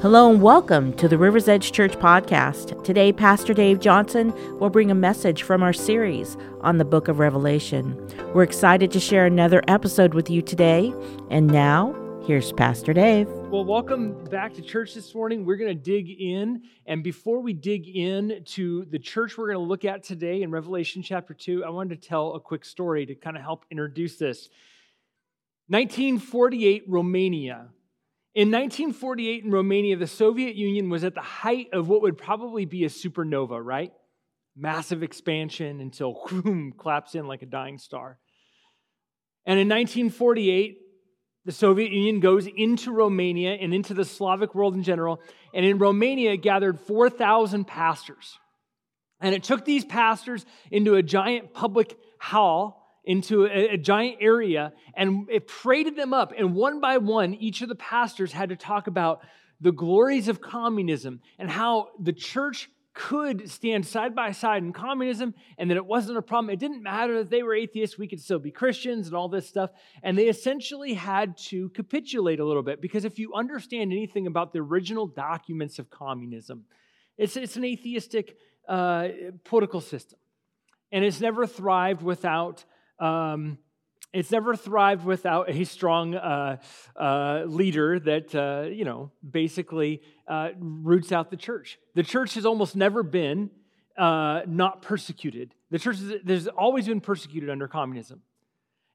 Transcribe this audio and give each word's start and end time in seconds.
Hello 0.00 0.30
and 0.30 0.40
welcome 0.40 0.92
to 0.92 1.08
the 1.08 1.18
River's 1.18 1.48
Edge 1.48 1.72
Church 1.72 1.94
podcast. 1.94 2.84
Today, 2.84 3.12
Pastor 3.12 3.52
Dave 3.52 3.80
Johnson 3.80 4.32
will 4.60 4.70
bring 4.70 4.92
a 4.92 4.94
message 4.94 5.42
from 5.42 5.60
our 5.60 5.72
series 5.72 6.36
on 6.60 6.78
the 6.78 6.84
book 6.84 7.08
of 7.08 7.18
Revelation. 7.18 7.96
We're 8.32 8.44
excited 8.44 8.92
to 8.92 9.00
share 9.00 9.26
another 9.26 9.60
episode 9.66 10.14
with 10.14 10.30
you 10.30 10.40
today. 10.40 10.94
And 11.30 11.48
now, 11.48 11.96
here's 12.24 12.52
Pastor 12.52 12.92
Dave. 12.92 13.26
Well, 13.26 13.64
welcome 13.64 14.22
back 14.26 14.54
to 14.54 14.62
church 14.62 14.94
this 14.94 15.12
morning. 15.16 15.44
We're 15.44 15.56
going 15.56 15.76
to 15.76 15.82
dig 15.82 16.08
in. 16.08 16.62
And 16.86 17.02
before 17.02 17.40
we 17.40 17.52
dig 17.52 17.88
in 17.88 18.44
to 18.50 18.84
the 18.84 19.00
church 19.00 19.36
we're 19.36 19.52
going 19.52 19.64
to 19.64 19.68
look 19.68 19.84
at 19.84 20.04
today 20.04 20.42
in 20.42 20.52
Revelation 20.52 21.02
chapter 21.02 21.34
2, 21.34 21.64
I 21.64 21.70
wanted 21.70 22.00
to 22.00 22.08
tell 22.08 22.34
a 22.34 22.40
quick 22.40 22.64
story 22.64 23.04
to 23.04 23.16
kind 23.16 23.36
of 23.36 23.42
help 23.42 23.64
introduce 23.68 24.16
this. 24.16 24.48
1948, 25.66 26.84
Romania 26.86 27.70
in 28.38 28.52
1948 28.52 29.42
in 29.42 29.50
Romania, 29.50 29.96
the 29.96 30.06
Soviet 30.06 30.54
Union 30.54 30.90
was 30.90 31.02
at 31.02 31.16
the 31.16 31.20
height 31.20 31.70
of 31.72 31.88
what 31.88 32.02
would 32.02 32.16
probably 32.16 32.66
be 32.66 32.84
a 32.84 32.88
supernova, 32.88 33.60
right? 33.60 33.90
Massive 34.56 35.02
expansion 35.02 35.80
until 35.80 36.14
whoom, 36.28 36.72
collapsed 36.78 37.16
in 37.16 37.26
like 37.26 37.42
a 37.42 37.46
dying 37.46 37.78
star. 37.78 38.20
And 39.44 39.58
in 39.58 39.66
1948, 39.66 40.78
the 41.46 41.50
Soviet 41.50 41.90
Union 41.90 42.20
goes 42.20 42.46
into 42.46 42.92
Romania 42.92 43.54
and 43.54 43.74
into 43.74 43.92
the 43.92 44.04
Slavic 44.04 44.54
world 44.54 44.76
in 44.76 44.84
general. 44.84 45.20
And 45.52 45.66
in 45.66 45.78
Romania, 45.78 46.36
gathered 46.36 46.78
4,000 46.78 47.66
pastors. 47.66 48.38
And 49.20 49.34
it 49.34 49.42
took 49.42 49.64
these 49.64 49.84
pastors 49.84 50.46
into 50.70 50.94
a 50.94 51.02
giant 51.02 51.54
public 51.54 51.98
hall 52.20 52.77
into 53.08 53.46
a, 53.46 53.70
a, 53.70 53.76
giant 53.78 54.18
area 54.20 54.70
and 54.92 55.26
it 55.30 55.48
paraded 55.48 55.96
them 55.96 56.12
up. 56.12 56.34
And 56.36 56.54
one 56.54 56.78
by 56.78 56.98
one, 56.98 57.32
each 57.32 57.62
of 57.62 57.70
the 57.70 57.74
pastors 57.74 58.32
had 58.32 58.50
to 58.50 58.56
talk 58.56 58.86
about 58.86 59.22
the 59.62 59.72
glories 59.72 60.28
of 60.28 60.42
communism 60.42 61.20
and 61.38 61.50
how 61.50 61.88
the 61.98 62.12
church 62.12 62.68
could 62.92 63.50
stand 63.50 63.86
side 63.86 64.14
by 64.14 64.32
side 64.32 64.62
in 64.62 64.74
communism 64.74 65.32
and 65.56 65.70
that 65.70 65.78
it 65.78 65.86
wasn't 65.86 66.18
a 66.18 66.22
problem. 66.22 66.50
It 66.50 66.58
didn't 66.58 66.82
matter 66.82 67.16
that 67.18 67.30
they 67.30 67.42
were 67.42 67.54
atheists, 67.54 67.96
we 67.96 68.08
could 68.08 68.20
still 68.20 68.40
be 68.40 68.50
Christians 68.50 69.06
and 69.06 69.16
all 69.16 69.30
this 69.30 69.48
stuff. 69.48 69.70
And 70.02 70.18
they 70.18 70.28
essentially 70.28 70.92
had 70.92 71.38
to 71.48 71.70
capitulate 71.70 72.40
a 72.40 72.44
little 72.44 72.62
bit 72.62 72.82
because 72.82 73.06
if 73.06 73.18
you 73.18 73.32
understand 73.32 73.90
anything 73.90 74.26
about 74.26 74.52
the 74.52 74.58
original 74.58 75.06
documents 75.06 75.78
of 75.78 75.88
communism, 75.88 76.64
it's, 77.16 77.38
it's 77.38 77.56
an 77.56 77.64
atheistic 77.64 78.36
uh, 78.68 79.08
political 79.44 79.80
system. 79.80 80.18
And 80.92 81.04
it's 81.04 81.20
never 81.22 81.46
thrived 81.46 82.02
without 82.02 82.64
um, 82.98 83.58
it's 84.12 84.30
never 84.30 84.56
thrived 84.56 85.04
without 85.04 85.50
a 85.50 85.64
strong 85.64 86.14
uh, 86.14 86.56
uh, 86.96 87.44
leader 87.46 88.00
that, 88.00 88.34
uh, 88.34 88.68
you 88.68 88.84
know, 88.84 89.12
basically 89.28 90.02
uh, 90.26 90.50
roots 90.58 91.12
out 91.12 91.30
the 91.30 91.36
church. 91.36 91.78
The 91.94 92.02
church 92.02 92.34
has 92.34 92.46
almost 92.46 92.74
never 92.74 93.02
been 93.02 93.50
uh, 93.98 94.42
not 94.46 94.80
persecuted. 94.80 95.54
The 95.70 95.78
church 95.78 95.98
has 96.26 96.48
always 96.48 96.86
been 96.86 97.00
persecuted 97.00 97.50
under 97.50 97.68
communism. 97.68 98.22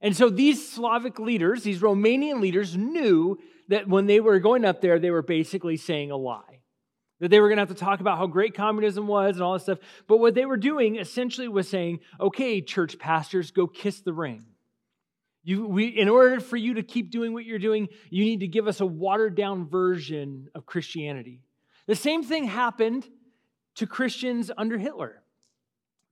And 0.02 0.16
so 0.16 0.30
these 0.30 0.68
Slavic 0.68 1.20
leaders, 1.20 1.64
these 1.64 1.80
Romanian 1.80 2.42
leaders, 2.42 2.76
knew 2.76 3.38
that 3.70 3.88
when 3.88 4.08
they 4.08 4.20
were 4.20 4.40
going 4.40 4.66
up 4.66 4.82
there, 4.82 5.00
they 5.00 5.12
were 5.12 5.22
basically 5.22 5.78
saying 5.78 6.12
a 6.12 6.18
lie. 6.18 6.63
That 7.24 7.30
they 7.30 7.40
were 7.40 7.48
going 7.48 7.56
to 7.56 7.62
have 7.62 7.70
to 7.70 7.74
talk 7.74 8.02
about 8.02 8.18
how 8.18 8.28
great 8.28 8.54
communism 8.54 9.08
was 9.08 9.38
and 9.38 9.44
all 9.44 9.54
this 9.54 9.64
stuff. 9.64 9.78
But 10.08 10.18
what 10.18 10.36
they 10.36 10.46
were 10.46 10.58
doing 10.58 10.98
essentially 10.98 11.48
was 11.48 11.70
saying, 11.70 12.02
okay, 12.20 12.60
church 12.60 13.00
pastors, 13.00 13.52
go 13.52 13.66
kiss 13.66 14.02
the 14.02 14.12
ring. 14.12 14.44
You, 15.42 15.66
we, 15.66 15.88
in 15.88 16.10
order 16.10 16.42
for 16.42 16.58
you 16.58 16.74
to 16.74 16.84
keep 16.84 17.12
doing 17.12 17.32
what 17.32 17.46
you're 17.46 17.60
doing, 17.60 17.88
you 18.10 18.26
need 18.26 18.42
to 18.42 18.48
give 18.50 18.68
us 18.68 18.82
a 18.82 18.86
watered 18.86 19.36
down 19.36 19.70
version 19.70 20.50
of 20.54 20.66
Christianity. 20.66 21.40
The 21.88 21.96
same 21.96 22.24
thing 22.24 22.44
happened 22.44 23.08
to 23.76 23.88
Christians 23.88 24.52
under 24.58 24.78
Hitler. 24.78 25.23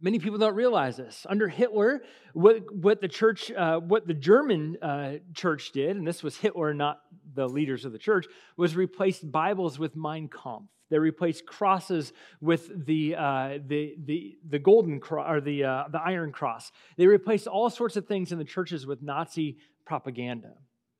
Many 0.03 0.17
people 0.17 0.39
don't 0.39 0.55
realize 0.55 0.97
this. 0.97 1.27
Under 1.29 1.47
Hitler, 1.47 2.01
what, 2.33 2.73
what 2.73 3.01
the 3.01 3.07
church, 3.07 3.51
uh, 3.51 3.79
what 3.79 4.07
the 4.07 4.15
German 4.15 4.77
uh, 4.81 5.13
church 5.35 5.71
did, 5.73 5.95
and 5.95 6.07
this 6.07 6.23
was 6.23 6.35
Hitler, 6.37 6.73
not 6.73 7.01
the 7.35 7.47
leaders 7.47 7.85
of 7.85 7.91
the 7.91 7.99
church, 7.99 8.25
was 8.57 8.75
replaced 8.75 9.31
Bibles 9.31 9.77
with 9.77 9.95
Mein 9.95 10.27
Kampf. 10.27 10.65
They 10.89 10.97
replaced 10.97 11.45
crosses 11.45 12.13
with 12.41 12.85
the, 12.85 13.15
uh, 13.15 13.59
the, 13.65 13.95
the, 14.03 14.37
the 14.49 14.59
golden 14.59 14.99
cross 14.99 15.27
or 15.29 15.39
the, 15.39 15.63
uh, 15.63 15.83
the 15.89 16.01
iron 16.01 16.31
cross. 16.31 16.71
They 16.97 17.07
replaced 17.07 17.47
all 17.47 17.69
sorts 17.69 17.95
of 17.95 18.07
things 18.07 18.31
in 18.31 18.39
the 18.39 18.43
churches 18.43 18.85
with 18.85 19.01
Nazi 19.01 19.57
propaganda. 19.85 20.53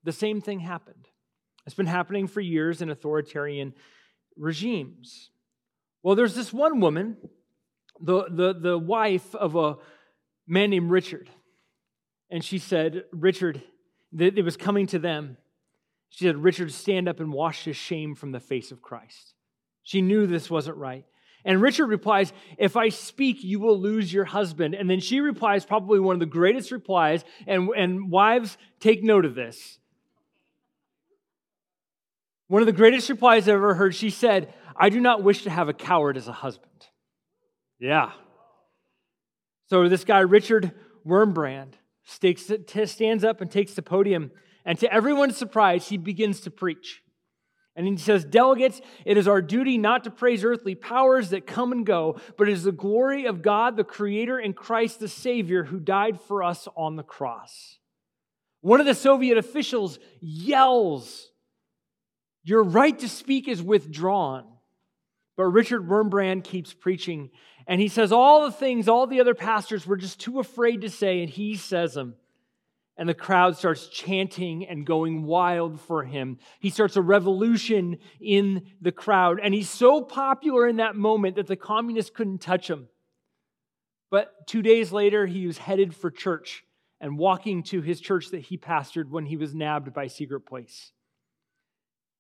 The 0.04 0.14
same 0.14 0.42
thing 0.42 0.60
happened. 0.60 1.08
It's 1.66 1.76
been 1.76 1.88
happening 1.88 2.28
for 2.28 2.40
years 2.40 2.82
in 2.82 2.90
authoritarian 2.90 3.74
regimes. 4.38 5.32
Well, 6.04 6.16
there's 6.16 6.36
this 6.36 6.54
one 6.54 6.80
woman, 6.80 7.18
the, 8.02 8.26
the, 8.30 8.54
the 8.54 8.78
wife 8.78 9.34
of 9.36 9.56
a 9.56 9.78
man 10.48 10.70
named 10.70 10.92
Richard. 10.92 11.30
And 12.30 12.44
she 12.44 12.58
said, 12.58 13.04
Richard, 13.12 13.62
it 14.18 14.44
was 14.44 14.58
coming 14.58 14.88
to 14.88 15.00
them. 15.00 15.38
She 16.10 16.26
said, 16.26 16.38
Richard, 16.38 16.72
stand 16.72 17.08
up 17.08 17.20
and 17.20 17.32
wash 17.32 17.64
his 17.64 17.78
shame 17.78 18.16
from 18.16 18.32
the 18.32 18.40
face 18.40 18.72
of 18.72 18.82
Christ. 18.82 19.34
She 19.84 20.02
knew 20.02 20.28
this 20.28 20.50
wasn't 20.50 20.78
right. 20.78 21.06
And 21.44 21.62
Richard 21.62 21.88
replies, 21.88 22.34
If 22.58 22.78
I 22.78 22.90
speak, 22.90 23.44
you 23.44 23.60
will 23.60 23.80
lose 23.80 24.14
your 24.14 24.26
husband. 24.26 24.76
And 24.76 24.90
then 24.90 25.00
she 25.00 25.20
replies, 25.20 25.66
probably 25.66 26.00
one 26.00 26.16
of 26.16 26.20
the 26.20 26.26
greatest 26.26 26.72
replies, 26.72 27.24
and, 27.48 27.70
and 27.70 28.12
wives, 28.12 28.58
take 28.80 29.04
note 29.04 29.26
of 29.26 29.36
this. 29.36 29.80
One 32.48 32.62
of 32.62 32.66
the 32.66 32.74
greatest 32.74 33.10
replies 33.10 33.48
I've 33.48 33.56
ever 33.56 33.74
heard, 33.74 33.96
she 33.96 34.10
said, 34.10 34.54
I 34.76 34.90
do 34.90 35.00
not 35.00 35.24
wish 35.24 35.44
to 35.44 35.50
have 35.50 35.70
a 35.70 35.74
coward 35.74 36.18
as 36.18 36.28
a 36.28 36.34
husband. 36.34 36.88
Yeah. 37.82 38.12
So 39.70 39.90
this 39.90 40.06
guy, 40.06 40.20
Richard 40.20 40.72
Wurmbrand, 41.06 41.74
stands 42.06 43.24
up 43.24 43.42
and 43.42 43.50
takes 43.50 43.74
the 43.74 43.82
podium, 43.82 44.32
and 44.64 44.78
to 44.80 44.94
everyone's 44.94 45.36
surprise, 45.36 45.90
he 45.90 45.98
begins 45.98 46.42
to 46.42 46.52
preach. 46.52 47.02
And 47.76 47.88
he 47.88 47.98
says, 47.98 48.24
Delegates, 48.24 48.82
it 49.06 49.18
is 49.18 49.28
our 49.28 49.42
duty 49.42 49.78
not 49.78 50.04
to 50.04 50.12
praise 50.12 50.44
earthly 50.44 50.76
powers 50.76 51.30
that 51.30 51.48
come 51.48 51.72
and 51.72 51.86
go, 51.86 52.20
but 52.38 52.48
it 52.48 52.52
is 52.52 52.64
the 52.64 52.72
glory 52.72 53.26
of 53.26 53.42
God, 53.42 53.78
the 53.78 53.84
Creator, 53.84 54.38
and 54.38 54.56
Christ 54.56 55.00
the 55.00 55.08
Savior, 55.08 55.64
who 55.64 55.80
died 55.80 56.22
for 56.22 56.44
us 56.44 56.68
on 56.78 56.98
the 56.98 57.04
cross. 57.04 57.80
One 58.60 58.80
of 58.80 58.86
the 58.86 58.94
Soviet 58.94 59.38
officials 59.38 59.98
yells, 60.20 61.32
Your 62.44 62.62
right 62.62 62.98
to 63.00 63.10
speak 63.10 63.48
is 63.48 63.64
withdrawn. 63.64 64.51
But 65.42 65.48
Richard 65.48 65.90
Wurmbrand 65.90 66.44
keeps 66.44 66.72
preaching, 66.72 67.32
and 67.66 67.82
he 67.82 67.88
says 67.88 68.12
all 68.12 68.46
the 68.46 68.52
things 68.52 68.88
all 68.88 69.08
the 69.08 69.20
other 69.20 69.34
pastors 69.34 69.88
were 69.88 69.98
just 69.98 70.20
too 70.20 70.40
afraid 70.40 70.82
to 70.82 70.90
say, 70.92 71.22
and 71.22 71.32
he 71.32 71.56
says 71.56 71.96
them 71.96 72.14
and 72.96 73.10
the 73.10 73.16
crowd 73.16 73.58
starts 73.58 73.88
chanting 73.88 74.68
and 74.68 74.86
going 74.86 75.24
wild 75.24 75.82
for 75.82 76.04
him. 76.04 76.38
He 76.60 76.70
starts 76.70 76.96
a 76.96 77.02
revolution 77.02 77.98
in 78.20 78.68
the 78.82 78.92
crowd, 78.92 79.40
and 79.42 79.52
he's 79.52 79.68
so 79.68 80.04
popular 80.04 80.68
in 80.68 80.76
that 80.76 80.96
moment 80.96 81.38
that 81.38 81.48
the 81.48 81.56
communists 81.56 82.12
couldn't 82.16 82.42
touch 82.42 82.70
him. 82.70 82.88
But 84.12 84.46
two 84.46 84.62
days 84.62 84.92
later, 84.92 85.26
he 85.26 85.48
was 85.48 85.58
headed 85.58 85.96
for 85.96 86.12
church 86.12 86.64
and 87.00 87.18
walking 87.18 87.64
to 87.64 87.82
his 87.82 88.00
church 88.00 88.30
that 88.30 88.42
he 88.42 88.60
pastored 88.60 89.10
when 89.10 89.26
he 89.26 89.38
was 89.38 89.56
nabbed 89.56 89.92
by 89.92 90.06
Secret 90.06 90.42
Police. 90.42 90.92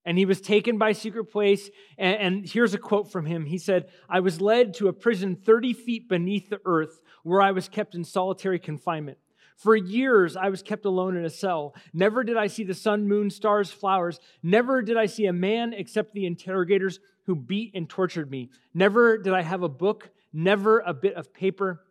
And 0.05 0.17
he 0.17 0.25
was 0.25 0.41
taken 0.41 0.77
by 0.77 0.93
Secret 0.93 1.25
Police. 1.25 1.69
And, 1.97 2.17
and, 2.17 2.49
here's 2.49 2.73
a 2.73 2.79
quote 2.79 3.11
from 3.11 3.25
him. 3.25 3.45
He 3.45 3.57
said, 3.57 3.89
I 4.09 4.19
was 4.19 4.41
led 4.41 4.73
to 4.75 4.87
a 4.87 4.93
prison 4.93 5.35
30 5.35 5.73
feet 5.73 6.09
beneath 6.09 6.49
the 6.49 6.59
earth 6.65 6.99
where 7.23 7.41
I 7.41 7.51
was 7.51 7.69
kept 7.69 7.93
in 7.93 8.03
solitary 8.03 8.57
confinement. 8.57 9.19
For 9.61 9.75
years, 9.75 10.35
I 10.35 10.49
was 10.49 10.63
kept 10.63 10.85
alone 10.85 11.15
in 11.15 11.23
a 11.23 11.29
cell. 11.29 11.75
Never 11.93 12.23
did 12.23 12.35
I 12.35 12.47
see 12.47 12.63
the 12.63 12.73
sun, 12.73 13.07
moon, 13.07 13.29
stars, 13.29 13.69
flowers. 13.69 14.19
Never 14.41 14.81
did 14.81 14.97
I 14.97 15.05
see 15.05 15.27
a 15.27 15.33
man 15.33 15.73
except 15.73 16.13
the 16.13 16.25
interrogators 16.25 16.99
who 17.25 17.35
beat 17.35 17.75
and 17.75 17.87
tortured 17.87 18.31
me. 18.31 18.49
Never 18.73 19.19
did 19.19 19.33
I 19.33 19.43
have 19.43 19.61
a 19.61 19.69
book, 19.69 20.09
never 20.33 20.79
a 20.79 20.95
bit 20.95 21.13
of 21.13 21.31
paper. 21.31 21.81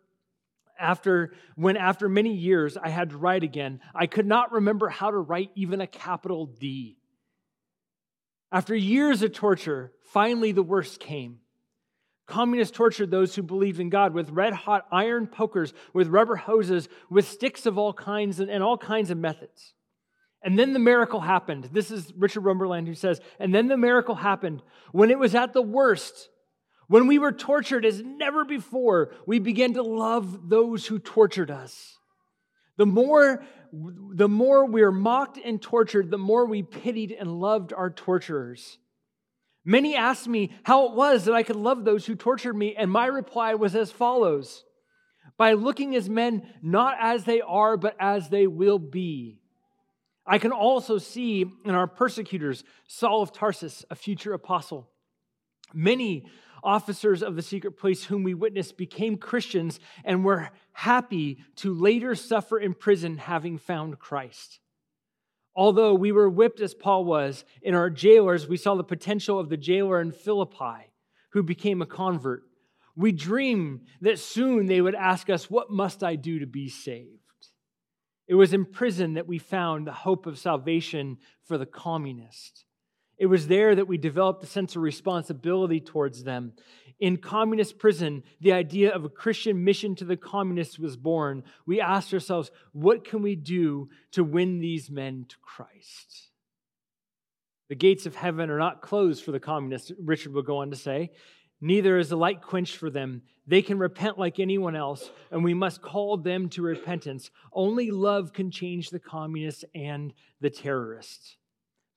After, 0.77 1.33
when 1.55 1.77
after 1.77 2.09
many 2.09 2.33
years 2.33 2.75
I 2.75 2.89
had 2.89 3.11
to 3.11 3.17
write 3.17 3.43
again, 3.43 3.79
I 3.95 4.07
could 4.07 4.25
not 4.25 4.51
remember 4.51 4.89
how 4.89 5.11
to 5.11 5.17
write 5.17 5.51
even 5.55 5.79
a 5.79 5.87
capital 5.87 6.47
D. 6.47 6.97
After 8.51 8.75
years 8.75 9.21
of 9.21 9.33
torture, 9.33 9.93
finally 10.03 10.51
the 10.51 10.63
worst 10.63 10.99
came. 10.99 11.39
Communists 12.27 12.75
tortured 12.75 13.11
those 13.11 13.35
who 13.35 13.43
believed 13.43 13.79
in 13.79 13.89
God 13.89 14.13
with 14.13 14.29
red 14.29 14.53
hot 14.53 14.85
iron 14.91 15.27
pokers, 15.27 15.73
with 15.93 16.07
rubber 16.07 16.35
hoses, 16.35 16.87
with 17.09 17.27
sticks 17.27 17.65
of 17.65 17.77
all 17.77 17.93
kinds 17.93 18.39
and, 18.39 18.49
and 18.49 18.63
all 18.63 18.77
kinds 18.77 19.09
of 19.09 19.17
methods. 19.17 19.73
And 20.43 20.57
then 20.57 20.73
the 20.73 20.79
miracle 20.79 21.19
happened. 21.19 21.69
This 21.71 21.91
is 21.91 22.13
Richard 22.17 22.43
Wurmbrand 22.43 22.87
who 22.87 22.95
says, 22.95 23.21
and 23.39 23.53
then 23.53 23.67
the 23.67 23.77
miracle 23.77 24.15
happened. 24.15 24.63
When 24.91 25.11
it 25.11 25.19
was 25.19 25.35
at 25.35 25.53
the 25.53 25.61
worst, 25.61 26.29
when 26.87 27.07
we 27.07 27.19
were 27.19 27.31
tortured 27.31 27.85
as 27.85 28.01
never 28.01 28.43
before, 28.43 29.13
we 29.25 29.39
began 29.39 29.73
to 29.75 29.83
love 29.83 30.49
those 30.49 30.87
who 30.87 30.99
tortured 30.99 31.51
us. 31.51 31.97
The 32.77 32.85
more, 32.85 33.43
the 33.71 34.29
more 34.29 34.65
we 34.65 34.81
were 34.81 34.91
mocked 34.91 35.37
and 35.43 35.61
tortured, 35.61 36.11
the 36.11 36.17
more 36.17 36.45
we 36.45 36.63
pitied 36.63 37.11
and 37.11 37.39
loved 37.39 37.73
our 37.73 37.89
torturers. 37.89 38.77
Many 39.63 39.95
asked 39.95 40.27
me 40.27 40.51
how 40.63 40.87
it 40.87 40.93
was 40.93 41.25
that 41.25 41.35
I 41.35 41.43
could 41.43 41.55
love 41.55 41.85
those 41.85 42.05
who 42.05 42.15
tortured 42.15 42.55
me, 42.55 42.75
and 42.75 42.91
my 42.91 43.05
reply 43.05 43.55
was 43.55 43.75
as 43.75 43.91
follows 43.91 44.63
By 45.37 45.53
looking 45.53 45.95
as 45.95 46.09
men 46.09 46.47
not 46.61 46.95
as 46.99 47.23
they 47.25 47.41
are, 47.41 47.77
but 47.77 47.95
as 47.99 48.29
they 48.29 48.47
will 48.47 48.79
be. 48.79 49.39
I 50.25 50.37
can 50.37 50.51
also 50.51 50.97
see 50.97 51.45
in 51.65 51.75
our 51.75 51.87
persecutors 51.87 52.63
Saul 52.87 53.21
of 53.21 53.31
Tarsus, 53.31 53.85
a 53.89 53.95
future 53.95 54.33
apostle. 54.33 54.89
Many 55.73 56.25
officers 56.63 57.23
of 57.23 57.35
the 57.35 57.41
secret 57.41 57.77
police 57.77 58.05
whom 58.05 58.23
we 58.23 58.33
witnessed 58.33 58.77
became 58.77 59.17
Christians 59.17 59.79
and 60.03 60.23
were 60.23 60.49
happy 60.73 61.39
to 61.57 61.73
later 61.73 62.15
suffer 62.15 62.59
in 62.59 62.73
prison 62.73 63.17
having 63.17 63.57
found 63.57 63.99
Christ. 63.99 64.59
Although 65.55 65.93
we 65.93 66.11
were 66.11 66.29
whipped 66.29 66.61
as 66.61 66.73
Paul 66.73 67.03
was, 67.03 67.43
in 67.61 67.75
our 67.75 67.89
jailers, 67.89 68.47
we 68.47 68.57
saw 68.57 68.75
the 68.75 68.83
potential 68.83 69.37
of 69.39 69.49
the 69.49 69.57
jailer 69.57 69.99
in 69.99 70.11
Philippi 70.11 70.91
who 71.31 71.43
became 71.43 71.81
a 71.81 71.85
convert. 71.85 72.43
We 72.95 73.11
dreamed 73.11 73.81
that 74.01 74.19
soon 74.19 74.65
they 74.65 74.81
would 74.81 74.95
ask 74.95 75.29
us, 75.29 75.49
What 75.49 75.71
must 75.71 76.03
I 76.03 76.15
do 76.15 76.39
to 76.39 76.45
be 76.45 76.69
saved? 76.69 77.17
It 78.27 78.35
was 78.35 78.53
in 78.53 78.65
prison 78.65 79.15
that 79.15 79.27
we 79.27 79.39
found 79.39 79.87
the 79.87 79.91
hope 79.91 80.25
of 80.25 80.37
salvation 80.39 81.17
for 81.43 81.57
the 81.57 81.65
communist. 81.65 82.63
It 83.21 83.27
was 83.27 83.45
there 83.45 83.75
that 83.75 83.87
we 83.87 83.99
developed 83.99 84.43
a 84.43 84.47
sense 84.47 84.75
of 84.75 84.81
responsibility 84.81 85.79
towards 85.79 86.23
them. 86.23 86.53
In 86.99 87.17
communist 87.17 87.77
prison, 87.77 88.23
the 88.39 88.51
idea 88.53 88.91
of 88.91 89.05
a 89.05 89.09
Christian 89.09 89.63
mission 89.63 89.93
to 89.97 90.05
the 90.05 90.17
communists 90.17 90.79
was 90.79 90.97
born. 90.97 91.43
We 91.67 91.79
asked 91.79 92.11
ourselves, 92.15 92.49
what 92.71 93.05
can 93.05 93.21
we 93.21 93.35
do 93.35 93.89
to 94.13 94.23
win 94.23 94.59
these 94.59 94.89
men 94.89 95.27
to 95.29 95.35
Christ? 95.39 96.31
The 97.69 97.75
gates 97.75 98.07
of 98.07 98.15
heaven 98.15 98.49
are 98.49 98.57
not 98.57 98.81
closed 98.81 99.23
for 99.23 99.31
the 99.31 99.39
communists, 99.39 99.91
Richard 99.99 100.33
will 100.33 100.41
go 100.41 100.57
on 100.57 100.71
to 100.71 100.75
say. 100.75 101.11
Neither 101.61 101.99
is 101.99 102.09
the 102.09 102.17
light 102.17 102.41
quenched 102.41 102.77
for 102.77 102.89
them. 102.89 103.21
They 103.45 103.61
can 103.61 103.77
repent 103.77 104.17
like 104.17 104.39
anyone 104.39 104.75
else, 104.75 105.11
and 105.29 105.43
we 105.43 105.53
must 105.53 105.83
call 105.83 106.17
them 106.17 106.49
to 106.49 106.63
repentance. 106.63 107.29
Only 107.53 107.91
love 107.91 108.33
can 108.33 108.49
change 108.49 108.89
the 108.89 108.99
communists 108.99 109.63
and 109.75 110.11
the 110.39 110.49
terrorists. 110.49 111.37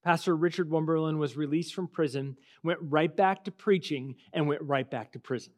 Pastor 0.04 0.36
Richard 0.36 0.68
Wumberland 0.68 1.16
was 1.16 1.34
released 1.34 1.74
from 1.74 1.88
prison, 1.88 2.36
went 2.62 2.78
right 2.82 3.14
back 3.14 3.44
to 3.44 3.50
preaching, 3.50 4.16
and 4.34 4.46
went 4.46 4.60
right 4.62 4.88
back 4.88 5.12
to 5.12 5.18
prison. 5.18 5.54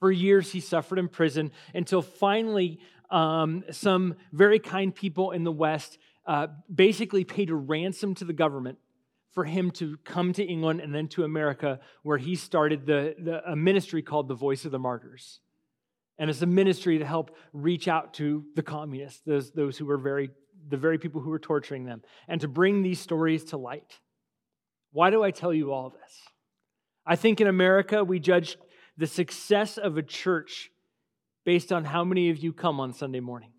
For 0.00 0.10
years, 0.10 0.50
he 0.50 0.60
suffered 0.60 0.98
in 0.98 1.08
prison 1.08 1.52
until 1.72 2.02
finally, 2.02 2.80
um, 3.08 3.64
some 3.70 4.16
very 4.32 4.58
kind 4.58 4.92
people 4.92 5.30
in 5.30 5.44
the 5.44 5.52
West 5.52 5.98
uh, 6.26 6.48
basically 6.72 7.22
paid 7.22 7.50
a 7.50 7.54
ransom 7.54 8.14
to 8.16 8.24
the 8.24 8.32
government 8.32 8.78
for 9.30 9.44
him 9.44 9.70
to 9.70 9.96
come 9.98 10.32
to 10.32 10.42
England 10.42 10.80
and 10.80 10.92
then 10.92 11.06
to 11.08 11.22
America, 11.22 11.78
where 12.02 12.18
he 12.18 12.34
started 12.34 12.86
the, 12.86 13.14
the, 13.18 13.50
a 13.50 13.54
ministry 13.54 14.02
called 14.02 14.26
the 14.26 14.34
Voice 14.34 14.64
of 14.64 14.72
the 14.72 14.78
Martyrs. 14.78 15.40
And 16.18 16.28
it's 16.28 16.42
a 16.42 16.46
ministry 16.46 16.98
to 16.98 17.04
help 17.04 17.36
reach 17.52 17.86
out 17.86 18.14
to 18.14 18.44
the 18.56 18.62
communists, 18.62 19.20
those, 19.26 19.52
those 19.52 19.78
who 19.78 19.84
were 19.84 19.98
very 19.98 20.30
the 20.68 20.76
very 20.76 20.98
people 20.98 21.20
who 21.20 21.30
were 21.30 21.38
torturing 21.38 21.84
them, 21.84 22.02
and 22.28 22.40
to 22.40 22.48
bring 22.48 22.82
these 22.82 23.00
stories 23.00 23.44
to 23.44 23.56
light. 23.56 24.00
Why 24.92 25.10
do 25.10 25.22
I 25.22 25.30
tell 25.30 25.52
you 25.52 25.72
all 25.72 25.90
this? 25.90 26.12
I 27.06 27.16
think 27.16 27.40
in 27.40 27.46
America, 27.46 28.02
we 28.02 28.18
judge 28.18 28.56
the 28.96 29.06
success 29.06 29.78
of 29.78 29.96
a 29.96 30.02
church 30.02 30.70
based 31.44 31.70
on 31.70 31.84
how 31.84 32.02
many 32.02 32.30
of 32.30 32.38
you 32.38 32.52
come 32.52 32.80
on 32.80 32.92
Sunday 32.92 33.20
morning. 33.20 33.52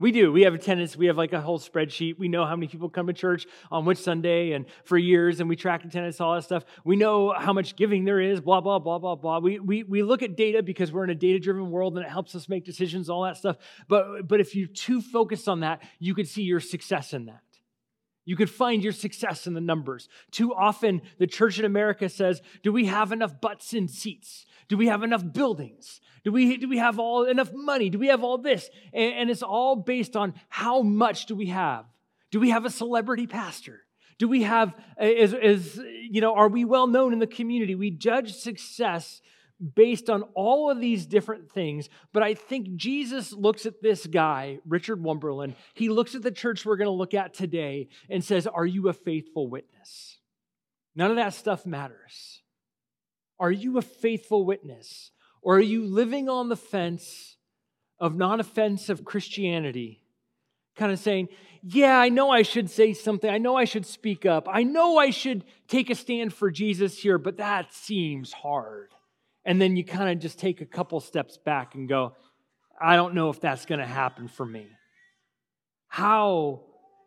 We 0.00 0.12
do. 0.12 0.32
We 0.32 0.42
have 0.42 0.54
attendance. 0.54 0.96
We 0.96 1.06
have 1.06 1.18
like 1.18 1.34
a 1.34 1.42
whole 1.42 1.58
spreadsheet. 1.58 2.18
We 2.18 2.28
know 2.28 2.46
how 2.46 2.56
many 2.56 2.68
people 2.68 2.88
come 2.88 3.06
to 3.08 3.12
church 3.12 3.46
on 3.70 3.84
which 3.84 3.98
Sunday 3.98 4.52
and 4.52 4.64
for 4.84 4.96
years, 4.96 5.40
and 5.40 5.48
we 5.48 5.56
track 5.56 5.84
attendance, 5.84 6.22
all 6.22 6.34
that 6.34 6.42
stuff. 6.42 6.64
We 6.84 6.96
know 6.96 7.34
how 7.36 7.52
much 7.52 7.76
giving 7.76 8.06
there 8.06 8.18
is, 8.18 8.40
blah, 8.40 8.62
blah, 8.62 8.78
blah, 8.78 8.98
blah, 8.98 9.14
blah. 9.14 9.40
We, 9.40 9.58
we, 9.58 9.82
we 9.82 10.02
look 10.02 10.22
at 10.22 10.38
data 10.38 10.62
because 10.62 10.90
we're 10.90 11.04
in 11.04 11.10
a 11.10 11.14
data 11.14 11.38
driven 11.38 11.70
world 11.70 11.98
and 11.98 12.06
it 12.06 12.10
helps 12.10 12.34
us 12.34 12.48
make 12.48 12.64
decisions, 12.64 13.10
all 13.10 13.24
that 13.24 13.36
stuff. 13.36 13.58
But, 13.88 14.26
but 14.26 14.40
if 14.40 14.56
you're 14.56 14.68
too 14.68 15.02
focused 15.02 15.50
on 15.50 15.60
that, 15.60 15.82
you 15.98 16.14
could 16.14 16.26
see 16.26 16.42
your 16.42 16.60
success 16.60 17.12
in 17.12 17.26
that. 17.26 17.42
You 18.24 18.36
could 18.36 18.50
find 18.50 18.82
your 18.82 18.92
success 18.92 19.46
in 19.46 19.54
the 19.54 19.60
numbers. 19.60 20.08
Too 20.30 20.54
often, 20.54 21.02
the 21.18 21.26
church 21.26 21.58
in 21.58 21.64
America 21.66 22.08
says, 22.08 22.40
Do 22.62 22.72
we 22.72 22.86
have 22.86 23.12
enough 23.12 23.40
butts 23.40 23.74
in 23.74 23.88
seats? 23.88 24.46
Do 24.70 24.76
we 24.76 24.86
have 24.86 25.02
enough 25.02 25.24
buildings? 25.32 26.00
Do 26.22 26.30
we, 26.30 26.56
do 26.56 26.68
we 26.68 26.78
have 26.78 27.00
all 27.00 27.24
enough 27.24 27.50
money? 27.52 27.90
Do 27.90 27.98
we 27.98 28.06
have 28.06 28.22
all 28.22 28.38
this? 28.38 28.70
And, 28.92 29.14
and 29.14 29.30
it's 29.30 29.42
all 29.42 29.74
based 29.74 30.16
on 30.16 30.32
how 30.48 30.80
much 30.80 31.26
do 31.26 31.34
we 31.34 31.46
have? 31.46 31.86
Do 32.30 32.38
we 32.38 32.50
have 32.50 32.64
a 32.64 32.70
celebrity 32.70 33.26
pastor? 33.26 33.80
Do 34.18 34.28
we 34.28 34.44
have, 34.44 34.72
is, 35.00 35.32
is, 35.32 35.82
you 36.08 36.20
know, 36.20 36.36
are 36.36 36.46
we 36.46 36.64
well 36.64 36.86
known 36.86 37.12
in 37.12 37.18
the 37.18 37.26
community? 37.26 37.74
We 37.74 37.90
judge 37.90 38.32
success 38.34 39.20
based 39.74 40.08
on 40.08 40.22
all 40.34 40.70
of 40.70 40.80
these 40.80 41.04
different 41.04 41.50
things. 41.50 41.88
But 42.12 42.22
I 42.22 42.34
think 42.34 42.76
Jesus 42.76 43.32
looks 43.32 43.66
at 43.66 43.82
this 43.82 44.06
guy, 44.06 44.60
Richard 44.68 45.02
Wumberland, 45.02 45.56
he 45.74 45.88
looks 45.88 46.14
at 46.14 46.22
the 46.22 46.30
church 46.30 46.64
we're 46.64 46.76
going 46.76 46.86
to 46.86 46.92
look 46.92 47.12
at 47.12 47.34
today 47.34 47.88
and 48.08 48.22
says, 48.22 48.46
Are 48.46 48.66
you 48.66 48.88
a 48.88 48.92
faithful 48.92 49.48
witness? 49.48 50.18
None 50.94 51.10
of 51.10 51.16
that 51.16 51.34
stuff 51.34 51.66
matters. 51.66 52.39
Are 53.40 53.50
you 53.50 53.78
a 53.78 53.82
faithful 53.82 54.44
witness? 54.44 55.10
Or 55.42 55.56
are 55.56 55.60
you 55.60 55.84
living 55.86 56.28
on 56.28 56.50
the 56.50 56.56
fence 56.56 57.38
of 57.98 58.14
non 58.14 58.38
offensive 58.38 59.04
Christianity? 59.04 60.04
Kind 60.76 60.92
of 60.92 60.98
saying, 60.98 61.28
yeah, 61.62 61.98
I 61.98 62.10
know 62.10 62.30
I 62.30 62.42
should 62.42 62.70
say 62.70 62.92
something. 62.92 63.28
I 63.28 63.38
know 63.38 63.56
I 63.56 63.64
should 63.64 63.86
speak 63.86 64.24
up. 64.24 64.46
I 64.50 64.62
know 64.62 64.98
I 64.98 65.10
should 65.10 65.44
take 65.68 65.90
a 65.90 65.94
stand 65.94 66.32
for 66.32 66.50
Jesus 66.50 66.98
here, 66.98 67.18
but 67.18 67.38
that 67.38 67.72
seems 67.72 68.32
hard. 68.32 68.94
And 69.44 69.60
then 69.60 69.76
you 69.76 69.84
kind 69.84 70.10
of 70.10 70.18
just 70.18 70.38
take 70.38 70.60
a 70.60 70.66
couple 70.66 71.00
steps 71.00 71.38
back 71.38 71.74
and 71.74 71.88
go, 71.88 72.12
I 72.80 72.96
don't 72.96 73.14
know 73.14 73.30
if 73.30 73.40
that's 73.40 73.66
going 73.66 73.80
to 73.80 73.86
happen 73.86 74.28
for 74.28 74.46
me. 74.46 74.66
How 75.88 76.62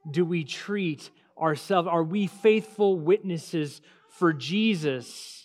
do 0.09 0.25
we 0.25 0.43
treat 0.43 1.09
ourselves? 1.39 1.87
Are 1.87 2.03
we 2.03 2.27
faithful 2.27 2.99
witnesses 2.99 3.81
for 4.09 4.33
Jesus? 4.33 5.42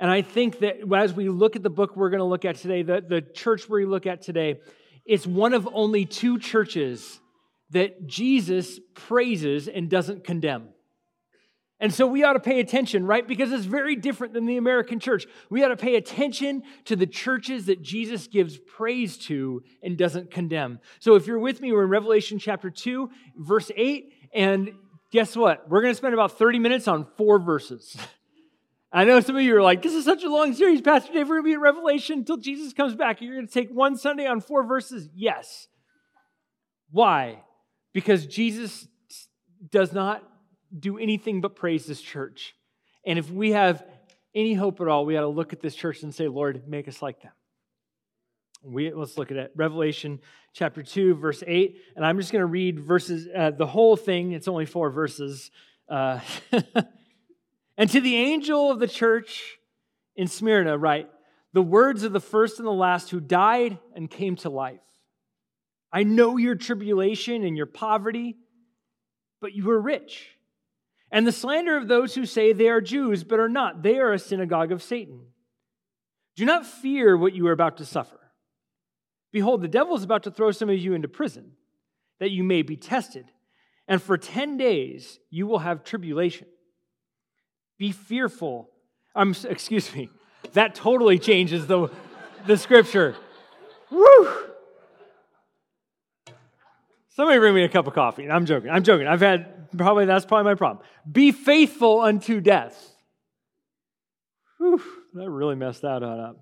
And 0.00 0.10
I 0.10 0.22
think 0.22 0.60
that 0.60 0.78
as 0.96 1.12
we 1.12 1.28
look 1.28 1.56
at 1.56 1.62
the 1.62 1.70
book 1.70 1.94
we're 1.94 2.08
going 2.08 2.20
to 2.20 2.24
look 2.24 2.46
at 2.46 2.56
today, 2.56 2.82
the, 2.82 3.04
the 3.06 3.20
church 3.20 3.68
we 3.68 3.84
look 3.84 4.06
at 4.06 4.22
today, 4.22 4.58
it's 5.04 5.26
one 5.26 5.52
of 5.52 5.68
only 5.72 6.06
two 6.06 6.38
churches 6.38 7.20
that 7.70 8.06
Jesus 8.06 8.80
praises 8.94 9.68
and 9.68 9.90
doesn't 9.90 10.24
condemn. 10.24 10.70
And 11.80 11.92
so 11.92 12.06
we 12.06 12.24
ought 12.24 12.32
to 12.34 12.40
pay 12.40 12.60
attention, 12.60 13.06
right? 13.06 13.26
Because 13.26 13.52
it's 13.52 13.64
very 13.64 13.94
different 13.96 14.34
than 14.34 14.46
the 14.46 14.56
American 14.56 15.00
church. 15.00 15.26
We 15.48 15.62
ought 15.64 15.68
to 15.68 15.76
pay 15.76 15.96
attention 15.96 16.62
to 16.86 16.96
the 16.96 17.06
churches 17.06 17.66
that 17.66 17.82
Jesus 17.82 18.26
gives 18.26 18.58
praise 18.58 19.16
to 19.26 19.62
and 19.82 19.96
doesn't 19.96 20.30
condemn. 20.30 20.80
So 20.98 21.14
if 21.14 21.26
you're 21.26 21.38
with 21.38 21.60
me, 21.60 21.72
we're 21.72 21.84
in 21.84 21.90
Revelation 21.90 22.38
chapter 22.38 22.70
2, 22.70 23.10
verse 23.36 23.70
8. 23.74 24.12
And 24.34 24.72
guess 25.10 25.36
what? 25.36 25.70
We're 25.70 25.80
going 25.80 25.92
to 25.92 25.98
spend 25.98 26.12
about 26.12 26.38
30 26.38 26.58
minutes 26.58 26.86
on 26.88 27.06
four 27.16 27.38
verses. 27.38 27.96
I 28.92 29.04
know 29.04 29.20
some 29.20 29.36
of 29.36 29.42
you 29.42 29.56
are 29.56 29.62
like, 29.62 29.82
this 29.82 29.94
is 29.94 30.04
such 30.04 30.24
a 30.24 30.28
long 30.28 30.52
series, 30.52 30.80
Pastor 30.80 31.12
Dave. 31.12 31.28
We're 31.28 31.36
going 31.36 31.44
to 31.44 31.48
be 31.48 31.54
in 31.54 31.60
Revelation 31.60 32.18
until 32.20 32.38
Jesus 32.38 32.72
comes 32.72 32.96
back. 32.96 33.20
You're 33.20 33.36
going 33.36 33.46
to 33.46 33.52
take 33.52 33.70
one 33.70 33.96
Sunday 33.96 34.26
on 34.26 34.40
four 34.40 34.64
verses? 34.64 35.08
Yes. 35.14 35.68
Why? 36.90 37.42
Because 37.92 38.26
Jesus 38.26 38.88
does 39.70 39.92
not 39.92 40.24
do 40.76 40.98
anything 40.98 41.40
but 41.40 41.54
praise 41.54 41.86
this 41.86 42.00
church. 42.00 42.54
And 43.06 43.16
if 43.18 43.30
we 43.30 43.52
have 43.52 43.84
any 44.34 44.54
hope 44.54 44.80
at 44.80 44.88
all, 44.88 45.06
we 45.06 45.14
got 45.14 45.20
to 45.20 45.28
look 45.28 45.52
at 45.52 45.60
this 45.60 45.76
church 45.76 46.02
and 46.02 46.12
say, 46.12 46.26
Lord, 46.26 46.66
make 46.66 46.88
us 46.88 47.00
like 47.00 47.22
them. 47.22 47.32
We, 48.64 48.92
let's 48.92 49.16
look 49.16 49.30
at 49.30 49.36
it. 49.36 49.52
Revelation 49.54 50.20
chapter 50.52 50.82
2, 50.82 51.14
verse 51.14 51.42
8. 51.46 51.76
And 51.94 52.04
I'm 52.04 52.18
just 52.18 52.32
going 52.32 52.40
to 52.40 52.46
read 52.46 52.80
verses, 52.80 53.28
uh, 53.34 53.52
the 53.52 53.66
whole 53.66 53.96
thing. 53.96 54.32
It's 54.32 54.48
only 54.48 54.66
four 54.66 54.90
verses. 54.90 55.50
Uh, 55.88 56.20
And 57.80 57.88
to 57.88 58.00
the 58.02 58.14
angel 58.14 58.70
of 58.70 58.78
the 58.78 58.86
church 58.86 59.56
in 60.14 60.26
Smyrna, 60.26 60.76
write 60.76 61.08
the 61.54 61.62
words 61.62 62.02
of 62.02 62.12
the 62.12 62.20
first 62.20 62.58
and 62.58 62.68
the 62.68 62.72
last 62.72 63.08
who 63.08 63.20
died 63.20 63.78
and 63.96 64.10
came 64.10 64.36
to 64.36 64.50
life. 64.50 64.82
I 65.90 66.02
know 66.02 66.36
your 66.36 66.56
tribulation 66.56 67.42
and 67.42 67.56
your 67.56 67.64
poverty, 67.64 68.36
but 69.40 69.54
you 69.54 69.70
are 69.70 69.80
rich. 69.80 70.36
And 71.10 71.26
the 71.26 71.32
slander 71.32 71.74
of 71.78 71.88
those 71.88 72.14
who 72.14 72.26
say 72.26 72.52
they 72.52 72.68
are 72.68 72.82
Jews 72.82 73.24
but 73.24 73.40
are 73.40 73.48
not, 73.48 73.82
they 73.82 73.98
are 73.98 74.12
a 74.12 74.18
synagogue 74.18 74.72
of 74.72 74.82
Satan. 74.82 75.28
Do 76.36 76.44
not 76.44 76.66
fear 76.66 77.16
what 77.16 77.32
you 77.32 77.46
are 77.46 77.52
about 77.52 77.78
to 77.78 77.86
suffer. 77.86 78.20
Behold, 79.32 79.62
the 79.62 79.68
devil 79.68 79.96
is 79.96 80.04
about 80.04 80.24
to 80.24 80.30
throw 80.30 80.50
some 80.50 80.68
of 80.68 80.78
you 80.78 80.92
into 80.92 81.08
prison, 81.08 81.52
that 82.18 82.30
you 82.30 82.44
may 82.44 82.60
be 82.60 82.76
tested. 82.76 83.24
And 83.88 84.02
for 84.02 84.18
10 84.18 84.58
days 84.58 85.18
you 85.30 85.46
will 85.46 85.60
have 85.60 85.82
tribulation. 85.82 86.46
Be 87.80 87.92
fearful. 87.92 88.68
I'm, 89.14 89.34
excuse 89.48 89.92
me. 89.94 90.10
That 90.52 90.74
totally 90.74 91.18
changes 91.18 91.66
the, 91.66 91.88
the 92.46 92.58
scripture. 92.58 93.16
Woo! 93.90 94.28
Somebody 97.08 97.38
bring 97.38 97.54
me 97.54 97.64
a 97.64 97.70
cup 97.70 97.86
of 97.86 97.94
coffee. 97.94 98.30
I'm 98.30 98.44
joking. 98.44 98.68
I'm 98.68 98.82
joking. 98.82 99.06
I've 99.06 99.22
had 99.22 99.70
probably 99.78 100.04
that's 100.04 100.26
probably 100.26 100.44
my 100.44 100.56
problem. 100.56 100.84
Be 101.10 101.32
faithful 101.32 102.02
unto 102.02 102.40
death. 102.40 102.94
That 105.14 105.30
really 105.30 105.56
messed 105.56 105.80
that 105.80 106.02
up. 106.02 106.36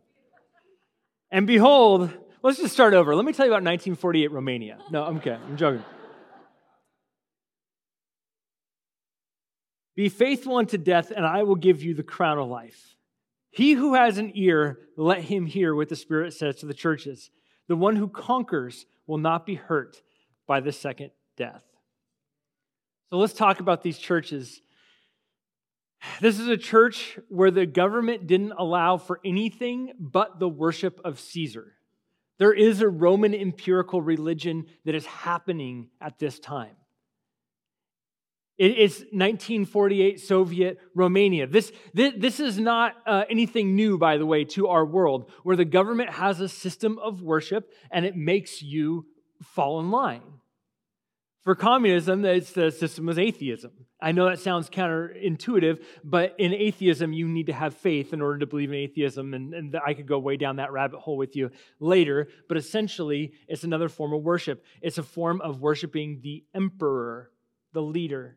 And 1.31 1.47
behold, 1.47 2.11
let's 2.43 2.59
just 2.59 2.75
start 2.75 2.95
over. 2.95 3.15
Let 3.15 3.25
me 3.25 3.33
tell 3.33 3.47
you 3.47 3.53
about 3.53 3.63
1948 3.63 4.33
Romania. 4.33 4.79
No, 4.91 5.05
I'm 5.05 5.19
okay. 5.19 5.39
I'm 5.49 5.57
joking. 5.57 5.85
Be 9.99 10.09
faithful 10.09 10.59
unto 10.59 10.79
death, 10.79 11.11
and 11.11 11.27
I 11.27 11.43
will 11.43 11.57
give 11.57 11.83
you 11.83 11.93
the 11.93 12.05
crown 12.05 12.39
of 12.39 12.47
life. 12.47 12.95
He 13.51 13.73
who 13.73 13.95
has 13.95 14.17
an 14.17 14.31
ear, 14.37 14.79
let 14.97 15.23
him 15.23 15.45
hear 15.45 15.75
what 15.75 15.89
the 15.89 15.97
Spirit 15.97 16.35
says 16.35 16.55
to 16.59 16.67
the 16.67 16.73
churches. 16.73 17.33
The 17.67 17.75
one 17.75 17.97
who 17.97 18.07
conquers 18.07 18.87
will 19.09 19.19
not 19.19 19.45
be 19.45 19.57
hurt 19.57 20.01
by 20.47 20.61
the 20.61 20.71
second 20.71 21.11
death. 21.37 21.65
So 23.11 23.17
let's 23.17 23.33
talk 23.33 23.59
about 23.59 23.83
these 23.83 23.99
churches. 23.99 24.63
This 26.21 26.39
is 26.39 26.47
a 26.47 26.57
church 26.57 27.19
where 27.29 27.51
the 27.51 27.67
government 27.67 28.29
didn't 28.29 28.53
allow 28.57 28.99
for 28.99 29.19
anything 29.25 29.95
but 29.99 30.39
the 30.39 30.49
worship 30.49 31.01
of 31.05 31.19
Caesar. 31.19 31.73
There 32.39 32.55
is 32.55 32.83
a 32.83 32.89
Roman 32.89 33.35
empirical 33.35 34.01
religion 34.01 34.67
that 34.85 34.95
is 34.95 35.07
happening 35.07 35.89
at 36.01 36.21
this 36.21 36.39
time. 36.39 36.77
It's 38.59 38.99
1948 38.99 40.19
Soviet 40.19 40.79
Romania. 40.93 41.47
This, 41.47 41.71
this, 41.95 42.13
this 42.17 42.41
is 42.41 42.59
not 42.59 42.97
uh, 43.07 43.23
anything 43.31 43.77
new, 43.77 43.99
by 43.99 44.19
the 44.19 44.27
way, 44.27 44.45
to 44.47 44.67
our 44.67 44.85
world, 44.85 45.31
where 45.45 45.55
the 45.55 45.65
government 45.65 46.11
has 46.11 46.41
a 46.41 46.49
system 46.49 46.99
of 46.99 47.23
worship 47.23 47.73
and 47.91 48.05
it 48.05 48.17
makes 48.17 48.61
you 48.61 49.07
fall 49.43 49.79
in 49.79 49.93
line. 49.93 50.23
For 51.45 51.55
communism, 51.55 52.25
it's 52.25 52.53
the 52.53 52.71
system 52.71 53.09
is 53.09 53.19
atheism. 53.19 53.71
I 54.01 54.13
know 54.13 54.27
that 54.27 54.39
sounds 54.39 54.69
counterintuitive, 54.69 55.83
but 56.05 56.35
in 56.39 56.53
atheism, 56.53 57.13
you 57.13 57.27
need 57.27 57.47
to 57.47 57.53
have 57.53 57.75
faith 57.75 58.13
in 58.13 58.21
order 58.21 58.41
to 58.41 58.47
believe 58.47 58.71
in 58.71 58.77
atheism. 58.77 59.35
And, 59.35 59.55
and, 59.55 59.77
I 59.85 59.95
could 59.95 60.07
go 60.07 60.19
way 60.19 60.37
down 60.37 60.57
that 60.57 60.73
rabbit 60.73 61.01
hole 61.01 61.17
with 61.17 61.37
you 61.37 61.51
later. 61.81 62.29
But 62.49 62.59
essentially, 62.59 63.33
it's 63.49 63.65
another 63.65 63.89
form 63.89 64.13
of 64.13 64.23
worship. 64.23 64.65
It's 64.83 64.99
a 64.99 65.03
form 65.03 65.41
of 65.41 65.61
worshiping 65.61 66.21
the 66.23 66.45
emperor, 66.55 67.31
the 67.73 67.83
leader. 67.83 68.37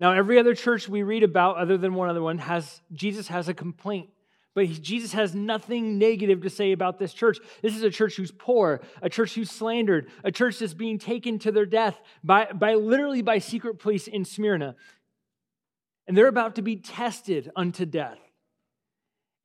Now, 0.00 0.12
every 0.12 0.38
other 0.38 0.54
church 0.54 0.88
we 0.88 1.02
read 1.02 1.22
about, 1.22 1.56
other 1.56 1.76
than 1.76 1.94
one 1.94 2.08
other 2.08 2.22
one, 2.22 2.38
has 2.38 2.80
Jesus 2.92 3.28
has 3.28 3.48
a 3.48 3.54
complaint 3.54 4.10
but 4.54 4.68
Jesus 4.82 5.12
has 5.12 5.34
nothing 5.34 5.98
negative 5.98 6.42
to 6.42 6.50
say 6.50 6.72
about 6.72 6.98
this 6.98 7.14
church. 7.14 7.38
This 7.62 7.76
is 7.76 7.82
a 7.82 7.90
church 7.90 8.16
who's 8.16 8.32
poor, 8.32 8.80
a 9.00 9.08
church 9.08 9.34
who's 9.34 9.50
slandered, 9.50 10.10
a 10.24 10.32
church 10.32 10.58
that's 10.58 10.74
being 10.74 10.98
taken 10.98 11.38
to 11.40 11.52
their 11.52 11.66
death 11.66 12.00
by, 12.24 12.46
by 12.46 12.74
literally 12.74 13.22
by 13.22 13.38
secret 13.38 13.78
police 13.78 14.08
in 14.08 14.24
Smyrna. 14.24 14.74
And 16.08 16.16
they're 16.16 16.26
about 16.26 16.56
to 16.56 16.62
be 16.62 16.76
tested 16.76 17.50
unto 17.54 17.86
death. 17.86 18.18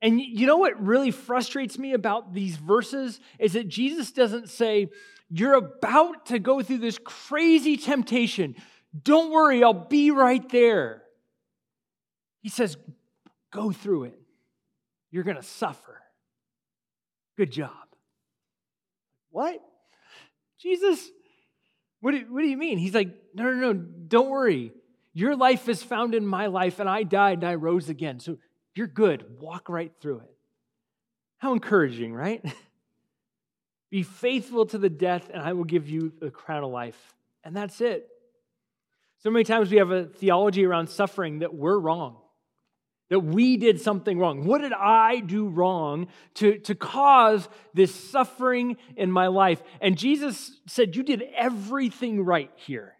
And 0.02 0.20
you 0.20 0.46
know 0.46 0.56
what 0.56 0.84
really 0.84 1.12
frustrates 1.12 1.78
me 1.78 1.92
about 1.92 2.34
these 2.34 2.56
verses 2.56 3.20
is 3.38 3.52
that 3.52 3.68
Jesus 3.68 4.10
doesn't 4.10 4.50
say, 4.50 4.90
You're 5.30 5.54
about 5.54 6.26
to 6.26 6.40
go 6.40 6.62
through 6.62 6.78
this 6.78 6.98
crazy 6.98 7.76
temptation. 7.76 8.56
Don't 9.02 9.30
worry, 9.30 9.62
I'll 9.62 9.72
be 9.72 10.10
right 10.10 10.46
there. 10.50 11.02
He 12.40 12.48
says, 12.48 12.76
Go 13.50 13.72
through 13.72 14.04
it 14.04 14.20
you're 15.16 15.24
going 15.24 15.36
to 15.36 15.42
suffer. 15.42 16.02
Good 17.38 17.50
job. 17.50 17.70
What? 19.30 19.62
Jesus? 20.58 21.08
What 22.00 22.12
do, 22.12 22.26
what 22.28 22.42
do 22.42 22.46
you 22.46 22.58
mean? 22.58 22.76
He's 22.76 22.94
like, 22.94 23.08
no, 23.34 23.44
no, 23.44 23.72
no, 23.72 23.72
don't 23.72 24.28
worry. 24.28 24.72
Your 25.14 25.34
life 25.34 25.70
is 25.70 25.82
found 25.82 26.14
in 26.14 26.26
my 26.26 26.48
life, 26.48 26.80
and 26.80 26.88
I 26.88 27.02
died 27.02 27.38
and 27.38 27.48
I 27.48 27.54
rose 27.54 27.88
again. 27.88 28.20
So 28.20 28.36
you're 28.74 28.86
good. 28.86 29.24
Walk 29.40 29.70
right 29.70 29.90
through 30.02 30.20
it. 30.20 30.36
How 31.38 31.54
encouraging, 31.54 32.12
right? 32.12 32.44
Be 33.90 34.02
faithful 34.02 34.66
to 34.66 34.76
the 34.76 34.90
death, 34.90 35.30
and 35.32 35.42
I 35.42 35.54
will 35.54 35.64
give 35.64 35.88
you 35.88 36.12
the 36.20 36.30
crown 36.30 36.62
of 36.62 36.70
life. 36.70 37.14
And 37.42 37.56
that's 37.56 37.80
it. 37.80 38.06
So 39.18 39.30
many 39.30 39.44
times 39.44 39.70
we 39.70 39.78
have 39.78 39.90
a 39.90 40.04
theology 40.04 40.64
around 40.64 40.88
suffering 40.88 41.40
that 41.40 41.54
we're 41.54 41.78
wrong 41.78 42.16
that 43.08 43.20
we 43.20 43.56
did 43.56 43.80
something 43.80 44.18
wrong. 44.18 44.44
What 44.44 44.60
did 44.60 44.72
I 44.72 45.20
do 45.20 45.48
wrong 45.48 46.08
to, 46.34 46.58
to 46.60 46.74
cause 46.74 47.48
this 47.72 47.94
suffering 47.94 48.76
in 48.96 49.10
my 49.10 49.28
life? 49.28 49.62
And 49.80 49.96
Jesus 49.96 50.58
said, 50.66 50.96
You 50.96 51.02
did 51.02 51.22
everything 51.36 52.24
right 52.24 52.50
here. 52.56 52.94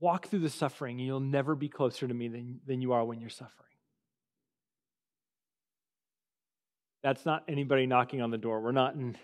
Walk 0.00 0.26
through 0.26 0.40
the 0.40 0.50
suffering, 0.50 0.98
and 0.98 1.06
you'll 1.06 1.20
never 1.20 1.54
be 1.54 1.68
closer 1.68 2.06
to 2.06 2.12
me 2.12 2.28
than, 2.28 2.60
than 2.66 2.80
you 2.82 2.92
are 2.92 3.04
when 3.04 3.20
you're 3.20 3.30
suffering. 3.30 3.52
That's 7.02 7.24
not 7.24 7.44
anybody 7.48 7.86
knocking 7.86 8.20
on 8.20 8.30
the 8.30 8.38
door. 8.38 8.60
We're 8.60 8.72
not 8.72 8.94
in. 8.94 9.16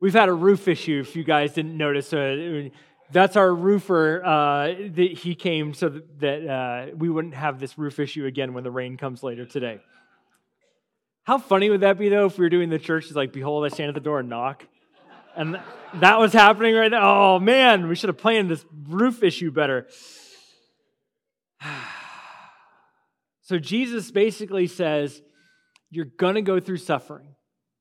We've 0.00 0.12
had 0.14 0.28
a 0.28 0.34
roof 0.34 0.66
issue, 0.66 1.00
if 1.00 1.14
you 1.14 1.24
guys 1.24 1.52
didn't 1.52 1.76
notice. 1.76 2.12
Uh, 2.12 2.68
that's 3.14 3.36
our 3.36 3.54
roofer. 3.54 4.22
Uh, 4.24 4.66
that 4.94 5.12
he 5.12 5.34
came 5.34 5.72
so 5.72 6.00
that, 6.18 6.46
uh, 6.46 6.94
we 6.96 7.08
wouldn't 7.08 7.34
have 7.34 7.58
this 7.58 7.78
roof 7.78 7.98
issue 7.98 8.26
again 8.26 8.52
when 8.52 8.64
the 8.64 8.70
rain 8.70 8.96
comes 8.96 9.22
later 9.22 9.46
today. 9.46 9.80
How 11.22 11.38
funny 11.38 11.70
would 11.70 11.80
that 11.80 11.98
be, 11.98 12.10
though, 12.10 12.26
if 12.26 12.36
we 12.36 12.44
were 12.44 12.50
doing 12.50 12.68
the 12.68 12.78
church? 12.78 13.06
Is 13.06 13.16
like, 13.16 13.32
behold, 13.32 13.64
I 13.64 13.68
stand 13.68 13.88
at 13.88 13.94
the 13.94 14.00
door 14.00 14.20
and 14.20 14.28
knock. 14.28 14.66
And 15.36 15.58
that 15.94 16.18
was 16.18 16.32
happening 16.32 16.74
right 16.74 16.90
now. 16.90 17.34
Oh, 17.34 17.38
man, 17.40 17.88
we 17.88 17.94
should 17.94 18.08
have 18.08 18.18
planned 18.18 18.50
this 18.50 18.64
roof 18.88 19.22
issue 19.22 19.50
better. 19.50 19.86
So 23.46 23.58
Jesus 23.58 24.10
basically 24.10 24.66
says, 24.66 25.20
You're 25.90 26.06
to 26.06 26.40
go 26.40 26.60
through 26.60 26.78
suffering, 26.78 27.34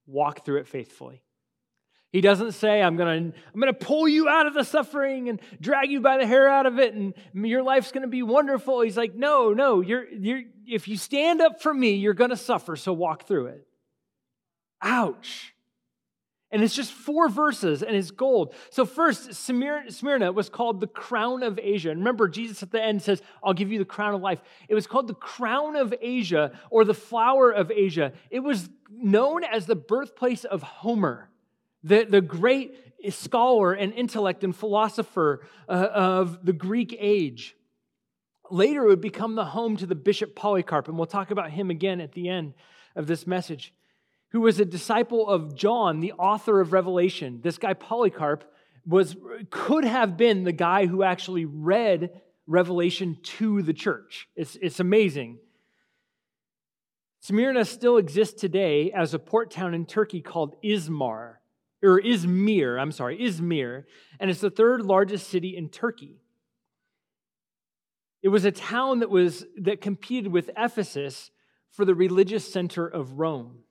walk 0.06 0.44
through 0.44 0.60
it 0.60 0.68
faithfully. 0.68 1.24
He 2.14 2.22
doesn't 2.22 2.52
say, 2.52 2.80
I'm 2.80 2.96
going 2.96 3.32
to 3.32 3.38
I'm 3.54 3.60
going 3.60 3.74
to 3.74 3.86
pull 3.86 4.08
you 4.08 4.30
out 4.30 4.46
of 4.46 4.54
the 4.54 4.64
suffering 4.64 5.30
and 5.30 5.42
drag 5.60 5.90
you 5.90 6.00
by 6.00 6.20
the 6.20 6.28
hair 6.28 6.48
out 6.48 6.68
of 6.68 6.78
it 6.78 6.94
and 6.94 7.16
your 7.34 7.64
life's 7.64 7.92
going 7.92 8.04
to 8.04 8.08
be 8.08 8.22
wonderful. 8.22 8.82
He's 8.82 8.96
like, 8.96 9.16
no, 9.16 9.52
no, 9.52 9.82
you're, 9.82 10.08
you're, 10.08 10.44
if 10.68 10.88
you 10.88 10.96
stand 10.96 11.42
up 11.42 11.60
for 11.60 11.74
me, 11.74 11.96
you're 11.96 12.14
going 12.14 12.30
to 12.30 12.38
suffer, 12.38 12.76
so 12.76 12.94
walk 12.94 13.28
through 13.28 13.48
it. 13.48 13.68
Ouch. 14.80 15.56
And 16.52 16.64
it's 16.64 16.76
just 16.76 16.92
four 16.92 17.30
verses 17.30 17.82
and 17.82 17.96
it's 17.96 18.12
gold. 18.12 18.54
So, 18.70 18.86
first, 18.86 19.34
Smyrna 19.34 20.32
was 20.32 20.50
called 20.50 20.82
the 20.82 20.88
crown 20.88 21.42
of 21.42 21.58
Asia. 21.58 21.90
And 21.90 22.02
remember, 22.02 22.28
Jesus 22.28 22.62
at 22.62 22.70
the 22.70 22.84
end 22.84 23.02
says, 23.02 23.24
I'll 23.44 23.56
give 23.56 23.72
you 23.72 23.80
the 23.80 23.86
crown 23.86 24.14
of 24.14 24.22
life. 24.22 24.40
It 24.70 24.76
was 24.76 24.86
called 24.86 25.08
the 25.08 25.16
crown 25.16 25.76
of 25.76 25.96
Asia 26.00 26.52
or 26.70 26.86
the 26.86 26.94
flower 26.94 27.50
of 27.50 27.72
Asia. 27.72 28.14
It 28.30 28.42
was 28.42 28.70
known 28.92 29.44
as 29.44 29.66
the 29.66 29.76
birthplace 29.76 30.44
of 30.44 30.62
Homer 30.62 31.32
the, 31.84 32.06
the 32.06 32.22
great 32.22 32.76
scholar 33.10 33.74
and 33.74 33.94
intellect 33.94 34.44
and 34.44 34.56
philosopher 34.56 35.46
uh, 35.68 35.90
of 35.94 36.46
the 36.46 36.54
Greek 36.54 36.96
age. 37.00 37.56
Later, 38.50 38.84
it 38.84 38.88
would 38.88 39.02
become 39.02 39.36
the 39.36 39.46
home 39.46 39.78
to 39.78 39.86
the 39.86 39.96
Bishop 39.96 40.36
Polycarp, 40.36 40.88
and 40.88 40.98
we'll 40.98 41.08
talk 41.08 41.32
about 41.32 41.52
him 41.52 41.70
again 41.70 42.00
at 42.00 42.14
the 42.14 42.30
end 42.30 42.54
of 42.96 43.08
this 43.08 43.26
message, 43.26 43.74
who 44.30 44.42
was 44.42 44.60
a 44.60 44.66
disciple 44.66 45.28
of 45.28 45.56
John, 45.56 46.00
the 46.00 46.14
author 46.14 46.62
of 46.62 46.74
Revelation. 46.74 47.40
This 47.42 47.58
guy, 47.58 47.74
Polycarp, 47.74 48.44
was, 48.86 49.16
could 49.50 49.86
have 49.86 50.18
been 50.18 50.44
the 50.44 50.52
guy 50.52 50.86
who 50.86 51.04
actually 51.04 51.46
read 51.46 52.22
Revelation 52.46 53.18
to 53.24 53.62
the 53.62 53.74
church. 53.74 54.28
It's, 54.36 54.58
it's 54.62 54.80
amazing. 54.80 55.40
Smyrna 57.22 57.64
still 57.64 57.98
exists 57.98 58.40
today 58.40 58.92
as 58.92 59.14
a 59.14 59.20
port 59.20 59.50
town 59.50 59.74
in 59.74 59.86
Turkey 59.86 60.20
called 60.20 60.62
Izmar 60.62 61.36
or 61.84 62.02
Izmir, 62.02 62.80
I'm 62.80 62.92
sorry, 62.92 63.18
Izmir, 63.20 63.84
and 64.20 64.32
it's 64.32 64.40
the 64.40 64.50
third 64.50 64.82
largest 64.82 65.30
city 65.30 65.56
in 65.56 65.70
Turkey. 65.70 66.22
It 68.22 68.30
was 68.30 68.46
a 68.46 68.52
town 68.52 69.00
that 69.00 69.10
was 69.10 69.46
that 69.58 69.82
competed 69.82 70.32
with 70.32 70.50
Ephesus 70.56 71.30
for 71.72 71.84
the 71.84 71.94
religious 71.94 72.52
center 72.52 72.88
of 72.88 73.20
Rome. 73.20 73.64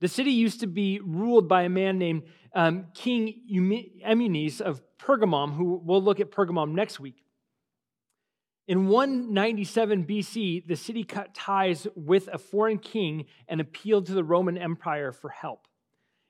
The 0.00 0.08
city 0.08 0.32
used 0.32 0.60
to 0.60 0.66
be 0.66 1.00
ruled 1.00 1.48
by 1.48 1.62
a 1.62 1.68
man 1.68 1.98
named 1.98 2.24
um, 2.54 2.86
King 2.94 3.40
Eumenes 3.46 4.60
of 4.60 4.82
Pergamum, 4.98 5.54
who 5.54 5.80
we'll 5.82 6.02
look 6.02 6.20
at 6.20 6.30
Pergamum 6.30 6.72
next 6.72 7.00
week. 7.00 7.24
In 8.66 8.88
197 8.88 10.04
BC, 10.04 10.66
the 10.66 10.76
city 10.76 11.02
cut 11.02 11.34
ties 11.34 11.86
with 11.96 12.28
a 12.30 12.36
foreign 12.36 12.78
king 12.78 13.24
and 13.48 13.62
appealed 13.62 14.06
to 14.06 14.14
the 14.14 14.22
Roman 14.22 14.58
Empire 14.58 15.12
for 15.12 15.30
help 15.30 15.67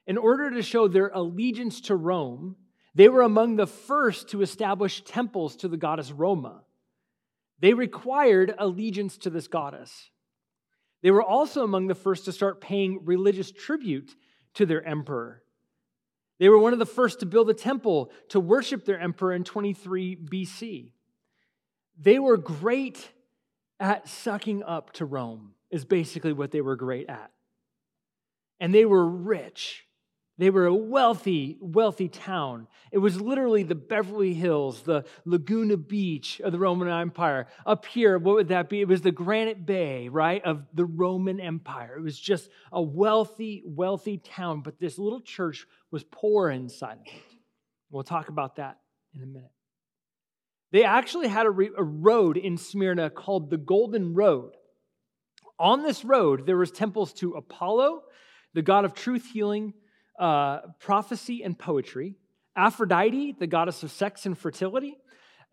in 0.09 0.17
order 0.17 0.51
to 0.51 0.63
show 0.63 0.89
their 0.89 1.09
allegiance 1.09 1.83
to 1.83 1.95
Rome, 1.95 2.57
they 2.95 3.11
were 3.11 3.21
among 3.21 3.57
the 3.57 3.67
first 3.67 4.31
to 4.31 4.41
establish 4.41 5.03
temples 5.03 5.55
to 5.57 5.69
the 5.69 5.77
goddess 5.77 6.11
Roma. 6.11 6.63
They 7.61 7.75
required 7.75 8.55
allegiance 8.59 9.19
to 9.19 9.31
this 9.31 9.49
goddess. 9.49 10.11
They 11.03 11.11
were 11.11 11.23
also 11.23 11.63
among 11.63 11.89
the 11.89 11.95
first 11.95 12.25
to 12.25 12.33
start 12.33 12.63
paying 12.63 13.05
religious 13.05 13.53
tribute 13.53 14.17
to 14.55 14.65
their 14.65 14.83
emperor. 14.83 15.43
They 16.39 16.49
were 16.49 16.59
one 16.59 16.73
of 16.73 16.79
the 16.79 16.87
first 16.87 17.21
to 17.21 17.27
build 17.27 17.51
a 17.51 17.55
temple 17.55 18.11
to 18.31 18.41
worship 18.41 18.87
their 18.87 18.99
emperor 18.99 19.35
in 19.35 19.45
23 19.45 20.17
BC. 20.17 20.93
They 22.01 22.19
were 22.19 22.39
great 22.39 23.11
at 23.79 24.09
sucking 24.09 24.63
up 24.63 24.93
to 24.95 25.05
Rome, 25.05 25.53
is 25.71 25.85
basically 25.85 26.33
what 26.33 26.51
they 26.51 26.63
were 26.63 26.77
great 26.77 27.11
at. 27.11 27.31
And 28.59 28.73
they 28.75 28.87
were 28.87 29.07
rich. 29.07 29.85
They 30.39 30.51
were 30.51 30.67
a 30.67 30.75
wealthy, 30.75 31.59
wealthy 31.61 32.09
town. 32.09 32.69
It 32.93 32.99
was 32.99 33.21
literally 33.21 33.65
the 33.65 33.75
Beverly 33.75 34.35
Hills, 34.35 34.83
the 34.83 35.05
Laguna 35.25 35.77
Beach 35.77 36.41
of 36.41 36.53
the 36.53 36.61
Roman 36.61 36.89
Empire. 36.89 37.49
Up 37.67 37.85
here, 37.87 38.17
what 38.19 38.37
would 38.37 38.49
that 38.49 38.69
be? 38.69 38.81
It 38.81 38.87
was 38.87 39.03
the 39.03 39.11
Granite 39.11 39.67
Bay, 39.67 40.09
right, 40.09 40.43
of 40.45 40.65
the 40.73 40.85
Roman 40.85 41.41
Empire. 41.41 41.97
It 41.99 42.03
was 42.03 42.19
just 42.19 42.49
a 42.71 42.81
wealthy, 42.81 43.65
wealthy 43.67 44.19
town, 44.19 44.61
but 44.61 44.79
this 44.79 44.97
little 44.97 45.21
church 45.21 45.67
was 45.91 46.05
poor 46.05 46.51
inside 46.51 46.99
of 46.99 47.07
it. 47.07 47.23
We'll 47.91 48.05
talk 48.05 48.29
about 48.29 48.57
that 48.57 48.79
in 49.17 49.23
a 49.23 49.27
minute. 49.27 49.51
They 50.71 50.85
actually 50.85 51.29
had 51.29 51.47
a, 51.47 51.51
re- 51.51 51.71
a 51.77 51.83
road 51.83 52.37
in 52.37 52.59
Smyrna 52.59 53.11
called 53.11 53.51
the 53.51 53.57
Golden 53.57 54.15
Road. 54.15 54.53
On 55.59 55.83
this 55.83 56.05
road, 56.05 56.47
there 56.47 56.57
was 56.57 56.71
temples 56.71 57.13
to 57.15 57.33
Apollo, 57.33 58.03
the 58.55 58.63
god 58.63 58.85
of 58.85 58.95
truth, 58.95 59.27
healing, 59.33 59.75
uh, 60.19 60.61
prophecy, 60.79 61.43
and 61.43 61.59
poetry, 61.59 62.17
Aphrodite, 62.57 63.37
the 63.39 63.47
goddess 63.47 63.83
of 63.83 63.91
sex 63.91 64.27
and 64.27 64.37
fertility, 64.37 64.97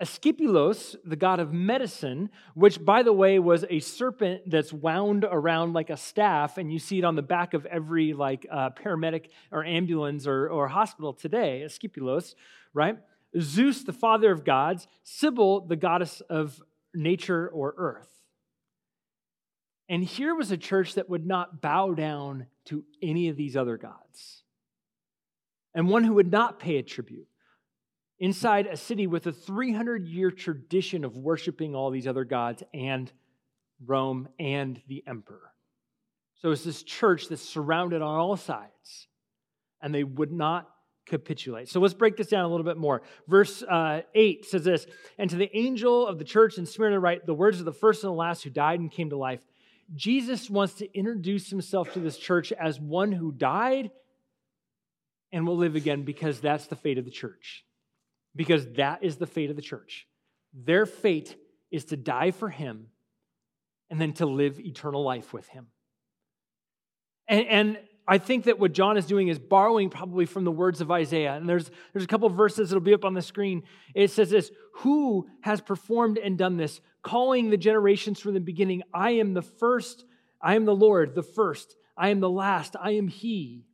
Asclepios, 0.02 0.98
the 1.06 1.16
god 1.16 1.40
of 1.40 1.54
medicine, 1.54 2.30
which, 2.54 2.84
by 2.84 3.02
the 3.02 3.14
way, 3.14 3.40
was 3.40 3.64
a 3.70 3.80
serpent 3.80 4.42
that's 4.46 4.74
wound 4.74 5.24
around 5.24 5.72
like 5.72 5.90
a 5.90 5.96
staff, 5.96 6.58
and 6.58 6.72
you 6.72 6.80
see 6.80 7.00
it 7.00 7.06
on 7.06 7.16
the 7.16 7.22
back 7.22 7.54
of 7.54 7.66
every 7.68 8.14
like 8.14 8.46
uh, 8.52 8.72
paramedic 8.72 9.28
or 9.52 9.64
ambulance 9.64 10.28
or, 10.28 10.50
or 10.50 10.68
hospital 10.68 11.14
today. 11.14 11.64
Asclepios, 11.66 12.36
right? 12.74 12.98
Zeus, 13.40 13.84
the 13.84 13.94
father 13.94 14.32
of 14.32 14.44
gods, 14.44 14.88
Sybil, 15.04 15.62
the 15.62 15.78
goddess 15.78 16.22
of 16.30 16.62
nature 16.94 17.48
or 17.48 17.74
earth. 17.78 18.10
And 19.88 20.04
here 20.04 20.36
was 20.36 20.52
a 20.52 20.58
church 20.58 20.96
that 20.96 21.10
would 21.10 21.26
not 21.26 21.62
bow 21.62 21.94
down 21.94 22.48
to 22.66 22.84
any 23.02 23.30
of 23.30 23.38
these 23.38 23.56
other 23.56 23.78
gods, 23.78 24.44
and 25.76 25.90
one 25.90 26.06
who 26.06 26.14
would 26.14 26.32
not 26.32 26.58
pay 26.58 26.78
a 26.78 26.84
tribute. 26.84 27.28
Inside 28.18 28.66
a 28.66 28.78
city 28.78 29.08
with 29.08 29.28
a 29.28 29.34
300 29.34 30.08
year 30.08 30.32
tradition 30.32 31.04
of 31.04 31.18
worshiping 31.18 31.76
all 31.76 31.92
these 31.92 32.08
other 32.08 32.24
gods 32.24 32.64
and 32.74 33.12
Rome 33.86 34.30
and 34.40 34.82
the 34.88 35.04
emperor. 35.06 35.52
So 36.42 36.52
it's 36.52 36.64
this 36.64 36.82
church 36.82 37.28
that's 37.28 37.42
surrounded 37.42 38.02
on 38.02 38.20
all 38.20 38.38
sides, 38.38 39.08
and 39.82 39.94
they 39.94 40.04
would 40.04 40.32
not 40.32 40.70
capitulate. 41.06 41.70
So 41.70 41.80
let's 41.80 41.94
break 41.94 42.16
this 42.18 42.28
down 42.28 42.46
a 42.46 42.48
little 42.48 42.66
bit 42.66 42.78
more. 42.78 43.02
Verse 43.28 43.62
uh, 43.64 44.02
8 44.14 44.46
says 44.46 44.64
this 44.64 44.88
And 45.18 45.30
to 45.30 45.36
the 45.36 45.56
angel 45.56 46.08
of 46.08 46.18
the 46.18 46.24
church 46.24 46.58
in 46.58 46.66
Smyrna, 46.66 47.00
write 47.00 47.26
the 47.26 47.34
words 47.34 47.60
of 47.60 47.66
the 47.66 47.74
first 47.74 48.04
and 48.04 48.12
the 48.12 48.16
last 48.16 48.44
who 48.44 48.50
died 48.50 48.80
and 48.80 48.92
came 48.92 49.10
to 49.10 49.18
life. 49.18 49.42
Jesus 49.94 50.50
wants 50.50 50.76
to 50.76 50.98
introduce 50.98 51.50
himself 51.50 51.94
to 51.94 52.00
this 52.00 52.18
church 52.18 52.52
as 52.54 52.80
one 52.80 53.12
who 53.12 53.32
died 53.32 53.92
and 55.32 55.46
will 55.46 55.58
live 55.58 55.76
again 55.76 56.04
because 56.04 56.40
that's 56.40 56.68
the 56.68 56.76
fate 56.76 56.98
of 56.98 57.06
the 57.06 57.12
church. 57.12 57.66
Because 58.36 58.68
that 58.74 59.04
is 59.04 59.18
the 59.18 59.28
fate 59.28 59.50
of 59.50 59.56
the 59.56 59.62
church. 59.62 60.08
Their 60.54 60.86
fate 60.86 61.36
is 61.72 61.86
to 61.86 61.98
die 61.98 62.32
for 62.32 62.50
him 62.50 62.88
and 63.90 64.00
then 64.00 64.14
to 64.14 64.26
live 64.26 64.60
eternal 64.60 65.04
life 65.04 65.34
with 65.34 65.48
him. 65.48 65.68
And, 67.28 67.48
and 67.48 67.80
I 68.08 68.18
think 68.18 68.46
that 68.46 68.60
what 68.60 68.72
John 68.72 68.98
is 68.98 69.06
doing 69.06 69.30
is 69.30 69.40
borrowing 69.40 69.90
probably 69.90 70.26
from 70.26 70.44
the 70.44 70.52
words 70.52 70.80
of 70.80 70.92
Isaiah. 70.92 71.34
And 71.34 71.50
there's, 71.50 71.72
there's 71.92 72.04
a 72.04 72.08
couple 72.08 72.30
verses 72.30 72.70
that'll 72.70 72.82
be 72.82 72.94
up 72.94 73.06
on 73.06 73.14
the 73.14 73.22
screen. 73.22 73.64
It 73.94 74.12
says 74.12 74.30
this 74.30 74.52
Who 74.76 75.28
has 75.42 75.62
performed 75.62 76.18
and 76.18 76.38
done 76.38 76.58
this, 76.58 76.82
calling 77.02 77.50
the 77.50 77.58
generations 77.58 78.20
from 78.20 78.34
the 78.34 78.40
beginning? 78.40 78.84
I 78.94 79.12
am 79.12 79.34
the 79.34 79.42
first, 79.42 80.06
I 80.42 80.56
am 80.56 80.66
the 80.66 80.76
Lord, 80.76 81.16
the 81.16 81.24
first, 81.24 81.76
I 81.98 82.10
am 82.10 82.20
the 82.20 82.30
last, 82.30 82.76
I 82.80 82.92
am 82.92 83.08
He. 83.08 83.66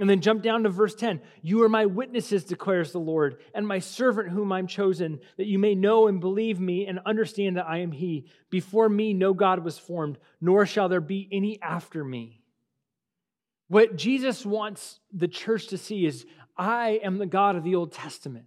And 0.00 0.08
then 0.08 0.20
jump 0.20 0.42
down 0.42 0.62
to 0.62 0.68
verse 0.68 0.94
10. 0.94 1.20
You 1.42 1.62
are 1.64 1.68
my 1.68 1.86
witnesses, 1.86 2.44
declares 2.44 2.92
the 2.92 3.00
Lord, 3.00 3.40
and 3.52 3.66
my 3.66 3.80
servant 3.80 4.28
whom 4.28 4.52
I'm 4.52 4.68
chosen, 4.68 5.18
that 5.36 5.46
you 5.48 5.58
may 5.58 5.74
know 5.74 6.06
and 6.06 6.20
believe 6.20 6.60
me 6.60 6.86
and 6.86 7.00
understand 7.04 7.56
that 7.56 7.66
I 7.68 7.78
am 7.78 7.90
He. 7.90 8.26
Before 8.48 8.88
me, 8.88 9.12
no 9.12 9.34
God 9.34 9.64
was 9.64 9.76
formed, 9.76 10.18
nor 10.40 10.66
shall 10.66 10.88
there 10.88 11.00
be 11.00 11.28
any 11.32 11.60
after 11.60 12.04
me. 12.04 12.42
What 13.66 13.96
Jesus 13.96 14.46
wants 14.46 15.00
the 15.12 15.28
church 15.28 15.68
to 15.68 15.78
see 15.78 16.06
is 16.06 16.24
I 16.56 17.00
am 17.02 17.18
the 17.18 17.26
God 17.26 17.56
of 17.56 17.64
the 17.64 17.74
Old 17.74 17.92
Testament. 17.92 18.46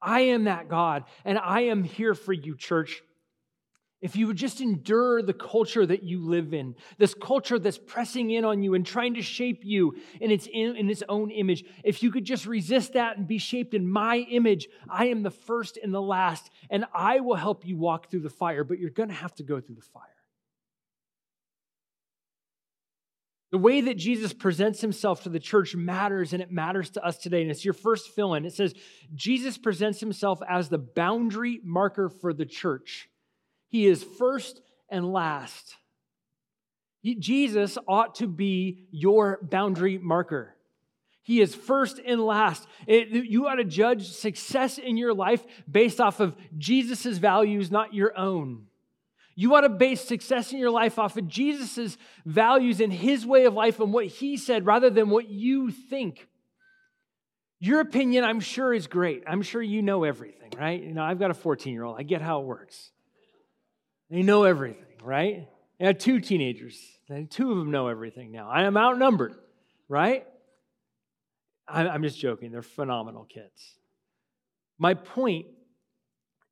I 0.00 0.20
am 0.20 0.44
that 0.44 0.68
God, 0.68 1.04
and 1.24 1.38
I 1.38 1.62
am 1.62 1.82
here 1.82 2.14
for 2.14 2.32
you, 2.32 2.56
church. 2.56 3.02
If 4.00 4.14
you 4.14 4.28
would 4.28 4.36
just 4.36 4.60
endure 4.60 5.22
the 5.22 5.32
culture 5.32 5.84
that 5.84 6.04
you 6.04 6.24
live 6.24 6.54
in, 6.54 6.76
this 6.98 7.14
culture 7.14 7.58
that's 7.58 7.78
pressing 7.78 8.30
in 8.30 8.44
on 8.44 8.62
you 8.62 8.74
and 8.74 8.86
trying 8.86 9.14
to 9.14 9.22
shape 9.22 9.62
you 9.64 9.96
in 10.20 10.30
its, 10.30 10.46
in, 10.46 10.76
in 10.76 10.88
its 10.88 11.02
own 11.08 11.32
image, 11.32 11.64
if 11.82 12.00
you 12.00 12.12
could 12.12 12.24
just 12.24 12.46
resist 12.46 12.92
that 12.92 13.16
and 13.16 13.26
be 13.26 13.38
shaped 13.38 13.74
in 13.74 13.90
my 13.90 14.18
image, 14.30 14.68
I 14.88 15.06
am 15.06 15.24
the 15.24 15.32
first 15.32 15.78
and 15.82 15.92
the 15.92 16.00
last, 16.00 16.48
and 16.70 16.84
I 16.94 17.20
will 17.20 17.34
help 17.34 17.66
you 17.66 17.76
walk 17.76 18.08
through 18.08 18.20
the 18.20 18.30
fire, 18.30 18.62
but 18.62 18.78
you're 18.78 18.90
going 18.90 19.08
to 19.08 19.14
have 19.16 19.34
to 19.36 19.42
go 19.42 19.60
through 19.60 19.76
the 19.76 19.82
fire. 19.82 20.04
The 23.50 23.58
way 23.58 23.80
that 23.80 23.96
Jesus 23.96 24.32
presents 24.32 24.80
himself 24.80 25.22
to 25.22 25.30
the 25.30 25.40
church 25.40 25.74
matters, 25.74 26.34
and 26.34 26.42
it 26.42 26.52
matters 26.52 26.90
to 26.90 27.04
us 27.04 27.16
today. 27.16 27.40
And 27.40 27.50
it's 27.50 27.64
your 27.64 27.74
first 27.74 28.14
fill 28.14 28.34
in. 28.34 28.44
It 28.44 28.52
says, 28.52 28.74
Jesus 29.14 29.56
presents 29.56 30.00
himself 30.00 30.40
as 30.48 30.68
the 30.68 30.78
boundary 30.78 31.58
marker 31.64 32.10
for 32.10 32.34
the 32.34 32.44
church. 32.44 33.08
He 33.68 33.86
is 33.86 34.02
first 34.02 34.60
and 34.88 35.12
last. 35.12 35.76
Jesus 37.02 37.78
ought 37.86 38.16
to 38.16 38.26
be 38.26 38.86
your 38.90 39.38
boundary 39.42 39.98
marker. 39.98 40.54
He 41.22 41.40
is 41.40 41.54
first 41.54 42.00
and 42.04 42.22
last. 42.22 42.66
It, 42.86 43.08
you 43.08 43.46
ought 43.46 43.56
to 43.56 43.64
judge 43.64 44.08
success 44.08 44.78
in 44.78 44.96
your 44.96 45.12
life 45.12 45.44
based 45.70 46.00
off 46.00 46.20
of 46.20 46.34
Jesus' 46.56 47.18
values, 47.18 47.70
not 47.70 47.92
your 47.92 48.16
own. 48.18 48.64
You 49.34 49.54
ought 49.54 49.60
to 49.60 49.68
base 49.68 50.00
success 50.00 50.52
in 50.52 50.58
your 50.58 50.70
life 50.70 50.98
off 50.98 51.16
of 51.16 51.28
Jesus' 51.28 51.96
values 52.24 52.80
and 52.80 52.92
his 52.92 53.24
way 53.24 53.44
of 53.44 53.54
life 53.54 53.78
and 53.78 53.92
what 53.92 54.06
he 54.06 54.36
said 54.36 54.66
rather 54.66 54.90
than 54.90 55.10
what 55.10 55.28
you 55.28 55.70
think. 55.70 56.26
Your 57.60 57.80
opinion, 57.80 58.24
I'm 58.24 58.40
sure, 58.40 58.72
is 58.72 58.86
great. 58.86 59.24
I'm 59.26 59.42
sure 59.42 59.62
you 59.62 59.82
know 59.82 60.04
everything, 60.04 60.52
right? 60.58 60.82
You 60.82 60.94
know, 60.94 61.04
I've 61.04 61.18
got 61.18 61.30
a 61.30 61.34
14 61.34 61.72
year 61.72 61.84
old. 61.84 61.96
I 61.98 62.04
get 62.04 62.22
how 62.22 62.40
it 62.40 62.46
works. 62.46 62.90
They 64.10 64.22
know 64.22 64.44
everything, 64.44 64.84
right? 65.02 65.48
I 65.80 65.84
have 65.84 65.98
two 65.98 66.20
teenagers. 66.20 66.78
Two 67.30 67.52
of 67.52 67.58
them 67.58 67.70
know 67.70 67.88
everything 67.88 68.32
now. 68.32 68.48
I 68.50 68.64
am 68.64 68.76
outnumbered, 68.76 69.34
right? 69.88 70.26
I'm 71.68 72.02
just 72.02 72.18
joking. 72.18 72.50
They're 72.50 72.62
phenomenal 72.62 73.24
kids. 73.24 73.76
My 74.78 74.94
point 74.94 75.46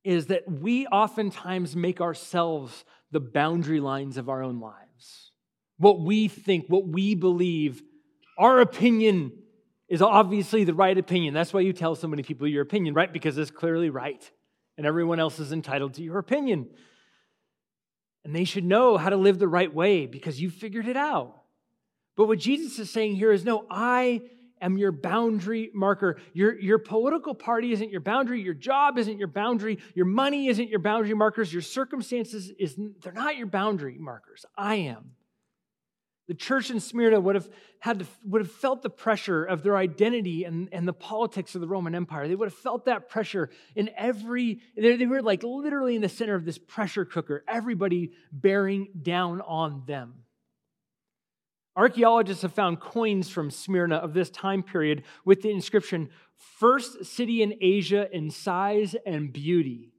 is 0.04 0.26
that 0.26 0.50
we 0.50 0.86
oftentimes 0.86 1.74
make 1.74 2.00
ourselves 2.00 2.84
the 3.10 3.20
boundary 3.20 3.80
lines 3.80 4.18
of 4.18 4.28
our 4.28 4.42
own 4.42 4.60
lives. 4.60 5.32
What 5.78 6.00
we 6.00 6.28
think, 6.28 6.66
what 6.68 6.86
we 6.86 7.14
believe, 7.14 7.82
our 8.38 8.60
opinion 8.60 9.32
is 9.88 10.02
obviously 10.02 10.64
the 10.64 10.74
right 10.74 10.96
opinion. 10.96 11.34
That's 11.34 11.52
why 11.52 11.60
you 11.60 11.72
tell 11.72 11.94
so 11.94 12.08
many 12.08 12.22
people 12.22 12.46
your 12.46 12.62
opinion, 12.62 12.94
right? 12.94 13.12
Because 13.12 13.38
it's 13.38 13.50
clearly 13.50 13.90
right. 13.90 14.30
And 14.76 14.86
everyone 14.86 15.20
else 15.20 15.38
is 15.38 15.52
entitled 15.52 15.94
to 15.94 16.02
your 16.02 16.18
opinion. 16.18 16.68
And 18.26 18.34
they 18.34 18.42
should 18.42 18.64
know 18.64 18.96
how 18.96 19.10
to 19.10 19.16
live 19.16 19.38
the 19.38 19.46
right 19.46 19.72
way 19.72 20.06
because 20.06 20.40
you 20.40 20.50
figured 20.50 20.88
it 20.88 20.96
out. 20.96 21.42
But 22.16 22.26
what 22.26 22.40
Jesus 22.40 22.76
is 22.80 22.90
saying 22.90 23.14
here 23.14 23.30
is 23.30 23.44
no, 23.44 23.66
I 23.70 24.20
am 24.60 24.76
your 24.76 24.90
boundary 24.90 25.70
marker. 25.72 26.18
Your, 26.32 26.58
your 26.58 26.78
political 26.78 27.36
party 27.36 27.70
isn't 27.70 27.88
your 27.88 28.00
boundary. 28.00 28.42
Your 28.42 28.52
job 28.52 28.98
isn't 28.98 29.16
your 29.16 29.28
boundary. 29.28 29.78
Your 29.94 30.06
money 30.06 30.48
isn't 30.48 30.68
your 30.68 30.80
boundary 30.80 31.14
markers. 31.14 31.52
Your 31.52 31.62
circumstances 31.62 32.50
is 32.58 32.74
they're 33.00 33.12
not 33.12 33.36
your 33.36 33.46
boundary 33.46 33.96
markers. 33.96 34.44
I 34.58 34.74
am. 34.74 35.12
The 36.28 36.34
church 36.34 36.70
in 36.70 36.80
Smyrna 36.80 37.20
would 37.20 37.36
have 37.36 37.48
had 37.78 38.00
to, 38.00 38.06
would 38.24 38.40
have 38.40 38.50
felt 38.50 38.82
the 38.82 38.90
pressure 38.90 39.44
of 39.44 39.62
their 39.62 39.76
identity 39.76 40.42
and, 40.42 40.68
and 40.72 40.86
the 40.86 40.92
politics 40.92 41.54
of 41.54 41.60
the 41.60 41.68
Roman 41.68 41.94
Empire. 41.94 42.26
They 42.26 42.34
would 42.34 42.48
have 42.48 42.58
felt 42.58 42.86
that 42.86 43.08
pressure 43.08 43.48
in 43.76 43.90
every, 43.96 44.60
they, 44.76 44.96
they 44.96 45.06
were 45.06 45.22
like 45.22 45.44
literally 45.44 45.94
in 45.94 46.02
the 46.02 46.08
center 46.08 46.34
of 46.34 46.44
this 46.44 46.58
pressure 46.58 47.04
cooker, 47.04 47.44
everybody 47.46 48.10
bearing 48.32 48.88
down 49.02 49.40
on 49.40 49.84
them. 49.86 50.14
Archaeologists 51.76 52.42
have 52.42 52.54
found 52.54 52.80
coins 52.80 53.28
from 53.28 53.50
Smyrna 53.50 53.96
of 53.96 54.14
this 54.14 54.30
time 54.30 54.62
period 54.62 55.04
with 55.26 55.42
the 55.42 55.50
inscription, 55.50 56.08
First 56.36 57.04
City 57.04 57.42
in 57.42 57.54
Asia 57.60 58.08
in 58.10 58.30
size 58.30 58.96
and 59.04 59.30
beauty. 59.32 59.92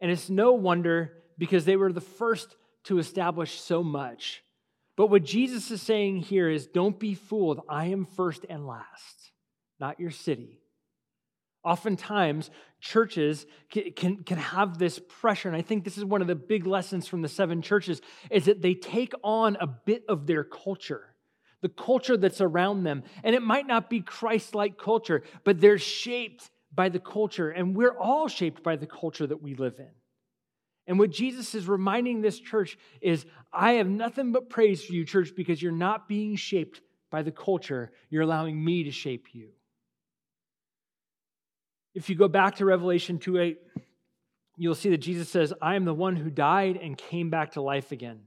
And 0.00 0.10
it's 0.10 0.30
no 0.30 0.52
wonder 0.52 1.12
because 1.36 1.64
they 1.64 1.76
were 1.76 1.92
the 1.92 2.00
first 2.00 2.54
to 2.84 2.98
establish 2.98 3.60
so 3.60 3.82
much. 3.82 4.43
But 4.96 5.08
what 5.08 5.24
Jesus 5.24 5.70
is 5.70 5.82
saying 5.82 6.18
here 6.18 6.48
is 6.48 6.66
don't 6.66 6.98
be 6.98 7.14
fooled. 7.14 7.60
I 7.68 7.86
am 7.86 8.04
first 8.04 8.46
and 8.48 8.66
last, 8.66 9.32
not 9.80 9.98
your 9.98 10.10
city. 10.10 10.60
Oftentimes, 11.64 12.50
churches 12.80 13.46
can, 13.70 13.92
can, 13.92 14.16
can, 14.22 14.36
have 14.36 14.78
this 14.78 15.00
pressure, 15.20 15.48
and 15.48 15.56
I 15.56 15.62
think 15.62 15.82
this 15.82 15.96
is 15.96 16.04
one 16.04 16.20
of 16.20 16.26
the 16.26 16.34
big 16.34 16.66
lessons 16.66 17.08
from 17.08 17.22
the 17.22 17.28
seven 17.28 17.62
churches, 17.62 18.02
is 18.30 18.44
that 18.44 18.60
they 18.60 18.74
take 18.74 19.14
on 19.24 19.56
a 19.58 19.66
bit 19.66 20.04
of 20.06 20.26
their 20.26 20.44
culture, 20.44 21.14
the 21.62 21.70
culture 21.70 22.18
that's 22.18 22.42
around 22.42 22.84
them. 22.84 23.02
And 23.22 23.34
it 23.34 23.40
might 23.40 23.66
not 23.66 23.88
be 23.88 24.00
Christ-like 24.02 24.76
culture, 24.76 25.22
but 25.42 25.58
they're 25.58 25.78
shaped 25.78 26.50
by 26.74 26.90
the 26.90 27.00
culture, 27.00 27.50
and 27.50 27.74
we're 27.74 27.96
all 27.98 28.28
shaped 28.28 28.62
by 28.62 28.76
the 28.76 28.86
culture 28.86 29.26
that 29.26 29.42
we 29.42 29.54
live 29.54 29.76
in. 29.78 29.90
And 30.86 30.98
what 30.98 31.10
Jesus 31.10 31.54
is 31.54 31.66
reminding 31.66 32.20
this 32.20 32.38
church 32.38 32.76
is 33.00 33.24
I 33.52 33.72
have 33.74 33.88
nothing 33.88 34.32
but 34.32 34.50
praise 34.50 34.84
for 34.84 34.92
you, 34.92 35.04
church, 35.04 35.32
because 35.34 35.62
you're 35.62 35.72
not 35.72 36.08
being 36.08 36.36
shaped 36.36 36.80
by 37.10 37.22
the 37.22 37.32
culture. 37.32 37.92
You're 38.10 38.22
allowing 38.22 38.62
me 38.62 38.84
to 38.84 38.90
shape 38.90 39.28
you. 39.32 39.50
If 41.94 42.10
you 42.10 42.16
go 42.16 42.28
back 42.28 42.56
to 42.56 42.64
Revelation 42.64 43.18
2 43.18 43.38
8, 43.38 43.58
you'll 44.56 44.74
see 44.74 44.90
that 44.90 44.98
Jesus 44.98 45.28
says, 45.28 45.52
I 45.62 45.76
am 45.76 45.84
the 45.84 45.94
one 45.94 46.16
who 46.16 46.28
died 46.28 46.76
and 46.76 46.98
came 46.98 47.30
back 47.30 47.52
to 47.52 47.62
life 47.62 47.92
again. 47.92 48.20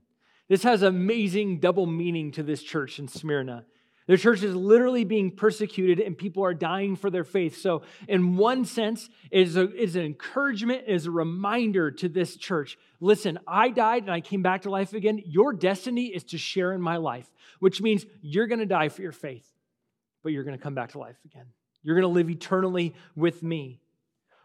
This 0.48 0.62
has 0.62 0.82
amazing 0.82 1.60
double 1.60 1.86
meaning 1.86 2.32
to 2.32 2.42
this 2.42 2.62
church 2.62 2.98
in 2.98 3.06
Smyrna. 3.06 3.66
The 4.08 4.16
church 4.16 4.42
is 4.42 4.56
literally 4.56 5.04
being 5.04 5.30
persecuted 5.30 6.00
and 6.00 6.16
people 6.16 6.42
are 6.42 6.54
dying 6.54 6.96
for 6.96 7.10
their 7.10 7.24
faith. 7.24 7.58
So, 7.58 7.82
in 8.08 8.38
one 8.38 8.64
sense, 8.64 9.10
it 9.30 9.42
is, 9.42 9.56
a, 9.56 9.64
it 9.64 9.74
is 9.74 9.96
an 9.96 10.04
encouragement, 10.04 10.84
it 10.86 10.94
is 10.94 11.04
a 11.04 11.10
reminder 11.10 11.90
to 11.90 12.08
this 12.08 12.34
church 12.36 12.78
listen, 13.00 13.38
I 13.46 13.68
died 13.68 14.04
and 14.04 14.10
I 14.10 14.20
came 14.20 14.42
back 14.42 14.62
to 14.62 14.70
life 14.70 14.94
again. 14.94 15.22
Your 15.26 15.52
destiny 15.52 16.06
is 16.06 16.24
to 16.24 16.38
share 16.38 16.72
in 16.72 16.80
my 16.80 16.96
life, 16.96 17.30
which 17.60 17.82
means 17.82 18.06
you're 18.22 18.46
going 18.46 18.60
to 18.60 18.66
die 18.66 18.88
for 18.88 19.02
your 19.02 19.12
faith, 19.12 19.46
but 20.22 20.32
you're 20.32 20.42
going 20.42 20.56
to 20.56 20.62
come 20.62 20.74
back 20.74 20.92
to 20.92 20.98
life 20.98 21.18
again. 21.26 21.46
You're 21.82 21.94
going 21.94 22.02
to 22.02 22.14
live 22.14 22.30
eternally 22.30 22.94
with 23.14 23.42
me. 23.42 23.78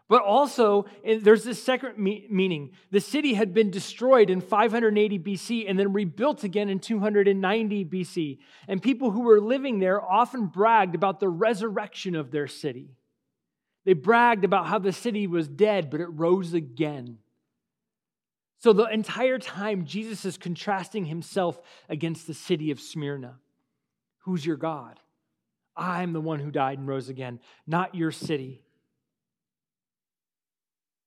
But 0.08 0.22
also, 0.22 0.84
there's 1.02 1.44
this 1.44 1.62
second 1.62 1.96
meaning. 1.96 2.72
The 2.90 3.00
city 3.00 3.34
had 3.34 3.54
been 3.54 3.70
destroyed 3.70 4.28
in 4.28 4.42
580 4.42 5.18
BC 5.18 5.64
and 5.68 5.78
then 5.78 5.94
rebuilt 5.94 6.44
again 6.44 6.68
in 6.68 6.78
290 6.78 7.84
BC. 7.86 8.38
And 8.68 8.82
people 8.82 9.10
who 9.10 9.22
were 9.22 9.40
living 9.40 9.78
there 9.78 10.02
often 10.02 10.46
bragged 10.46 10.94
about 10.94 11.20
the 11.20 11.28
resurrection 11.30 12.14
of 12.14 12.30
their 12.30 12.46
city. 12.46 12.90
They 13.86 13.94
bragged 13.94 14.44
about 14.44 14.66
how 14.66 14.78
the 14.78 14.92
city 14.92 15.26
was 15.26 15.48
dead, 15.48 15.88
but 15.88 16.00
it 16.00 16.06
rose 16.06 16.52
again. 16.52 17.18
So 18.58 18.72
the 18.72 18.84
entire 18.84 19.38
time, 19.38 19.86
Jesus 19.86 20.24
is 20.24 20.36
contrasting 20.36 21.06
himself 21.06 21.58
against 21.88 22.26
the 22.26 22.34
city 22.34 22.70
of 22.70 22.80
Smyrna. 22.80 23.36
Who's 24.20 24.44
your 24.44 24.56
God? 24.56 25.00
I'm 25.76 26.12
the 26.12 26.20
one 26.20 26.40
who 26.40 26.50
died 26.50 26.78
and 26.78 26.86
rose 26.86 27.08
again, 27.08 27.40
not 27.66 27.94
your 27.94 28.10
city. 28.10 28.62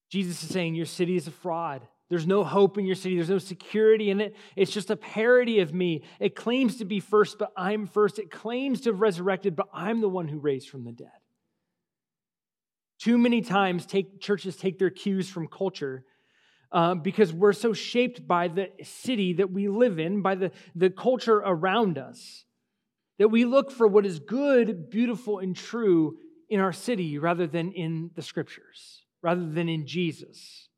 Jesus 0.10 0.42
is 0.44 0.50
saying 0.50 0.76
your 0.76 0.86
city 0.86 1.16
is 1.16 1.28
a 1.28 1.32
fraud. 1.32 1.88
There's 2.10 2.28
no 2.28 2.44
hope 2.44 2.78
in 2.78 2.86
your 2.86 2.96
city. 2.96 3.16
There's 3.16 3.30
no 3.30 3.38
security 3.38 4.10
in 4.10 4.22
it. 4.22 4.36
It's 4.56 4.72
just 4.72 4.90
a 4.90 4.96
parody 4.96 5.60
of 5.60 5.74
me. 5.74 6.04
It 6.20 6.36
claims 6.36 6.78
to 6.78 6.86
be 6.86 7.02
first, 7.02 7.38
but 7.38 7.52
I'm 7.58 7.86
first. 7.86 8.18
It 8.18 8.32
claims 8.32 8.82
to 8.82 8.92
have 8.92 9.02
resurrected, 9.02 9.56
but 9.56 9.68
I'm 9.74 10.00
the 10.00 10.08
one 10.08 10.30
who 10.30 10.40
raised 10.40 10.70
from 10.70 10.86
the 10.86 10.94
dead. 10.94 11.10
Too 13.00 13.18
many 13.18 13.42
times, 13.42 13.86
take, 13.86 14.22
churches 14.22 14.56
take 14.56 14.80
their 14.80 14.90
cues 14.90 15.30
from 15.30 15.48
culture 15.48 16.06
uh, 16.72 16.96
because 16.96 17.34
we're 17.34 17.54
so 17.54 17.74
shaped 17.74 18.26
by 18.26 18.48
the 18.48 18.70
city 18.84 19.34
that 19.34 19.52
we 19.52 19.68
live 19.68 20.00
in, 20.00 20.22
by 20.22 20.36
the, 20.36 20.52
the 20.76 20.90
culture 20.90 21.38
around 21.38 21.98
us, 21.98 22.46
that 23.20 23.28
we 23.28 23.44
look 23.46 23.72
for 23.72 23.86
what 23.86 24.06
is 24.06 24.20
good, 24.20 24.90
beautiful, 24.90 25.40
and 25.40 25.56
true 25.56 26.18
in 26.50 26.62
our 26.62 26.74
city 26.74 27.18
rather 27.18 27.48
than 27.48 27.74
in 27.74 28.12
the 28.16 28.22
scriptures 28.22 29.04
rather 29.22 29.48
than 29.48 29.70
in 29.70 29.88
Jesus. 29.88 30.70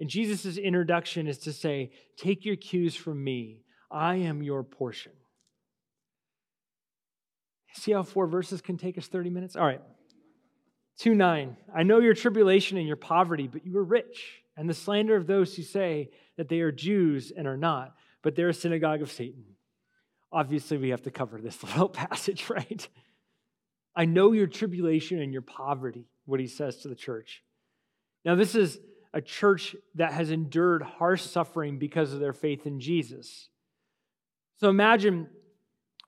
And 0.00 0.08
Jesus' 0.08 0.56
introduction 0.56 1.26
is 1.26 1.38
to 1.38 1.52
say, 1.52 1.92
Take 2.16 2.44
your 2.44 2.56
cues 2.56 2.96
from 2.96 3.22
me. 3.22 3.60
I 3.90 4.16
am 4.16 4.42
your 4.42 4.62
portion. 4.62 5.12
See 7.74 7.92
how 7.92 8.02
four 8.02 8.26
verses 8.26 8.60
can 8.60 8.76
take 8.76 8.98
us 8.98 9.06
30 9.06 9.30
minutes? 9.30 9.56
All 9.56 9.66
right. 9.66 9.80
2 10.98 11.14
9. 11.14 11.56
I 11.74 11.82
know 11.82 11.98
your 12.00 12.14
tribulation 12.14 12.78
and 12.78 12.86
your 12.86 12.96
poverty, 12.96 13.48
but 13.48 13.66
you 13.66 13.76
are 13.78 13.84
rich, 13.84 14.42
and 14.56 14.68
the 14.68 14.74
slander 14.74 15.16
of 15.16 15.26
those 15.26 15.54
who 15.54 15.62
say 15.62 16.10
that 16.36 16.48
they 16.48 16.60
are 16.60 16.70
Jews 16.72 17.32
and 17.36 17.46
are 17.46 17.56
not, 17.56 17.94
but 18.22 18.36
they're 18.36 18.48
a 18.48 18.54
synagogue 18.54 19.02
of 19.02 19.10
Satan. 19.10 19.44
Obviously, 20.32 20.76
we 20.76 20.90
have 20.90 21.02
to 21.02 21.10
cover 21.10 21.40
this 21.40 21.62
little 21.64 21.88
passage, 21.88 22.48
right? 22.48 22.88
I 23.96 24.04
know 24.04 24.32
your 24.32 24.46
tribulation 24.46 25.20
and 25.20 25.32
your 25.32 25.42
poverty, 25.42 26.06
what 26.26 26.40
he 26.40 26.46
says 26.46 26.78
to 26.78 26.88
the 26.88 26.94
church. 26.94 27.42
Now, 28.24 28.34
this 28.34 28.54
is 28.54 28.78
a 29.12 29.20
church 29.20 29.76
that 29.94 30.12
has 30.12 30.30
endured 30.30 30.82
harsh 30.82 31.22
suffering 31.22 31.78
because 31.78 32.12
of 32.12 32.20
their 32.20 32.32
faith 32.32 32.66
in 32.66 32.80
Jesus. 32.80 33.48
So 34.58 34.68
imagine 34.68 35.28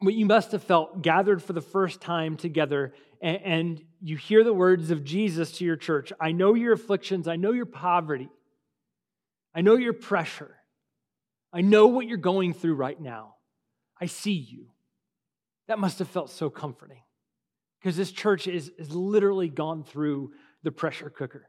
what 0.01 0.15
you 0.15 0.27
must 0.27 0.53
have 0.53 0.63
felt 0.63 1.03
gathered 1.03 1.43
for 1.43 1.53
the 1.53 1.61
first 1.61 2.01
time 2.01 2.37
together, 2.37 2.95
and, 3.23 3.83
you 4.03 4.17
hear 4.17 4.45
the 4.45 4.53
words 4.53 4.91
of 4.91 5.03
Jesus 5.03 5.53
to 5.53 5.65
your 5.65 5.75
church 5.77 6.13
I 6.21 6.33
know 6.33 6.55
your 6.55 6.75
afflictions, 6.75 7.27
I 7.27 7.37
know 7.37 7.53
your 7.53 7.67
poverty, 7.67 8.29
I 9.55 9.63
know 9.63 9.77
your 9.77 9.95
pressure, 9.95 10.55
I 11.53 11.63
know 11.63 11.87
what 11.87 12.07
you're 12.07 12.19
going 12.19 12.53
through 12.53 12.75
right 12.75 13.01
now. 13.01 13.37
I 13.99 14.07
see 14.07 14.33
you. 14.33 14.67
That 15.67 15.79
must 15.79 15.99
have 15.99 16.09
felt 16.09 16.31
so 16.31 16.51
comforting 16.51 17.01
because 17.87 17.96
this 17.96 18.11
church 18.11 18.49
is, 18.49 18.72
is 18.79 18.90
literally 18.90 19.49
gone 19.49 19.85
through 19.85 20.33
the 20.64 20.72
pressure 20.72 21.09
cooker 21.09 21.49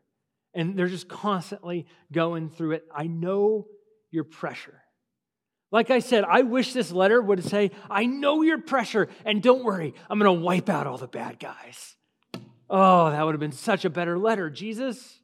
and 0.54 0.78
they're 0.78 0.88
just 0.88 1.08
constantly 1.08 1.88
going 2.12 2.52
through 2.52 2.74
it. 2.74 2.86
I 2.96 3.08
know 3.08 3.66
your 4.12 4.24
pressure. 4.24 4.84
Like 5.72 5.90
I 5.90 5.98
said, 5.98 6.24
I 6.26 6.44
wish 6.44 6.74
this 6.74 6.92
letter 6.92 7.20
would 7.20 7.44
say, 7.44 7.72
I 7.90 8.06
know 8.06 8.44
your 8.44 8.60
pressure, 8.60 9.10
and 9.26 9.42
don't 9.42 9.64
worry, 9.64 9.96
I'm 10.12 10.20
going 10.20 10.38
to 10.38 10.46
wipe 10.46 10.70
out 10.70 10.86
all 10.86 11.00
the 11.00 11.08
bad 11.08 11.40
guys. 11.40 11.96
Oh, 12.70 13.10
that 13.10 13.26
would 13.26 13.34
have 13.34 13.40
been 13.40 13.52
such 13.52 13.84
a 13.84 13.90
better 13.90 14.20
letter, 14.20 14.52
Jesus. 14.52 15.20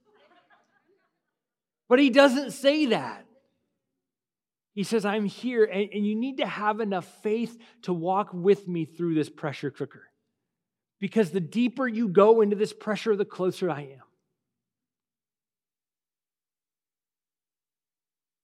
But 1.88 2.00
he 2.00 2.10
doesn't 2.10 2.54
say 2.54 2.88
that. 2.88 3.24
He 4.74 4.82
says, 4.84 5.06
I'm 5.06 5.26
here, 5.26 5.64
and, 5.64 5.90
and 5.94 6.08
you 6.08 6.16
need 6.16 6.38
to 6.38 6.48
have 6.48 6.80
enough 6.80 7.06
faith 7.22 7.56
to 7.84 7.94
walk 7.94 8.34
with 8.34 8.68
me 8.68 8.86
through 8.86 9.14
this 9.14 9.30
pressure 9.30 9.70
cooker. 9.70 10.10
Because 11.04 11.32
the 11.32 11.42
deeper 11.42 11.86
you 11.86 12.08
go 12.08 12.40
into 12.40 12.56
this 12.56 12.72
pressure, 12.72 13.14
the 13.18 13.26
closer 13.26 13.70
I 13.70 13.82
am. 13.82 14.04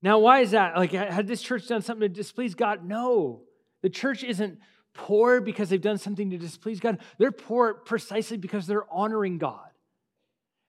Now, 0.02 0.19
why 0.19 0.41
is 0.41 0.52
that? 0.52 0.76
Like, 0.76 0.91
had 0.91 1.26
this 1.26 1.41
church 1.41 1.69
done 1.69 1.84
something 1.84 2.10
to 2.10 2.13
displease 2.13 2.56
God? 2.56 2.84
No. 2.84 3.43
The 3.82 3.89
church 3.89 4.26
isn't 4.26 4.60
poor 4.93 5.39
because 5.39 5.69
they've 5.69 5.80
done 5.80 6.00
something 6.00 6.32
to 6.32 6.38
displease 6.38 6.82
God. 6.82 6.98
They're 7.17 7.32
poor 7.32 7.76
precisely 7.76 8.36
because 8.36 8.67
they're 8.67 8.91
honoring 8.91 9.38
God. 9.38 9.69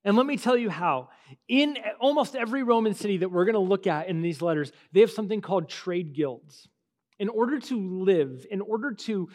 And 0.05 0.17
let 0.17 0.27
me 0.27 0.37
tell 0.37 0.57
you 0.57 0.71
how. 0.71 1.09
In 1.49 1.77
almost 1.99 2.37
every 2.37 2.63
Roman 2.63 2.95
city 2.95 3.17
that 3.17 3.33
we're 3.33 3.47
going 3.47 3.55
to 3.55 3.59
look 3.59 3.89
at 3.89 4.07
in 4.07 4.23
these 4.23 4.41
letters, 4.41 4.71
they 4.93 5.01
have 5.01 5.11
something 5.11 5.41
called 5.41 5.69
trade 5.69 6.15
guilds. 6.15 6.69
In 7.19 7.29
order 7.29 7.59
to 7.59 8.05
live, 8.05 8.47
in 8.49 8.61
order 8.61 8.93
to 8.93 9.29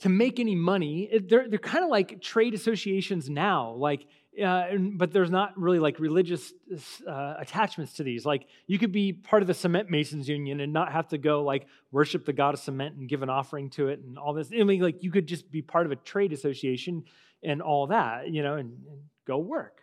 to 0.00 0.08
make 0.08 0.38
any 0.38 0.54
money, 0.54 1.10
they're, 1.28 1.48
they're 1.48 1.58
kind 1.58 1.84
of 1.84 1.90
like 1.90 2.20
trade 2.20 2.54
associations 2.54 3.28
now. 3.28 3.72
Like 3.72 4.06
uh, 4.42 4.66
but 4.94 5.12
there's 5.12 5.30
not 5.30 5.58
really 5.58 5.80
like 5.80 5.98
religious 5.98 6.52
uh, 7.06 7.34
attachments 7.38 7.94
to 7.94 8.04
these. 8.04 8.24
Like 8.24 8.46
you 8.66 8.78
could 8.78 8.92
be 8.92 9.12
part 9.12 9.42
of 9.42 9.48
the 9.48 9.54
cement 9.54 9.90
masons 9.90 10.28
union 10.28 10.60
and 10.60 10.72
not 10.72 10.92
have 10.92 11.08
to 11.08 11.18
go 11.18 11.42
like 11.42 11.66
worship 11.90 12.24
the 12.24 12.32
god 12.32 12.54
of 12.54 12.60
cement 12.60 12.94
and 12.96 13.08
give 13.08 13.22
an 13.22 13.30
offering 13.30 13.70
to 13.70 13.88
it 13.88 14.00
and 14.00 14.16
all 14.16 14.34
this. 14.34 14.50
I 14.52 14.62
mean, 14.62 14.80
like 14.80 15.02
you 15.02 15.10
could 15.10 15.26
just 15.26 15.50
be 15.50 15.62
part 15.62 15.86
of 15.86 15.92
a 15.92 15.96
trade 15.96 16.32
association 16.32 17.04
and 17.42 17.60
all 17.62 17.88
that, 17.88 18.30
you 18.30 18.42
know, 18.42 18.54
and, 18.54 18.70
and 18.88 19.00
go 19.26 19.38
work. 19.38 19.82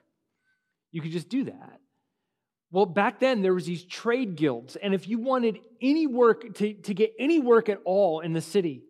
You 0.92 1.02
could 1.02 1.12
just 1.12 1.28
do 1.28 1.46
that. 1.46 1.80
Well, 2.72 2.86
back 2.86 3.20
then 3.20 3.42
there 3.42 3.54
was 3.54 3.66
these 3.66 3.84
trade 3.84 4.36
guilds, 4.36 4.76
and 4.76 4.94
if 4.94 5.08
you 5.08 5.20
wanted 5.20 5.60
any 5.82 6.08
work 6.08 6.56
to, 6.56 6.74
to 6.74 6.94
get 6.94 7.14
any 7.20 7.40
work 7.40 7.70
at 7.70 7.80
all 7.86 8.22
in 8.22 8.34
the 8.34 8.42
city, 8.42 8.84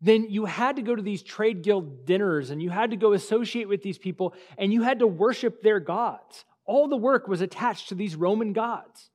then 0.00 0.28
you 0.28 0.44
had 0.44 0.76
to 0.76 0.82
go 0.82 0.94
to 0.94 1.02
these 1.02 1.22
trade 1.22 1.62
guild 1.62 2.04
dinners 2.04 2.50
and 2.50 2.62
you 2.62 2.70
had 2.70 2.90
to 2.90 2.96
go 2.96 3.12
associate 3.12 3.68
with 3.68 3.82
these 3.82 3.98
people 3.98 4.34
and 4.58 4.72
you 4.72 4.82
had 4.82 4.98
to 4.98 5.06
worship 5.06 5.62
their 5.62 5.80
gods. 5.80 6.44
All 6.66 6.88
the 6.88 6.96
work 6.96 7.28
was 7.28 7.40
attached 7.40 7.88
to 7.88 7.94
these 7.94 8.14
Roman 8.14 8.52
gods. 8.52 9.10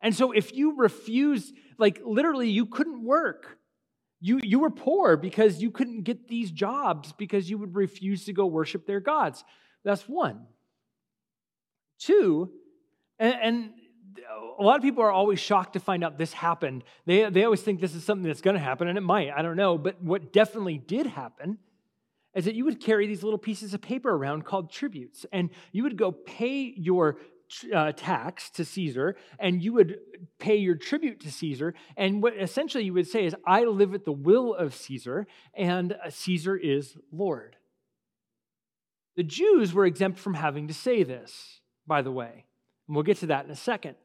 And 0.00 0.14
so 0.14 0.32
if 0.32 0.54
you 0.54 0.76
refused, 0.76 1.54
like 1.78 2.00
literally, 2.04 2.48
you 2.48 2.66
couldn't 2.66 3.04
work. 3.04 3.58
You, 4.20 4.40
you 4.42 4.60
were 4.60 4.70
poor 4.70 5.16
because 5.16 5.60
you 5.60 5.70
couldn't 5.70 6.02
get 6.02 6.28
these 6.28 6.50
jobs 6.50 7.12
because 7.12 7.50
you 7.50 7.58
would 7.58 7.76
refuse 7.76 8.24
to 8.24 8.32
go 8.32 8.46
worship 8.46 8.86
their 8.86 9.00
gods. 9.00 9.44
That's 9.84 10.08
one. 10.08 10.46
Two, 11.98 12.50
and, 13.18 13.34
and 13.42 13.70
a 14.58 14.62
lot 14.62 14.76
of 14.76 14.82
people 14.82 15.02
are 15.02 15.10
always 15.10 15.38
shocked 15.38 15.74
to 15.74 15.80
find 15.80 16.02
out 16.04 16.18
this 16.18 16.32
happened. 16.32 16.84
They, 17.04 17.28
they 17.30 17.44
always 17.44 17.62
think 17.62 17.80
this 17.80 17.94
is 17.94 18.04
something 18.04 18.26
that's 18.26 18.40
going 18.40 18.54
to 18.54 18.62
happen, 18.62 18.88
and 18.88 18.96
it 18.96 19.02
might. 19.02 19.30
I 19.30 19.42
don't 19.42 19.56
know. 19.56 19.78
But 19.78 20.02
what 20.02 20.32
definitely 20.32 20.78
did 20.78 21.06
happen 21.06 21.58
is 22.34 22.44
that 22.44 22.54
you 22.54 22.64
would 22.64 22.80
carry 22.80 23.06
these 23.06 23.22
little 23.22 23.38
pieces 23.38 23.74
of 23.74 23.80
paper 23.80 24.10
around 24.10 24.44
called 24.44 24.70
tributes, 24.70 25.26
and 25.32 25.50
you 25.72 25.82
would 25.82 25.96
go 25.96 26.12
pay 26.12 26.74
your 26.76 27.18
uh, 27.74 27.92
tax 27.92 28.50
to 28.50 28.64
Caesar, 28.64 29.16
and 29.38 29.62
you 29.62 29.72
would 29.72 29.98
pay 30.38 30.56
your 30.56 30.74
tribute 30.74 31.20
to 31.20 31.30
Caesar. 31.30 31.74
And 31.96 32.22
what 32.22 32.36
essentially 32.36 32.84
you 32.84 32.92
would 32.92 33.08
say 33.08 33.24
is, 33.24 33.34
I 33.46 33.64
live 33.64 33.94
at 33.94 34.04
the 34.04 34.12
will 34.12 34.54
of 34.54 34.74
Caesar, 34.74 35.26
and 35.54 35.92
uh, 35.92 36.10
Caesar 36.10 36.56
is 36.56 36.96
Lord. 37.12 37.56
The 39.16 39.22
Jews 39.22 39.72
were 39.72 39.86
exempt 39.86 40.18
from 40.18 40.34
having 40.34 40.68
to 40.68 40.74
say 40.74 41.02
this, 41.02 41.60
by 41.86 42.02
the 42.02 42.12
way. 42.12 42.44
And 42.86 42.94
we'll 42.94 43.02
get 43.02 43.16
to 43.18 43.26
that 43.26 43.44
in 43.44 43.50
a 43.50 43.56
second. 43.56 43.96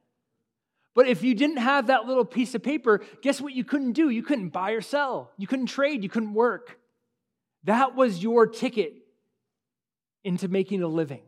But 0.94 1.08
if 1.08 1.24
you 1.24 1.34
didn't 1.34 1.58
have 1.58 1.88
that 1.88 2.06
little 2.06 2.26
piece 2.26 2.54
of 2.54 2.64
paper, 2.64 3.02
guess 3.22 3.40
what 3.40 3.54
you 3.54 3.64
couldn't 3.64 3.94
do? 3.94 4.10
You 4.10 4.24
couldn't 4.24 4.50
buy 4.50 4.72
or 4.72 4.82
sell. 4.82 5.32
You 5.38 5.48
couldn't 5.48 5.68
trade. 5.68 6.04
You 6.04 6.10
couldn't 6.10 6.34
work. 6.34 6.78
That 7.64 7.96
was 7.96 8.22
your 8.22 8.48
ticket 8.48 8.94
into 10.24 10.48
making 10.48 10.84
a 10.84 10.88
living. 10.88 11.22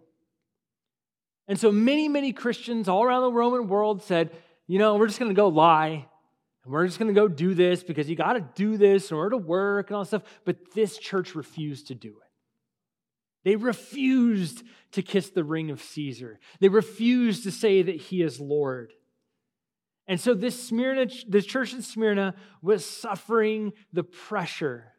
And 1.47 1.59
so 1.59 1.71
many, 1.71 2.07
many 2.07 2.33
Christians 2.33 2.87
all 2.87 3.03
around 3.03 3.23
the 3.23 3.31
Roman 3.31 3.67
world 3.67 4.03
said, 4.03 4.31
you 4.67 4.79
know, 4.79 4.95
we're 4.95 5.07
just 5.07 5.19
going 5.19 5.31
to 5.31 5.35
go 5.35 5.47
lie. 5.47 6.07
And 6.63 6.73
we're 6.73 6.85
just 6.85 6.99
going 6.99 7.13
to 7.13 7.19
go 7.19 7.27
do 7.27 7.53
this 7.53 7.83
because 7.83 8.09
you 8.09 8.15
got 8.15 8.33
to 8.33 8.45
do 8.55 8.77
this 8.77 9.11
in 9.11 9.17
order 9.17 9.31
to 9.31 9.37
work 9.37 9.89
and 9.89 9.97
all 9.97 10.03
that 10.03 10.07
stuff. 10.07 10.23
But 10.45 10.73
this 10.73 10.97
church 10.97 11.35
refused 11.35 11.87
to 11.87 11.95
do 11.95 12.09
it. 12.09 12.29
They 13.43 13.57
refused 13.57 14.63
to 14.93 15.01
kiss 15.01 15.29
the 15.29 15.43
ring 15.43 15.69
of 15.69 15.81
Caesar. 15.81 16.39
They 16.61 16.69
refused 16.69 17.43
to 17.43 17.51
say 17.51 17.81
that 17.81 17.95
he 17.95 18.21
is 18.21 18.39
Lord. 18.39 18.93
And 20.07 20.19
so 20.19 20.33
this 20.33 20.61
Smyrna, 20.61 21.07
this 21.27 21.45
church 21.45 21.73
in 21.73 21.81
Smyrna 21.81 22.35
was 22.61 22.85
suffering 22.85 23.73
the 23.91 24.03
pressure 24.03 24.93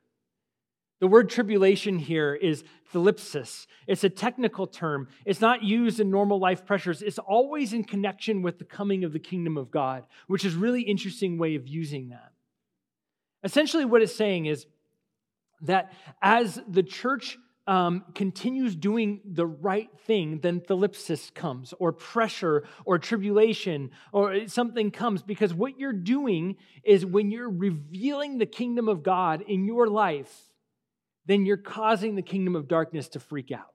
the 1.05 1.09
word 1.09 1.29
tribulation 1.29 1.99
here 1.99 2.35
is 2.35 2.65
thlipsis. 2.93 3.67
It's 3.87 4.05
a 4.05 4.09
technical 4.09 4.67
term. 4.67 5.09
It's 5.27 5.41
not 5.43 5.63
used 5.63 6.01
in 6.01 6.11
normal 6.11 6.39
life 6.39 6.65
pressures. 6.65 7.03
It's 7.03 7.19
always 7.19 7.75
in 7.75 7.85
connection 7.85 8.41
with 8.41 8.59
the 8.59 8.65
coming 8.65 9.05
of 9.05 9.13
the 9.13 9.19
kingdom 9.19 9.59
of 9.59 9.71
God, 9.71 10.07
which 10.29 10.47
is 10.47 10.55
really 10.55 10.81
interesting 10.81 11.37
way 11.37 11.57
of 11.57 11.69
using 11.69 12.09
that. 12.09 12.33
Essentially, 13.43 13.85
what 13.85 14.01
it's 14.01 14.17
saying 14.17 14.47
is 14.47 14.65
that 15.61 15.93
as 16.23 16.59
the 16.67 16.83
church 16.83 17.37
um, 17.67 18.05
continues 18.15 18.77
doing 18.77 19.21
the 19.25 19.47
right 19.47 19.89
thing, 20.07 20.41
then 20.41 20.61
thlipsis 20.61 21.33
comes, 21.33 21.73
or 21.79 21.93
pressure, 21.93 22.65
or 22.85 22.99
tribulation, 22.99 23.91
or 24.13 24.47
something 24.49 24.91
comes. 24.91 25.23
Because 25.23 25.55
what 25.55 25.79
you're 25.79 25.93
doing 25.93 26.57
is 26.85 27.07
when 27.07 27.31
you're 27.31 27.51
revealing 27.51 28.39
the 28.39 28.47
kingdom 28.47 28.89
of 28.89 29.03
God 29.03 29.43
in 29.43 29.65
your 29.65 29.87
life, 29.87 30.33
then 31.27 31.47
you're 31.47 31.57
causing 31.57 32.17
the 32.17 32.23
kingdom 32.23 32.55
of 32.55 32.69
darkness 32.69 33.09
to 33.09 33.21
freak 33.21 33.51
out. 33.51 33.73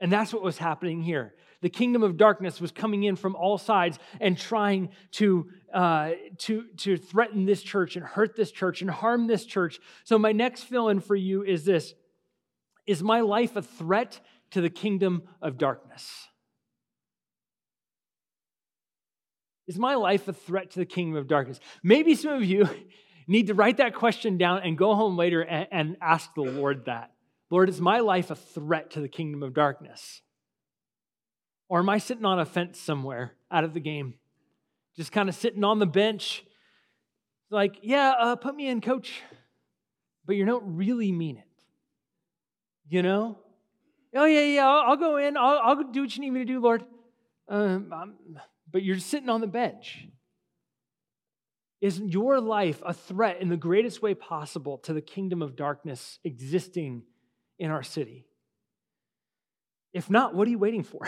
And 0.00 0.12
that's 0.12 0.32
what 0.32 0.42
was 0.42 0.58
happening 0.58 1.02
here. 1.02 1.34
The 1.60 1.70
kingdom 1.70 2.04
of 2.04 2.16
darkness 2.16 2.60
was 2.60 2.70
coming 2.70 3.02
in 3.02 3.16
from 3.16 3.34
all 3.34 3.58
sides 3.58 3.98
and 4.20 4.38
trying 4.38 4.90
to, 5.12 5.48
uh, 5.74 6.12
to, 6.38 6.66
to 6.78 6.96
threaten 6.96 7.46
this 7.46 7.62
church 7.62 7.96
and 7.96 8.04
hurt 8.04 8.36
this 8.36 8.52
church 8.52 8.80
and 8.80 8.90
harm 8.90 9.26
this 9.26 9.44
church. 9.44 9.80
So, 10.04 10.18
my 10.18 10.30
next 10.30 10.64
fill 10.64 10.88
in 10.88 11.00
for 11.00 11.16
you 11.16 11.42
is 11.42 11.64
this 11.64 11.94
Is 12.88 13.02
my 13.02 13.20
life 13.20 13.54
a 13.54 13.60
threat 13.60 14.18
to 14.52 14.62
the 14.62 14.70
kingdom 14.70 15.24
of 15.42 15.58
darkness? 15.58 16.26
Is 19.66 19.78
my 19.78 19.96
life 19.96 20.26
a 20.26 20.32
threat 20.32 20.70
to 20.70 20.78
the 20.78 20.86
kingdom 20.86 21.18
of 21.18 21.28
darkness? 21.28 21.60
Maybe 21.82 22.14
some 22.14 22.32
of 22.32 22.42
you 22.42 22.66
need 23.28 23.48
to 23.48 23.54
write 23.54 23.76
that 23.76 23.94
question 23.94 24.38
down 24.38 24.62
and 24.64 24.78
go 24.78 24.94
home 24.94 25.18
later 25.18 25.42
and, 25.42 25.68
and 25.70 25.96
ask 26.00 26.34
the 26.34 26.40
Lord 26.40 26.86
that. 26.86 27.12
Lord, 27.50 27.68
is 27.68 27.78
my 27.78 28.00
life 28.00 28.30
a 28.30 28.34
threat 28.34 28.92
to 28.92 29.00
the 29.02 29.08
kingdom 29.08 29.42
of 29.42 29.52
darkness? 29.52 30.22
Or 31.68 31.80
am 31.80 31.90
I 31.90 31.98
sitting 31.98 32.24
on 32.24 32.40
a 32.40 32.46
fence 32.46 32.80
somewhere 32.80 33.34
out 33.50 33.64
of 33.64 33.74
the 33.74 33.80
game? 33.80 34.14
Just 34.96 35.12
kind 35.12 35.28
of 35.28 35.34
sitting 35.34 35.62
on 35.62 35.78
the 35.78 35.86
bench, 35.86 36.42
like, 37.50 37.80
yeah, 37.82 38.14
uh, 38.18 38.36
put 38.36 38.54
me 38.54 38.66
in, 38.66 38.80
coach. 38.80 39.20
But 40.24 40.36
you 40.36 40.46
don't 40.46 40.76
really 40.76 41.12
mean 41.12 41.36
it. 41.36 41.47
You 42.88 43.02
know? 43.02 43.38
Oh, 44.14 44.24
yeah, 44.24 44.40
yeah, 44.40 44.66
I'll, 44.66 44.90
I'll 44.90 44.96
go 44.96 45.16
in. 45.18 45.36
I'll, 45.36 45.60
I'll, 45.62 45.84
do 45.92 46.02
what 46.02 46.16
you 46.16 46.22
need 46.22 46.30
me 46.30 46.40
to 46.40 46.44
do, 46.46 46.60
Lord. 46.60 46.84
Um, 47.48 47.92
but 48.70 48.82
you're 48.82 48.98
sitting 48.98 49.28
on 49.28 49.40
the 49.40 49.46
bench. 49.46 50.06
Is 51.80 52.00
your 52.00 52.40
life 52.40 52.82
a 52.84 52.92
threat 52.92 53.40
in 53.40 53.48
the 53.48 53.56
greatest 53.56 54.02
way 54.02 54.14
possible 54.14 54.78
to 54.78 54.92
the 54.92 55.00
kingdom 55.00 55.42
of 55.42 55.54
darkness 55.54 56.18
existing 56.24 57.02
in 57.58 57.70
our 57.70 57.82
city? 57.82 58.26
If 59.92 60.10
not, 60.10 60.34
what 60.34 60.48
are 60.48 60.50
you 60.50 60.58
waiting 60.58 60.82
for? 60.82 61.06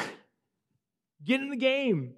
Get 1.24 1.40
in 1.40 1.50
the 1.50 1.56
game. 1.56 2.14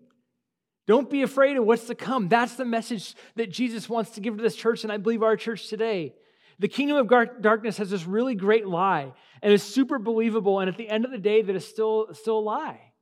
Don't 0.87 1.09
be 1.09 1.22
afraid 1.22 1.57
of 1.57 1.64
what's 1.64 1.87
to 1.87 1.94
come. 1.94 2.29
That's 2.29 2.57
the 2.57 2.64
message 2.64 3.14
that 3.37 3.51
Jesus 3.51 3.88
wants 3.88 4.11
to 4.12 4.20
give 4.20 4.37
to 4.37 4.42
this 4.42 4.57
church, 4.57 4.83
and 4.83 4.92
I 4.92 4.96
believe 4.96 5.22
our 5.22 5.37
church 5.37 5.68
today. 5.68 6.14
The 6.62 6.68
kingdom 6.68 6.96
of 6.96 7.42
darkness 7.42 7.79
has 7.79 7.90
this 7.90 8.07
really 8.07 8.37
great 8.37 8.68
lie, 8.68 9.12
and 9.42 9.53
it's 9.53 9.64
super 9.64 9.98
believable, 9.98 10.61
and 10.61 10.70
at 10.70 10.77
the 10.77 10.88
end 10.88 11.05
of 11.05 11.11
the 11.11 11.18
day, 11.18 11.42
that 11.42 11.57
is 11.57 11.66
still, 11.66 12.14
still 12.14 12.38
a 12.38 12.40
lie. 12.40 12.92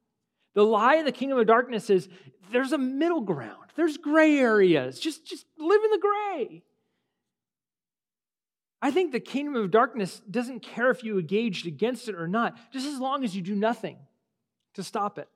The 0.54 0.64
lie 0.64 0.94
of 0.94 1.04
the 1.04 1.12
kingdom 1.12 1.38
of 1.38 1.46
darkness 1.46 1.90
is 1.90 2.08
there's 2.50 2.72
a 2.72 2.78
middle 2.78 3.20
ground. 3.20 3.66
There's 3.76 3.98
gray 3.98 4.38
areas. 4.38 4.98
Just, 4.98 5.26
just 5.26 5.44
live 5.58 5.82
in 5.84 5.90
the 5.90 5.98
gray. 5.98 6.62
I 8.80 8.90
think 8.92 9.12
the 9.12 9.20
kingdom 9.20 9.56
of 9.56 9.70
darkness 9.70 10.22
doesn't 10.30 10.60
care 10.60 10.90
if 10.90 11.04
you 11.04 11.18
engaged 11.18 11.66
against 11.66 12.08
it 12.08 12.14
or 12.14 12.26
not, 12.26 12.56
just 12.72 12.86
as 12.86 12.98
long 12.98 13.24
as 13.24 13.36
you 13.36 13.42
do 13.42 13.54
nothing 13.54 13.98
to 14.72 14.82
stop 14.82 15.18
it. 15.18 15.28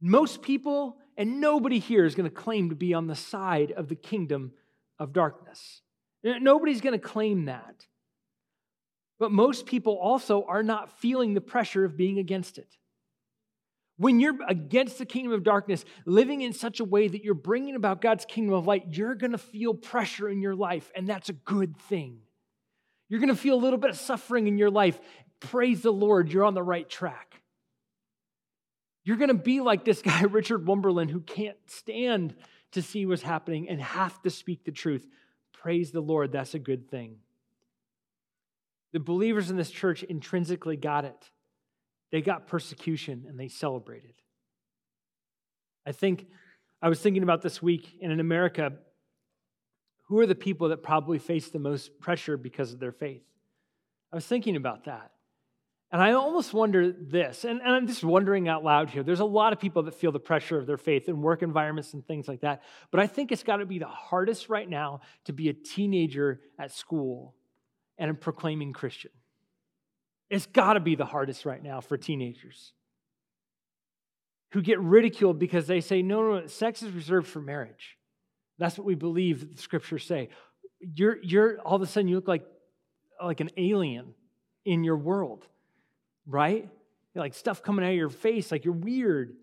Most 0.00 0.40
people 0.40 0.96
and 1.18 1.42
nobody 1.42 1.78
here 1.78 2.06
is 2.06 2.14
going 2.14 2.26
to 2.26 2.34
claim 2.34 2.70
to 2.70 2.74
be 2.74 2.94
on 2.94 3.06
the 3.06 3.14
side 3.14 3.70
of 3.72 3.88
the 3.88 3.96
kingdom 3.96 4.52
of 4.98 5.12
darkness. 5.12 5.82
Nobody's 6.24 6.80
going 6.80 6.98
to 6.98 7.04
claim 7.04 7.46
that. 7.46 7.86
But 9.18 9.32
most 9.32 9.66
people 9.66 9.94
also 9.94 10.44
are 10.44 10.62
not 10.62 10.98
feeling 10.98 11.34
the 11.34 11.40
pressure 11.40 11.84
of 11.84 11.96
being 11.96 12.18
against 12.18 12.58
it. 12.58 12.76
When 13.96 14.18
you're 14.18 14.36
against 14.48 14.98
the 14.98 15.06
kingdom 15.06 15.32
of 15.32 15.44
darkness, 15.44 15.84
living 16.06 16.40
in 16.40 16.52
such 16.52 16.80
a 16.80 16.84
way 16.84 17.06
that 17.06 17.22
you're 17.22 17.34
bringing 17.34 17.76
about 17.76 18.00
God's 18.00 18.24
kingdom 18.24 18.54
of 18.54 18.66
light, 18.66 18.86
you're 18.90 19.14
going 19.14 19.32
to 19.32 19.38
feel 19.38 19.74
pressure 19.74 20.28
in 20.28 20.40
your 20.40 20.56
life, 20.56 20.90
and 20.96 21.06
that's 21.06 21.28
a 21.28 21.34
good 21.34 21.76
thing. 21.76 22.18
You're 23.08 23.20
going 23.20 23.28
to 23.28 23.36
feel 23.36 23.54
a 23.54 23.62
little 23.62 23.78
bit 23.78 23.90
of 23.90 23.96
suffering 23.96 24.48
in 24.48 24.58
your 24.58 24.70
life. 24.70 24.98
Praise 25.38 25.82
the 25.82 25.92
Lord, 25.92 26.32
you're 26.32 26.44
on 26.44 26.54
the 26.54 26.62
right 26.62 26.88
track. 26.88 27.42
You're 29.04 29.18
going 29.18 29.28
to 29.28 29.34
be 29.34 29.60
like 29.60 29.84
this 29.84 30.02
guy, 30.02 30.22
Richard 30.22 30.64
Wumberland, 30.66 31.10
who 31.10 31.20
can't 31.20 31.58
stand 31.66 32.34
to 32.72 32.82
see 32.82 33.06
what's 33.06 33.22
happening 33.22 33.68
and 33.68 33.80
have 33.80 34.20
to 34.22 34.30
speak 34.30 34.64
the 34.64 34.72
truth. 34.72 35.06
Praise 35.62 35.92
the 35.92 36.00
Lord, 36.00 36.32
that's 36.32 36.54
a 36.54 36.58
good 36.58 36.90
thing. 36.90 37.18
The 38.92 38.98
believers 38.98 39.48
in 39.48 39.56
this 39.56 39.70
church 39.70 40.02
intrinsically 40.02 40.76
got 40.76 41.04
it. 41.04 41.30
They 42.10 42.20
got 42.20 42.48
persecution 42.48 43.26
and 43.28 43.38
they 43.38 43.46
celebrated. 43.46 44.14
I 45.86 45.92
think 45.92 46.26
I 46.82 46.88
was 46.88 46.98
thinking 46.98 47.22
about 47.22 47.42
this 47.42 47.62
week, 47.62 47.96
and 48.02 48.10
in 48.10 48.18
America, 48.18 48.72
who 50.08 50.18
are 50.18 50.26
the 50.26 50.34
people 50.34 50.70
that 50.70 50.82
probably 50.82 51.20
face 51.20 51.48
the 51.48 51.60
most 51.60 52.00
pressure 52.00 52.36
because 52.36 52.72
of 52.72 52.80
their 52.80 52.90
faith? 52.90 53.22
I 54.12 54.16
was 54.16 54.26
thinking 54.26 54.56
about 54.56 54.86
that. 54.86 55.11
And 55.92 56.02
I 56.02 56.12
almost 56.12 56.54
wonder 56.54 56.90
this, 56.90 57.44
and, 57.44 57.60
and, 57.60 57.70
I'm 57.70 57.86
just 57.86 58.02
wondering 58.02 58.48
out 58.48 58.64
loud 58.64 58.88
here. 58.88 59.02
There's 59.02 59.20
a 59.20 59.26
lot 59.26 59.52
of 59.52 59.60
people 59.60 59.82
that 59.82 59.94
feel 59.94 60.10
the 60.10 60.18
pressure 60.18 60.58
of 60.58 60.66
their 60.66 60.78
faith 60.78 61.06
in 61.06 61.20
work 61.20 61.42
environments 61.42 61.92
and 61.92 62.04
things 62.06 62.26
like 62.26 62.40
that. 62.40 62.62
But 62.90 63.00
I 63.00 63.06
think 63.06 63.30
it's 63.30 63.42
got 63.42 63.58
to 63.58 63.66
be 63.66 63.78
the 63.78 63.86
hardest 63.86 64.48
right 64.48 64.68
now 64.68 65.02
to 65.26 65.34
be 65.34 65.50
a 65.50 65.52
teenager 65.52 66.40
at 66.58 66.72
school 66.72 67.34
and 67.98 68.10
a 68.10 68.14
proclaiming 68.14 68.72
Christian. 68.72 69.10
It's 70.30 70.46
got 70.46 70.74
to 70.74 70.80
be 70.80 70.94
the 70.94 71.04
hardest 71.04 71.44
right 71.44 71.62
now 71.62 71.82
for 71.82 71.98
teenagers 71.98 72.72
who 74.52 74.62
get 74.62 74.80
ridiculed 74.80 75.38
because 75.38 75.66
they 75.66 75.82
say, 75.82 76.00
no, 76.00 76.22
no, 76.22 76.40
no, 76.40 76.46
sex 76.46 76.82
is 76.82 76.90
reserved 76.92 77.28
for 77.28 77.40
marriage. 77.40 77.98
That's 78.58 78.78
what 78.78 78.86
we 78.86 78.94
believe 78.94 79.56
the 79.56 79.60
scriptures 79.60 80.06
say. 80.06 80.30
You're, 80.80 81.18
you're 81.22 81.60
all 81.60 81.76
of 81.76 81.82
a 81.82 81.86
sudden 81.86 82.08
you 82.08 82.16
look 82.16 82.28
like, 82.28 82.46
like 83.22 83.40
an 83.40 83.50
alien 83.58 84.14
in 84.64 84.84
your 84.84 84.96
world, 84.96 85.46
right? 86.26 86.68
Like 87.14 87.34
stuff 87.34 87.62
coming 87.62 87.84
out 87.84 87.90
of 87.90 87.96
your 87.96 88.08
face, 88.08 88.50
like 88.50 88.64
you're 88.64 88.74
weird. 88.74 89.34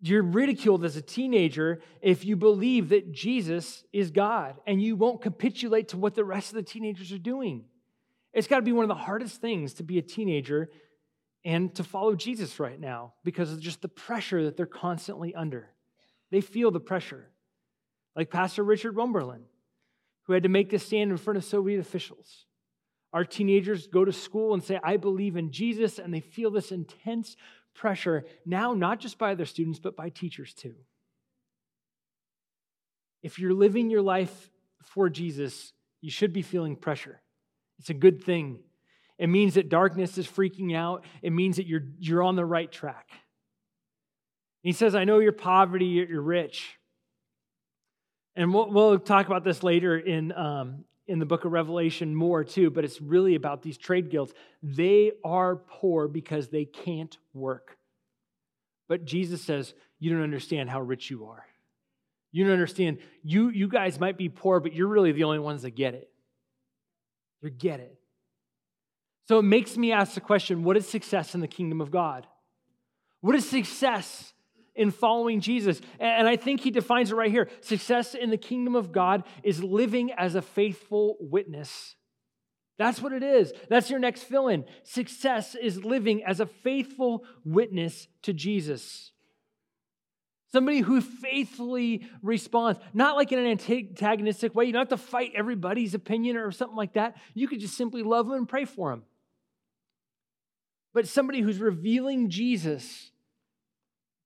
You're 0.00 0.22
ridiculed 0.22 0.84
as 0.84 0.96
a 0.96 1.02
teenager 1.02 1.80
if 2.02 2.24
you 2.24 2.36
believe 2.36 2.90
that 2.90 3.12
Jesus 3.12 3.84
is 3.92 4.10
God 4.10 4.56
and 4.66 4.82
you 4.82 4.96
won't 4.96 5.22
capitulate 5.22 5.88
to 5.88 5.96
what 5.96 6.14
the 6.14 6.24
rest 6.24 6.50
of 6.50 6.56
the 6.56 6.62
teenagers 6.62 7.10
are 7.10 7.18
doing. 7.18 7.64
It's 8.34 8.46
got 8.46 8.56
to 8.56 8.62
be 8.62 8.72
one 8.72 8.84
of 8.84 8.88
the 8.88 8.94
hardest 8.94 9.40
things 9.40 9.74
to 9.74 9.82
be 9.82 9.96
a 9.98 10.02
teenager 10.02 10.68
and 11.44 11.74
to 11.76 11.84
follow 11.84 12.14
Jesus 12.14 12.58
right 12.58 12.78
now 12.78 13.14
because 13.22 13.52
of 13.52 13.60
just 13.60 13.80
the 13.80 13.88
pressure 13.88 14.44
that 14.44 14.56
they're 14.56 14.66
constantly 14.66 15.34
under. 15.34 15.70
They 16.30 16.40
feel 16.40 16.70
the 16.70 16.80
pressure. 16.80 17.30
Like 18.16 18.30
Pastor 18.30 18.62
Richard 18.62 18.94
Wumberland, 18.96 19.44
who 20.24 20.32
had 20.32 20.42
to 20.42 20.48
make 20.48 20.70
this 20.70 20.84
stand 20.84 21.10
in 21.10 21.16
front 21.16 21.36
of 21.36 21.44
Soviet 21.44 21.80
officials 21.80 22.46
Our 23.14 23.24
teenagers 23.24 23.86
go 23.86 24.04
to 24.04 24.12
school 24.12 24.54
and 24.54 24.62
say, 24.62 24.80
I 24.82 24.96
believe 24.96 25.36
in 25.36 25.52
Jesus, 25.52 26.00
and 26.00 26.12
they 26.12 26.20
feel 26.20 26.50
this 26.50 26.72
intense 26.72 27.36
pressure 27.72 28.24
now, 28.44 28.74
not 28.74 28.98
just 28.98 29.18
by 29.18 29.36
their 29.36 29.46
students, 29.46 29.78
but 29.78 29.96
by 29.96 30.08
teachers 30.08 30.52
too. 30.52 30.74
If 33.22 33.38
you're 33.38 33.54
living 33.54 33.88
your 33.88 34.02
life 34.02 34.50
for 34.82 35.08
Jesus, 35.08 35.72
you 36.00 36.10
should 36.10 36.32
be 36.32 36.42
feeling 36.42 36.74
pressure. 36.74 37.22
It's 37.78 37.88
a 37.88 37.94
good 37.94 38.24
thing. 38.24 38.58
It 39.16 39.28
means 39.28 39.54
that 39.54 39.68
darkness 39.68 40.18
is 40.18 40.26
freaking 40.26 40.76
out, 40.76 41.04
it 41.22 41.30
means 41.30 41.56
that 41.56 41.68
you're, 41.68 41.84
you're 42.00 42.22
on 42.22 42.34
the 42.34 42.44
right 42.44 42.70
track. 42.70 43.08
He 44.62 44.72
says, 44.72 44.96
I 44.96 45.04
know 45.04 45.20
you're 45.20 45.30
poverty, 45.30 45.84
you're 45.84 46.20
rich. 46.20 46.78
And 48.34 48.52
we'll, 48.52 48.70
we'll 48.72 48.98
talk 48.98 49.28
about 49.28 49.44
this 49.44 49.62
later 49.62 49.96
in, 49.96 50.32
um, 50.32 50.84
in 51.06 51.18
the 51.18 51.26
book 51.26 51.44
of 51.44 51.52
Revelation 51.52 52.14
more 52.14 52.44
too, 52.44 52.70
but 52.70 52.84
it's 52.84 53.00
really 53.00 53.34
about 53.34 53.62
these 53.62 53.76
trade 53.76 54.10
guilds. 54.10 54.32
They 54.62 55.12
are 55.24 55.56
poor 55.56 56.08
because 56.08 56.48
they 56.48 56.64
can't 56.64 57.16
work. 57.32 57.76
But 58.88 59.04
Jesus 59.04 59.42
says, 59.42 59.74
You 59.98 60.10
don't 60.10 60.22
understand 60.22 60.70
how 60.70 60.80
rich 60.80 61.10
you 61.10 61.26
are. 61.26 61.44
You 62.32 62.44
don't 62.44 62.52
understand. 62.52 62.98
You, 63.22 63.48
you 63.50 63.68
guys 63.68 64.00
might 64.00 64.18
be 64.18 64.28
poor, 64.28 64.60
but 64.60 64.74
you're 64.74 64.88
really 64.88 65.12
the 65.12 65.24
only 65.24 65.38
ones 65.38 65.62
that 65.62 65.76
get 65.76 65.94
it. 65.94 66.10
You 67.40 67.50
get 67.50 67.80
it. 67.80 67.96
So 69.28 69.38
it 69.38 69.42
makes 69.42 69.76
me 69.76 69.92
ask 69.92 70.14
the 70.14 70.20
question 70.20 70.64
what 70.64 70.76
is 70.76 70.88
success 70.88 71.34
in 71.34 71.40
the 71.40 71.48
kingdom 71.48 71.80
of 71.80 71.90
God? 71.90 72.26
What 73.20 73.34
is 73.34 73.48
success 73.48 74.33
in 74.74 74.90
following 74.90 75.40
Jesus. 75.40 75.80
And 75.98 76.28
I 76.28 76.36
think 76.36 76.60
he 76.60 76.70
defines 76.70 77.10
it 77.10 77.14
right 77.14 77.30
here. 77.30 77.48
Success 77.60 78.14
in 78.14 78.30
the 78.30 78.36
kingdom 78.36 78.74
of 78.74 78.92
God 78.92 79.24
is 79.42 79.62
living 79.62 80.12
as 80.12 80.34
a 80.34 80.42
faithful 80.42 81.16
witness. 81.20 81.96
That's 82.76 83.00
what 83.00 83.12
it 83.12 83.22
is. 83.22 83.52
That's 83.68 83.88
your 83.88 84.00
next 84.00 84.24
fill 84.24 84.48
in. 84.48 84.64
Success 84.82 85.54
is 85.54 85.84
living 85.84 86.24
as 86.24 86.40
a 86.40 86.46
faithful 86.46 87.24
witness 87.44 88.08
to 88.22 88.32
Jesus. 88.32 89.12
Somebody 90.50 90.80
who 90.80 91.00
faithfully 91.00 92.06
responds, 92.22 92.80
not 92.92 93.16
like 93.16 93.32
in 93.32 93.40
an 93.40 93.46
antagonistic 93.46 94.54
way. 94.54 94.64
You 94.64 94.72
don't 94.72 94.88
have 94.88 95.00
to 95.00 95.04
fight 95.04 95.32
everybody's 95.34 95.94
opinion 95.94 96.36
or 96.36 96.52
something 96.52 96.76
like 96.76 96.92
that. 96.92 97.16
You 97.32 97.48
could 97.48 97.60
just 97.60 97.76
simply 97.76 98.02
love 98.02 98.26
them 98.26 98.36
and 98.36 98.48
pray 98.48 98.64
for 98.64 98.90
them. 98.90 99.02
But 100.92 101.08
somebody 101.08 101.40
who's 101.40 101.58
revealing 101.58 102.30
Jesus 102.30 103.10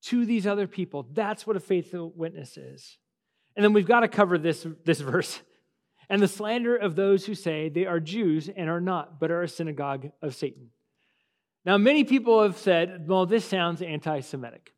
to 0.03 0.25
these 0.25 0.47
other 0.47 0.67
people. 0.67 1.07
That's 1.13 1.47
what 1.47 1.57
a 1.57 1.61
faithful 1.61 2.13
witness 2.15 2.57
is. 2.57 2.99
And 3.57 3.65
then 3.65 3.73
we've 3.73 3.87
got 3.87 4.01
to 4.01 4.09
cover 4.09 4.39
this, 4.39 4.67
this 4.85 5.01
verse. 5.03 5.41
And 6.09 6.23
the 6.23 6.29
slander 6.29 6.77
of 6.77 6.97
those 6.97 7.27
who 7.27 7.35
say 7.35 7.69
they 7.69 7.85
are 7.85 8.01
Jews 8.01 8.49
and 8.49 8.71
are 8.71 8.81
not, 8.81 9.21
but 9.21 9.31
are 9.31 9.43
a 9.43 9.49
synagogue 9.49 10.11
of 10.23 10.35
Satan. 10.35 10.71
Now, 11.65 11.77
many 11.77 12.05
people 12.05 12.43
have 12.43 12.57
said, 12.57 13.07
well, 13.09 13.27
this 13.27 13.45
sounds 13.45 13.83
anti 13.83 14.21
Semitic. 14.21 14.73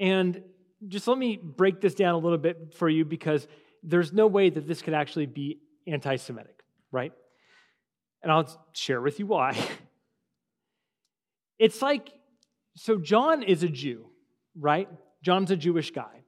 And 0.00 0.42
just 0.88 1.06
let 1.06 1.16
me 1.16 1.36
break 1.36 1.80
this 1.80 1.94
down 1.94 2.14
a 2.14 2.18
little 2.18 2.38
bit 2.38 2.74
for 2.74 2.88
you 2.88 3.04
because 3.04 3.46
there's 3.82 4.12
no 4.12 4.26
way 4.26 4.50
that 4.50 4.66
this 4.66 4.82
could 4.82 4.94
actually 4.94 5.26
be 5.26 5.60
anti 5.86 6.16
Semitic, 6.16 6.62
right? 6.90 7.12
And 8.22 8.32
I'll 8.32 8.48
share 8.72 9.00
with 9.00 9.18
you 9.18 9.26
why. 9.26 9.56
It's 11.56 11.80
like, 11.80 12.10
so 12.74 12.98
John 12.98 13.44
is 13.44 13.62
a 13.62 13.68
Jew 13.68 14.06
right? 14.58 14.88
John's 15.22 15.50
a 15.50 15.56
Jewish 15.56 15.90
guy. 15.90 16.24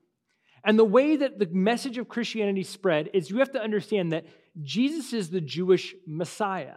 And 0.64 0.78
the 0.78 0.84
way 0.84 1.16
that 1.16 1.38
the 1.38 1.46
message 1.46 1.96
of 1.96 2.08
Christianity 2.08 2.64
spread 2.64 3.10
is 3.14 3.30
you 3.30 3.38
have 3.38 3.52
to 3.52 3.62
understand 3.62 4.12
that 4.12 4.26
Jesus 4.62 5.12
is 5.12 5.30
the 5.30 5.40
Jewish 5.40 5.94
Messiah. 6.06 6.76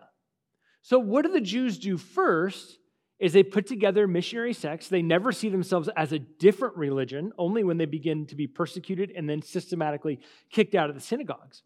So, 0.82 1.00
what 1.00 1.26
do 1.26 1.32
the 1.32 1.42
Jews 1.42 1.80
do 1.80 1.98
first? 1.98 2.78
Is 3.20 3.34
they 3.34 3.44
put 3.44 3.68
together 3.68 4.08
missionary 4.08 4.54
sects. 4.54 4.88
They 4.88 5.02
never 5.02 5.34
see 5.34 5.50
themselves 5.50 5.90
as 5.98 6.14
a 6.14 6.20
different 6.20 6.78
religion, 6.78 7.34
only 7.38 7.66
when 7.66 7.78
they 7.78 7.86
begin 7.86 8.26
to 8.28 8.36
be 8.36 8.48
persecuted 8.48 9.12
and 9.14 9.30
then 9.30 9.42
systematically 9.42 10.22
kicked 10.52 10.74
out 10.74 10.90
of 10.90 10.96
the 10.96 11.02
synagogues. 11.02 11.64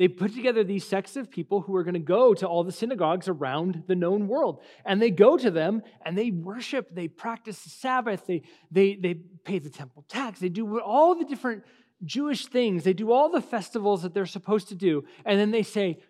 They 0.00 0.08
put 0.08 0.34
together 0.34 0.64
these 0.64 0.88
sects 0.88 1.14
of 1.16 1.30
people 1.30 1.60
who 1.60 1.76
are 1.76 1.84
going 1.84 1.92
to 1.92 2.00
go 2.00 2.32
to 2.32 2.46
all 2.46 2.64
the 2.64 2.72
synagogues 2.72 3.28
around 3.28 3.82
the 3.86 3.94
known 3.94 4.28
world. 4.28 4.62
And 4.86 5.00
they 5.00 5.10
go 5.10 5.36
to 5.36 5.50
them 5.50 5.82
and 6.06 6.16
they 6.16 6.30
worship, 6.30 6.88
they 6.94 7.06
practice 7.06 7.62
the 7.64 7.68
Sabbath, 7.68 8.24
they, 8.26 8.40
they, 8.70 8.94
they 8.94 9.12
pay 9.12 9.58
the 9.58 9.68
temple 9.68 10.06
tax, 10.08 10.40
they 10.40 10.48
do 10.48 10.80
all 10.80 11.14
the 11.16 11.26
different 11.26 11.64
Jewish 12.02 12.46
things, 12.46 12.82
they 12.82 12.94
do 12.94 13.12
all 13.12 13.28
the 13.28 13.42
festivals 13.42 14.00
that 14.00 14.14
they're 14.14 14.24
supposed 14.24 14.68
to 14.68 14.74
do. 14.74 15.04
And 15.26 15.38
then 15.38 15.50
they 15.50 15.62
say, 15.62 16.00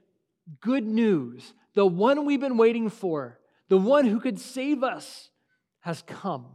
Good 0.61 0.87
news, 0.87 1.53
the 1.75 1.85
one 1.85 2.25
we've 2.25 2.41
been 2.41 2.59
waiting 2.59 2.91
for, 2.91 3.41
the 3.69 3.77
one 3.77 4.07
who 4.07 4.21
could 4.21 4.39
save 4.39 4.85
us, 4.85 5.31
has 5.81 6.01
come. 6.03 6.47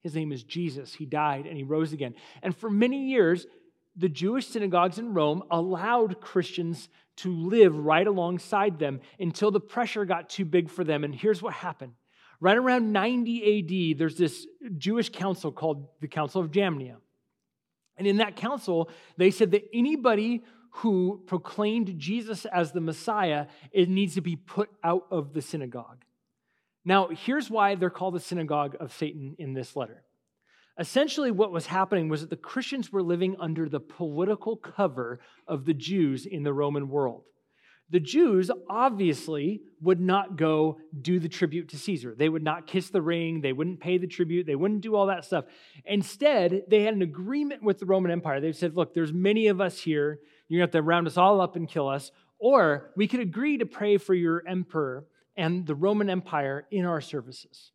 His 0.00 0.16
name 0.16 0.32
is 0.32 0.42
Jesus. 0.42 0.94
He 0.94 1.06
died 1.06 1.46
and 1.46 1.56
he 1.56 1.62
rose 1.62 1.92
again. 1.92 2.14
And 2.42 2.56
for 2.56 2.68
many 2.68 3.10
years, 3.10 3.46
the 3.96 4.08
Jewish 4.08 4.46
synagogues 4.46 4.98
in 4.98 5.14
Rome 5.14 5.42
allowed 5.50 6.20
Christians 6.20 6.88
to 7.16 7.32
live 7.32 7.76
right 7.76 8.06
alongside 8.06 8.78
them 8.78 9.00
until 9.18 9.50
the 9.50 9.60
pressure 9.60 10.04
got 10.04 10.30
too 10.30 10.44
big 10.44 10.70
for 10.70 10.84
them. 10.84 11.04
And 11.04 11.14
here's 11.14 11.42
what 11.42 11.52
happened. 11.52 11.92
Right 12.40 12.56
around 12.56 12.92
90 12.92 13.92
AD, 13.92 13.98
there's 13.98 14.16
this 14.16 14.46
Jewish 14.78 15.10
council 15.10 15.52
called 15.52 15.86
the 16.00 16.08
Council 16.08 16.40
of 16.40 16.50
Jamnia. 16.50 16.96
And 17.98 18.06
in 18.06 18.16
that 18.16 18.36
council, 18.36 18.88
they 19.18 19.30
said 19.30 19.50
that 19.50 19.68
anybody 19.74 20.42
who 20.70 21.22
proclaimed 21.26 21.98
Jesus 21.98 22.46
as 22.46 22.72
the 22.72 22.80
Messiah, 22.80 23.46
it 23.72 23.90
needs 23.90 24.14
to 24.14 24.22
be 24.22 24.36
put 24.36 24.70
out 24.82 25.06
of 25.10 25.34
the 25.34 25.42
synagogue. 25.42 26.04
Now, 26.84 27.08
here's 27.08 27.50
why 27.50 27.74
they're 27.74 27.90
called 27.90 28.14
the 28.14 28.20
synagogue 28.20 28.76
of 28.80 28.94
Satan 28.94 29.34
in 29.38 29.52
this 29.52 29.76
letter. 29.76 30.02
Essentially, 30.80 31.30
what 31.30 31.52
was 31.52 31.66
happening 31.66 32.08
was 32.08 32.22
that 32.22 32.30
the 32.30 32.36
Christians 32.36 32.90
were 32.90 33.02
living 33.02 33.36
under 33.38 33.68
the 33.68 33.78
political 33.80 34.56
cover 34.56 35.20
of 35.46 35.66
the 35.66 35.74
Jews 35.74 36.24
in 36.24 36.42
the 36.42 36.54
Roman 36.54 36.88
world. 36.88 37.24
The 37.90 38.00
Jews 38.00 38.50
obviously 38.68 39.60
would 39.82 40.00
not 40.00 40.36
go 40.36 40.78
do 41.02 41.18
the 41.18 41.28
tribute 41.28 41.68
to 41.70 41.78
Caesar. 41.78 42.14
They 42.16 42.30
would 42.30 42.42
not 42.42 42.66
kiss 42.66 42.88
the 42.88 43.02
ring. 43.02 43.42
They 43.42 43.52
wouldn't 43.52 43.80
pay 43.80 43.98
the 43.98 44.06
tribute. 44.06 44.46
They 44.46 44.54
wouldn't 44.54 44.80
do 44.80 44.94
all 44.94 45.06
that 45.08 45.24
stuff. 45.24 45.44
Instead, 45.84 46.62
they 46.68 46.82
had 46.84 46.94
an 46.94 47.02
agreement 47.02 47.62
with 47.62 47.78
the 47.78 47.86
Roman 47.86 48.10
Empire. 48.10 48.40
They 48.40 48.52
said, 48.52 48.76
look, 48.76 48.94
there's 48.94 49.12
many 49.12 49.48
of 49.48 49.60
us 49.60 49.80
here. 49.80 50.20
You're 50.48 50.60
going 50.60 50.70
to 50.70 50.78
have 50.78 50.82
to 50.84 50.88
round 50.88 51.06
us 51.08 51.18
all 51.18 51.42
up 51.42 51.56
and 51.56 51.68
kill 51.68 51.88
us. 51.88 52.10
Or 52.38 52.92
we 52.96 53.06
could 53.06 53.20
agree 53.20 53.58
to 53.58 53.66
pray 53.66 53.98
for 53.98 54.14
your 54.14 54.46
emperor 54.46 55.04
and 55.36 55.66
the 55.66 55.74
Roman 55.74 56.08
Empire 56.08 56.66
in 56.70 56.86
our 56.86 57.02
services. 57.02 57.72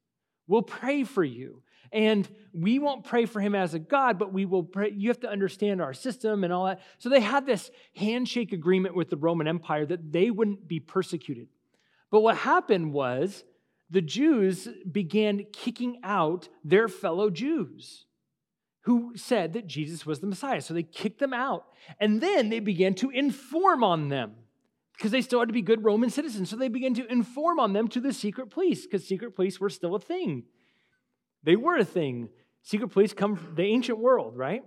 We'll 0.48 0.64
pray 0.64 1.04
for 1.04 1.24
you. 1.24 1.62
And 1.92 2.28
we 2.54 2.80
won't 2.80 3.04
pray 3.04 3.26
for 3.26 3.40
him 3.40 3.56
as 3.56 3.74
a 3.74 3.80
God, 3.80 4.18
but 4.18 4.34
we 4.34 4.46
will 4.46 4.64
pray. 4.64 4.92
You 4.96 5.10
have 5.10 5.20
to 5.22 5.30
understand 5.30 5.82
our 5.82 5.94
system 5.94 6.44
and 6.44 6.52
all 6.52 6.66
that. 6.66 6.82
So 6.98 7.10
they 7.10 7.20
had 7.20 7.46
this 7.46 7.72
handshake 7.96 8.54
agreement 8.54 8.96
with 8.96 9.10
the 9.10 9.18
Roman 9.18 9.48
Empire 9.48 9.86
that 9.86 10.12
they 10.12 10.32
wouldn't 10.32 10.68
be 10.68 10.80
persecuted. 10.80 11.48
But 12.12 12.22
what 12.22 12.38
happened 12.38 12.94
was 12.94 13.44
the 13.90 14.02
Jews 14.02 14.68
began 14.90 15.46
kicking 15.54 16.00
out 16.04 16.50
their 16.64 16.88
fellow 16.88 17.30
Jews 17.30 18.06
who 18.82 19.14
said 19.16 19.54
that 19.54 19.66
Jesus 19.66 20.06
was 20.06 20.20
the 20.20 20.28
Messiah. 20.28 20.62
So 20.62 20.74
they 20.74 20.84
kicked 20.84 21.20
them 21.20 21.34
out. 21.34 21.66
And 22.00 22.22
then 22.22 22.50
they 22.50 22.60
began 22.60 22.94
to 22.96 23.10
inform 23.10 23.84
on 23.84 24.10
them 24.10 24.36
because 24.96 25.12
they 25.12 25.22
still 25.22 25.40
had 25.40 25.50
to 25.50 25.54
be 25.54 25.62
good 25.62 25.84
Roman 25.84 26.10
citizens. 26.10 26.50
So 26.50 26.56
they 26.56 26.68
began 26.68 26.94
to 26.96 27.12
inform 27.12 27.60
on 27.60 27.74
them 27.74 27.88
to 27.90 28.00
the 28.00 28.14
secret 28.14 28.52
police 28.52 28.86
because 28.86 29.08
secret 29.08 29.36
police 29.36 29.60
were 29.60 29.70
still 29.70 29.96
a 29.96 30.00
thing. 30.00 30.44
They 31.46 31.56
were 31.56 31.78
a 31.78 31.86
thing. 31.86 32.30
Secret 32.64 32.90
police 32.90 33.14
come 33.14 33.36
from 33.36 33.56
the 33.56 33.64
ancient 33.64 34.00
world, 34.00 34.36
right? 34.36 34.64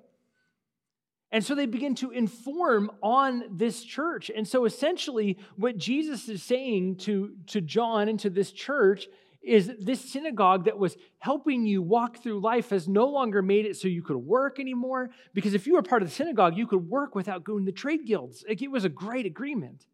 And 1.31 1.45
so 1.45 1.55
they 1.55 1.67
begin 1.67 1.95
to 1.97 2.11
inform 2.11 2.91
on 3.03 3.45
this 3.51 3.83
church. 3.85 4.31
And 4.35 4.49
so 4.49 4.65
essentially, 4.65 5.37
what 5.57 5.77
Jesus 5.77 6.29
is 6.29 6.43
saying 6.43 6.97
to, 6.99 7.35
to 7.49 7.61
John 7.61 8.09
and 8.09 8.19
to 8.21 8.31
this 8.31 8.51
church 8.51 9.09
is 9.43 9.71
this 9.79 10.01
synagogue 10.01 10.65
that 10.65 10.79
was 10.79 10.97
helping 11.19 11.67
you 11.67 11.83
walk 11.83 12.23
through 12.23 12.41
life 12.41 12.71
has 12.71 12.89
no 12.89 13.07
longer 13.07 13.43
made 13.43 13.67
it 13.67 13.77
so 13.77 13.89
you 13.89 14.03
could 14.03 14.17
work 14.17 14.59
anymore. 14.59 15.11
Because 15.35 15.55
if 15.55 15.67
you 15.67 15.75
were 15.75 15.83
part 15.83 16.03
of 16.03 16.09
the 16.09 16.15
synagogue, 16.15 16.57
you 16.57 16.67
could 16.67 16.89
work 16.89 17.15
without 17.15 17.45
going 17.45 17.67
to 17.67 17.73
trade 17.73 18.07
guilds. 18.07 18.45
Like 18.49 18.63
it 18.63 18.71
was 18.71 18.85
a 18.85 18.91
great 18.91 19.27
agreement. 19.27 19.87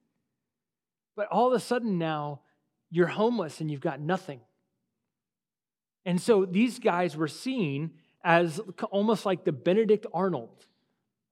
But 1.16 1.28
all 1.28 1.48
of 1.48 1.52
a 1.52 1.60
sudden 1.60 1.98
now, 1.98 2.40
you're 2.90 3.06
homeless 3.06 3.60
and 3.60 3.70
you've 3.70 3.80
got 3.80 4.00
nothing. 4.00 4.40
And 6.06 6.20
so 6.20 6.44
these 6.44 6.78
guys 6.78 7.16
were 7.16 7.28
seen 7.28 7.92
as 8.22 8.60
almost 8.90 9.26
like 9.26 9.44
the 9.44 9.52
Benedict 9.52 10.06
Arnold 10.12 10.66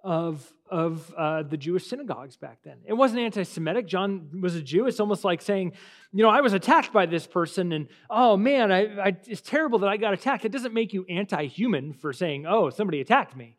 of, 0.02 0.52
of 0.68 1.12
uh, 1.16 1.42
the 1.42 1.56
Jewish 1.56 1.86
synagogues 1.86 2.36
back 2.36 2.58
then. 2.64 2.78
It 2.84 2.92
wasn't 2.94 3.20
anti 3.20 3.44
Semitic. 3.44 3.86
John 3.86 4.40
was 4.40 4.56
a 4.56 4.62
Jew. 4.62 4.86
It's 4.86 5.00
almost 5.00 5.24
like 5.24 5.40
saying, 5.40 5.72
you 6.12 6.22
know, 6.22 6.30
I 6.30 6.40
was 6.40 6.52
attacked 6.52 6.92
by 6.92 7.06
this 7.06 7.26
person, 7.26 7.72
and 7.72 7.88
oh 8.10 8.36
man, 8.36 8.72
I, 8.72 8.80
I, 9.00 9.16
it's 9.26 9.40
terrible 9.40 9.78
that 9.80 9.88
I 9.88 9.96
got 9.96 10.12
attacked. 10.12 10.44
It 10.44 10.52
doesn't 10.52 10.74
make 10.74 10.92
you 10.92 11.06
anti 11.08 11.46
human 11.46 11.92
for 11.92 12.12
saying, 12.12 12.46
oh, 12.46 12.70
somebody 12.70 13.00
attacked 13.00 13.36
me, 13.36 13.56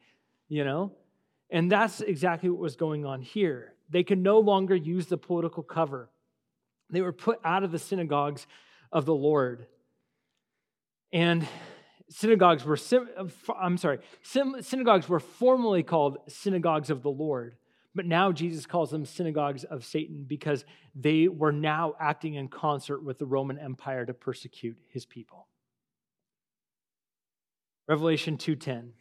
you 0.50 0.64
know? 0.64 0.92
And 1.50 1.72
that's 1.72 2.02
exactly 2.02 2.50
what 2.50 2.60
was 2.60 2.76
going 2.76 3.06
on 3.06 3.22
here. 3.22 3.74
They 3.90 4.04
could 4.04 4.18
no 4.18 4.40
longer 4.40 4.76
use 4.76 5.08
the 5.08 5.18
political 5.18 5.62
cover 5.62 6.10
They 6.90 7.02
were 7.02 7.14
put 7.14 7.40
out 7.44 7.64
of 7.64 7.72
the 7.72 7.80
synagogues 7.80 8.48
of 8.92 9.06
the 9.06 9.14
Lord. 9.14 9.68
And 11.14 11.48
synagogues 12.10 12.66
were, 12.66 12.78
uh, 13.18 13.28
I'm 13.58 13.78
sorry, 13.78 14.00
synagogues 14.24 15.08
were 15.08 15.20
formerly 15.20 15.84
called 15.84 16.18
synagogues 16.28 16.90
of 16.90 17.04
the 17.04 17.12
Lord. 17.12 17.56
But 17.96 18.08
now 18.08 18.32
Jesus 18.32 18.66
calls 18.66 18.90
them 18.90 19.06
synagogues 19.06 19.64
of 19.64 19.86
Satan 19.86 20.26
because 20.28 20.66
they 20.96 21.28
were 21.28 21.52
now 21.52 21.94
acting 22.00 22.34
in 22.34 22.48
concert 22.48 23.04
with 23.04 23.20
the 23.20 23.28
Roman 23.28 23.60
Empire 23.60 24.06
to 24.06 24.14
persecute 24.14 24.78
his 24.90 25.06
people. 25.06 25.48
Revelation 27.88 28.38
2:10. 28.38 28.94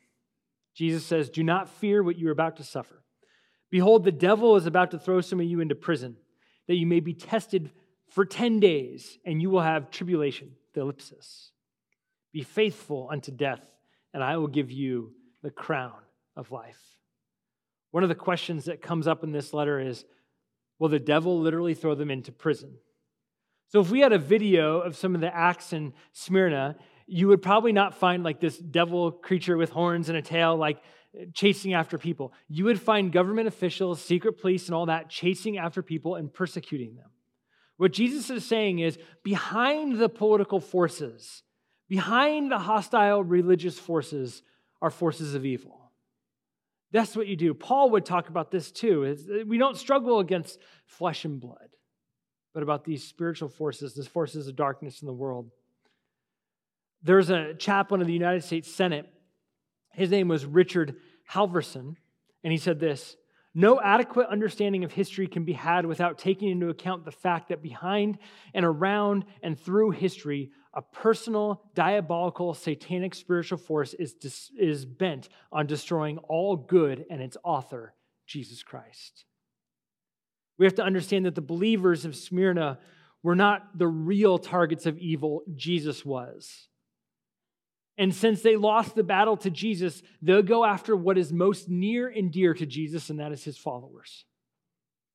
Jesus 0.75 1.07
says, 1.07 1.31
"Do 1.31 1.43
not 1.43 1.71
fear 1.71 2.03
what 2.03 2.19
you 2.19 2.29
are 2.29 2.33
about 2.33 2.57
to 2.57 2.65
suffer. 2.65 3.05
Behold, 3.71 4.05
the 4.05 4.13
devil 4.13 4.57
is 4.57 4.67
about 4.67 4.91
to 4.91 4.99
throw 4.99 5.23
some 5.23 5.41
of 5.41 5.47
you 5.47 5.61
into 5.61 5.75
prison, 5.75 6.19
that 6.67 6.77
you 6.77 6.87
may 6.87 7.01
be 7.01 7.15
tested 7.15 7.73
for 8.09 8.27
10 8.27 8.61
days, 8.61 9.19
and 9.25 9.41
you 9.41 9.49
will 9.49 9.63
have 9.63 9.91
tribulation, 9.91 10.57
the 10.75 10.83
ellipsis. 10.83 11.53
Be 12.33 12.43
faithful 12.43 13.09
unto 13.11 13.31
death, 13.31 13.63
and 14.13 14.23
I 14.23 14.37
will 14.37 14.49
give 14.49 14.71
you 14.71 15.15
the 15.43 15.51
crown 15.51 16.01
of 16.37 16.51
life." 16.51 16.99
One 17.91 18.03
of 18.03 18.09
the 18.09 18.15
questions 18.15 18.65
that 18.65 18.81
comes 18.81 19.07
up 19.07 19.23
in 19.23 19.33
this 19.33 19.53
letter 19.53 19.79
is 19.79 20.05
Will 20.83 20.89
the 20.89 20.99
devil 20.99 21.39
literally 21.39 21.75
throw 21.75 21.95
them 21.95 22.11
into 22.11 22.33
prison? 22.33 22.77
So, 23.69 23.81
if 23.81 23.93
we 23.93 24.01
had 24.01 24.13
a 24.13 24.19
video 24.19 24.81
of 24.81 24.97
some 24.97 25.15
of 25.15 25.21
the 25.21 25.33
acts 25.33 25.73
in 25.73 25.95
Smyrna, 26.11 26.77
you 27.07 27.29
would 27.29 27.41
probably 27.41 27.71
not 27.71 27.95
find 27.95 28.25
like 28.25 28.41
this 28.41 28.59
devil 28.59 29.13
creature 29.13 29.57
with 29.57 29.71
horns 29.71 30.09
and 30.09 30.19
a 30.19 30.23
tail, 30.23 30.57
like 30.57 30.83
chasing 31.35 31.73
after 31.73 31.99
people. 31.99 32.33
You 32.49 32.65
would 32.65 32.81
find 32.81 33.13
government 33.13 33.47
officials, 33.47 34.03
secret 34.03 34.41
police, 34.41 34.67
and 34.67 34.75
all 34.75 34.87
that 34.87 35.09
chasing 35.09 35.57
after 35.57 35.85
people 35.85 36.17
and 36.17 36.35
persecuting 36.35 36.97
them. 36.97 37.11
What 37.77 37.93
Jesus 37.93 38.29
is 38.29 38.45
saying 38.45 38.81
is 38.81 38.99
behind 39.23 39.99
the 39.99 40.09
political 40.09 40.59
forces, 40.59 41.45
behind 41.93 42.51
the 42.51 42.59
hostile 42.59 43.23
religious 43.23 43.79
forces, 43.79 44.43
are 44.81 44.89
forces 44.89 45.35
of 45.35 45.45
evil. 45.45 45.91
That's 46.91 47.15
what 47.15 47.27
you 47.27 47.37
do. 47.37 47.53
Paul 47.53 47.91
would 47.91 48.07
talk 48.07 48.31
about 48.31 48.51
this 48.51 48.71
too. 48.71 49.05
Uh, 49.05 49.45
we 49.47 49.59
don't 49.59 49.77
struggle 49.77 50.19
against 50.19 50.59
flesh 50.87 51.27
and 51.27 51.39
blood, 51.39 51.69
but 52.55 52.63
about 52.63 52.87
these 52.87 53.05
spiritual 53.05 53.51
forces, 53.51 53.93
these 53.93 54.07
forces 54.07 54.49
of 54.49 54.57
darkness 54.57 55.03
in 55.03 55.07
the 55.07 55.13
world. 55.13 55.51
There's 57.03 57.29
a 57.29 57.53
chaplain 57.53 58.01
of 58.01 58.07
the 58.07 58.15
United 58.15 58.43
States 58.43 58.75
Senate. 58.75 59.07
His 59.93 60.11
name 60.11 60.29
was 60.29 60.47
Richard 60.47 60.97
Halverson, 61.31 61.97
and 62.43 62.53
he 62.53 62.57
said 62.57 62.81
this 62.81 63.17
No 63.55 63.81
adequate 63.81 64.29
understanding 64.29 64.83
of 64.85 64.93
history 64.93 65.27
can 65.27 65.45
be 65.45 65.53
had 65.53 65.85
without 65.85 66.19
taking 66.19 66.49
into 66.49 66.71
account 66.71 67.05
the 67.05 67.11
fact 67.11 67.49
that 67.49 67.63
behind 67.63 68.19
and 68.55 68.65
around 68.65 69.27
and 69.43 69.59
through 69.59 69.91
history 69.91 70.51
a 70.75 70.81
personal, 70.81 71.63
diabolical, 71.75 72.55
satanic 72.55 73.15
spiritual 73.15 73.59
force 73.59 73.93
is, 73.95 74.15
dis- 74.15 74.51
is 74.59 74.87
bent 74.87 75.29
on 75.53 75.67
destroying 75.67 76.17
all 76.29 76.57
good 76.57 77.05
and 77.11 77.21
its 77.21 77.37
author, 77.45 77.95
Jesus 78.27 78.63
Christ. 78.63 79.27
We 80.57 80.65
have 80.65 80.77
to 80.77 80.85
understand 80.85 81.27
that 81.27 81.35
the 81.35 81.43
believers 81.43 82.07
of 82.07 82.17
Smyrna 82.17 82.79
were 83.23 83.37
not 83.37 83.77
the 83.77 83.87
real 83.87 84.39
targets 84.39 84.87
of 84.87 84.97
evil, 84.97 85.43
Jesus 85.55 86.05
was. 86.05 86.69
And 87.99 88.15
since 88.15 88.43
they 88.43 88.57
lost 88.57 88.95
the 88.95 89.03
battle 89.03 89.37
to 89.39 89.51
Jesus, 89.51 90.03
they'll 90.23 90.43
go 90.43 90.65
after 90.65 90.97
what 90.97 91.19
is 91.19 91.33
most 91.33 91.69
near 91.69 92.09
and 92.09 92.33
dear 92.33 92.55
to 92.55 92.67
Jesus, 92.67 93.11
and 93.11 93.21
that 93.21 93.33
is 93.33 93.45
his 93.45 93.59
followers. 93.59 94.25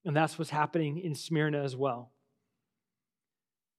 And 0.04 0.16
that's 0.16 0.38
what's 0.38 0.50
happening 0.50 0.98
in 0.98 1.14
Smyrna 1.14 1.62
as 1.62 1.74
well. 1.74 2.12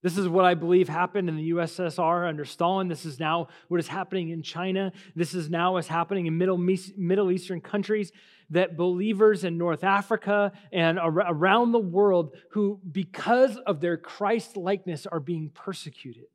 This 0.02 0.18
is 0.18 0.30
what 0.30 0.46
I 0.46 0.54
believe 0.54 0.88
happened 0.88 1.28
in 1.28 1.36
the 1.36 1.52
USSR 1.52 2.28
under 2.28 2.46
Stalin. 2.46 2.88
This 2.88 3.06
is 3.06 3.20
now 3.20 3.48
what 3.68 3.82
is 3.82 3.88
happening 3.88 4.30
in 4.30 4.42
China. 4.42 4.94
This 5.14 5.34
is 5.34 5.50
now 5.50 5.74
what's 5.74 5.90
happening 5.90 6.26
in 6.26 6.38
Middle, 6.38 6.58
Middle 6.58 7.32
Eastern 7.32 7.60
countries 7.60 8.14
that 8.50 8.78
believers 8.78 9.44
in 9.44 9.58
North 9.58 9.84
Africa 9.84 10.54
and 10.72 11.00
around 11.02 11.74
the 11.74 11.80
world 11.80 12.36
who, 12.52 12.80
because 12.90 13.58
of 13.58 13.82
their 13.82 13.98
Christ 13.98 14.56
likeness, 14.56 15.06
are 15.06 15.20
being 15.20 15.50
persecuted. 15.54 16.28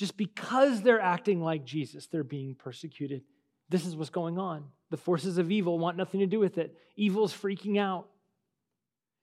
Just 0.00 0.16
because 0.16 0.80
they're 0.80 0.98
acting 0.98 1.42
like 1.42 1.66
Jesus, 1.66 2.06
they're 2.06 2.24
being 2.24 2.54
persecuted. 2.54 3.20
This 3.68 3.84
is 3.84 3.94
what's 3.94 4.08
going 4.08 4.38
on. 4.38 4.64
The 4.88 4.96
forces 4.96 5.36
of 5.36 5.50
evil 5.50 5.78
want 5.78 5.98
nothing 5.98 6.20
to 6.20 6.26
do 6.26 6.38
with 6.38 6.56
it. 6.56 6.74
Evil's 6.96 7.34
freaking 7.34 7.78
out. 7.78 8.08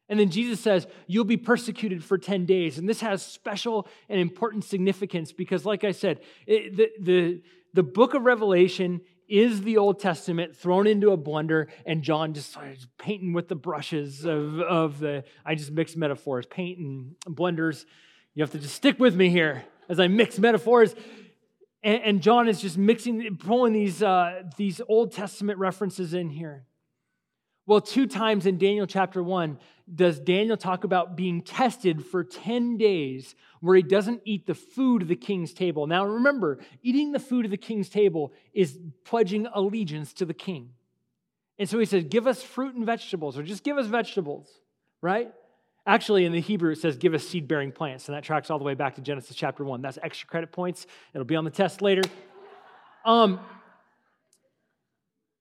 And 0.07 0.19
then 0.19 0.29
Jesus 0.29 0.59
says, 0.59 0.85
You'll 1.07 1.23
be 1.23 1.35
persecuted 1.35 2.03
for 2.03 2.19
10 2.19 2.45
days. 2.45 2.77
And 2.77 2.87
this 2.87 3.01
has 3.01 3.25
special 3.25 3.87
and 4.07 4.21
important 4.21 4.65
significance 4.65 5.31
because, 5.31 5.65
like 5.65 5.83
I 5.83 5.93
said, 5.93 6.19
it, 6.45 6.77
the, 6.77 6.91
the, 7.01 7.41
the 7.73 7.81
book 7.81 8.13
of 8.13 8.21
Revelation 8.21 9.01
is 9.27 9.63
the 9.63 9.77
Old 9.77 9.99
Testament 9.99 10.55
thrown 10.55 10.85
into 10.85 11.09
a 11.09 11.17
blender, 11.17 11.69
and 11.87 12.03
John 12.03 12.35
just 12.35 12.51
started 12.51 12.85
painting 12.99 13.33
with 13.33 13.47
the 13.47 13.55
brushes 13.55 14.25
of, 14.25 14.59
of 14.59 14.99
the, 14.99 15.23
I 15.43 15.55
just 15.55 15.71
mix 15.71 15.95
metaphors, 15.95 16.45
paint 16.45 16.77
and 16.77 17.15
blenders. 17.25 17.85
You 18.35 18.43
have 18.43 18.51
to 18.51 18.59
just 18.59 18.75
stick 18.75 18.99
with 18.99 19.15
me 19.15 19.31
here 19.31 19.63
as 19.89 19.99
I 19.99 20.07
mix 20.07 20.39
metaphors. 20.39 20.95
And, 21.83 22.03
and 22.03 22.21
John 22.21 22.47
is 22.47 22.61
just 22.61 22.77
mixing, 22.77 23.37
pulling 23.37 23.73
these, 23.73 24.01
uh, 24.01 24.43
these 24.57 24.81
Old 24.87 25.11
Testament 25.11 25.59
references 25.59 26.13
in 26.13 26.29
here. 26.29 26.65
Well, 27.65 27.81
two 27.81 28.07
times 28.07 28.45
in 28.45 28.57
Daniel 28.57 28.87
chapter 28.87 29.21
1 29.21 29.59
does 29.93 30.19
Daniel 30.19 30.55
talk 30.55 30.85
about 30.85 31.17
being 31.17 31.41
tested 31.41 32.05
for 32.05 32.23
10 32.23 32.77
days 32.77 33.35
where 33.59 33.75
he 33.75 33.81
doesn't 33.81 34.21
eat 34.23 34.47
the 34.47 34.55
food 34.55 35.01
of 35.01 35.09
the 35.09 35.17
king's 35.17 35.53
table. 35.53 35.85
Now, 35.85 36.05
remember, 36.05 36.59
eating 36.81 37.11
the 37.11 37.19
food 37.19 37.43
of 37.43 37.51
the 37.51 37.57
king's 37.57 37.89
table 37.89 38.31
is 38.53 38.79
pledging 39.03 39.47
allegiance 39.53 40.13
to 40.13 40.25
the 40.25 40.33
king. 40.33 40.69
And 41.59 41.67
so 41.67 41.77
he 41.77 41.85
says, 41.85 42.05
Give 42.05 42.25
us 42.25 42.41
fruit 42.41 42.75
and 42.75 42.85
vegetables, 42.85 43.37
or 43.37 43.43
just 43.43 43.63
give 43.63 43.77
us 43.77 43.87
vegetables, 43.87 44.49
right? 45.01 45.33
Actually, 45.87 46.25
in 46.25 46.33
the 46.33 46.41
Hebrew, 46.41 46.71
it 46.71 46.79
says, 46.79 46.97
Give 46.97 47.13
us 47.13 47.25
seed 47.25 47.47
bearing 47.47 47.71
plants. 47.71 48.09
And 48.09 48.15
that 48.15 48.23
tracks 48.23 48.51
all 48.51 48.59
the 48.59 48.65
way 48.65 48.73
back 48.73 48.95
to 48.95 49.01
Genesis 49.01 49.35
chapter 49.35 49.63
1. 49.63 49.81
That's 49.81 49.97
extra 50.03 50.27
credit 50.27 50.51
points. 50.51 50.85
It'll 51.13 51.25
be 51.25 51.37
on 51.37 51.45
the 51.45 51.49
test 51.49 51.81
later. 51.81 52.03
Um, 53.05 53.39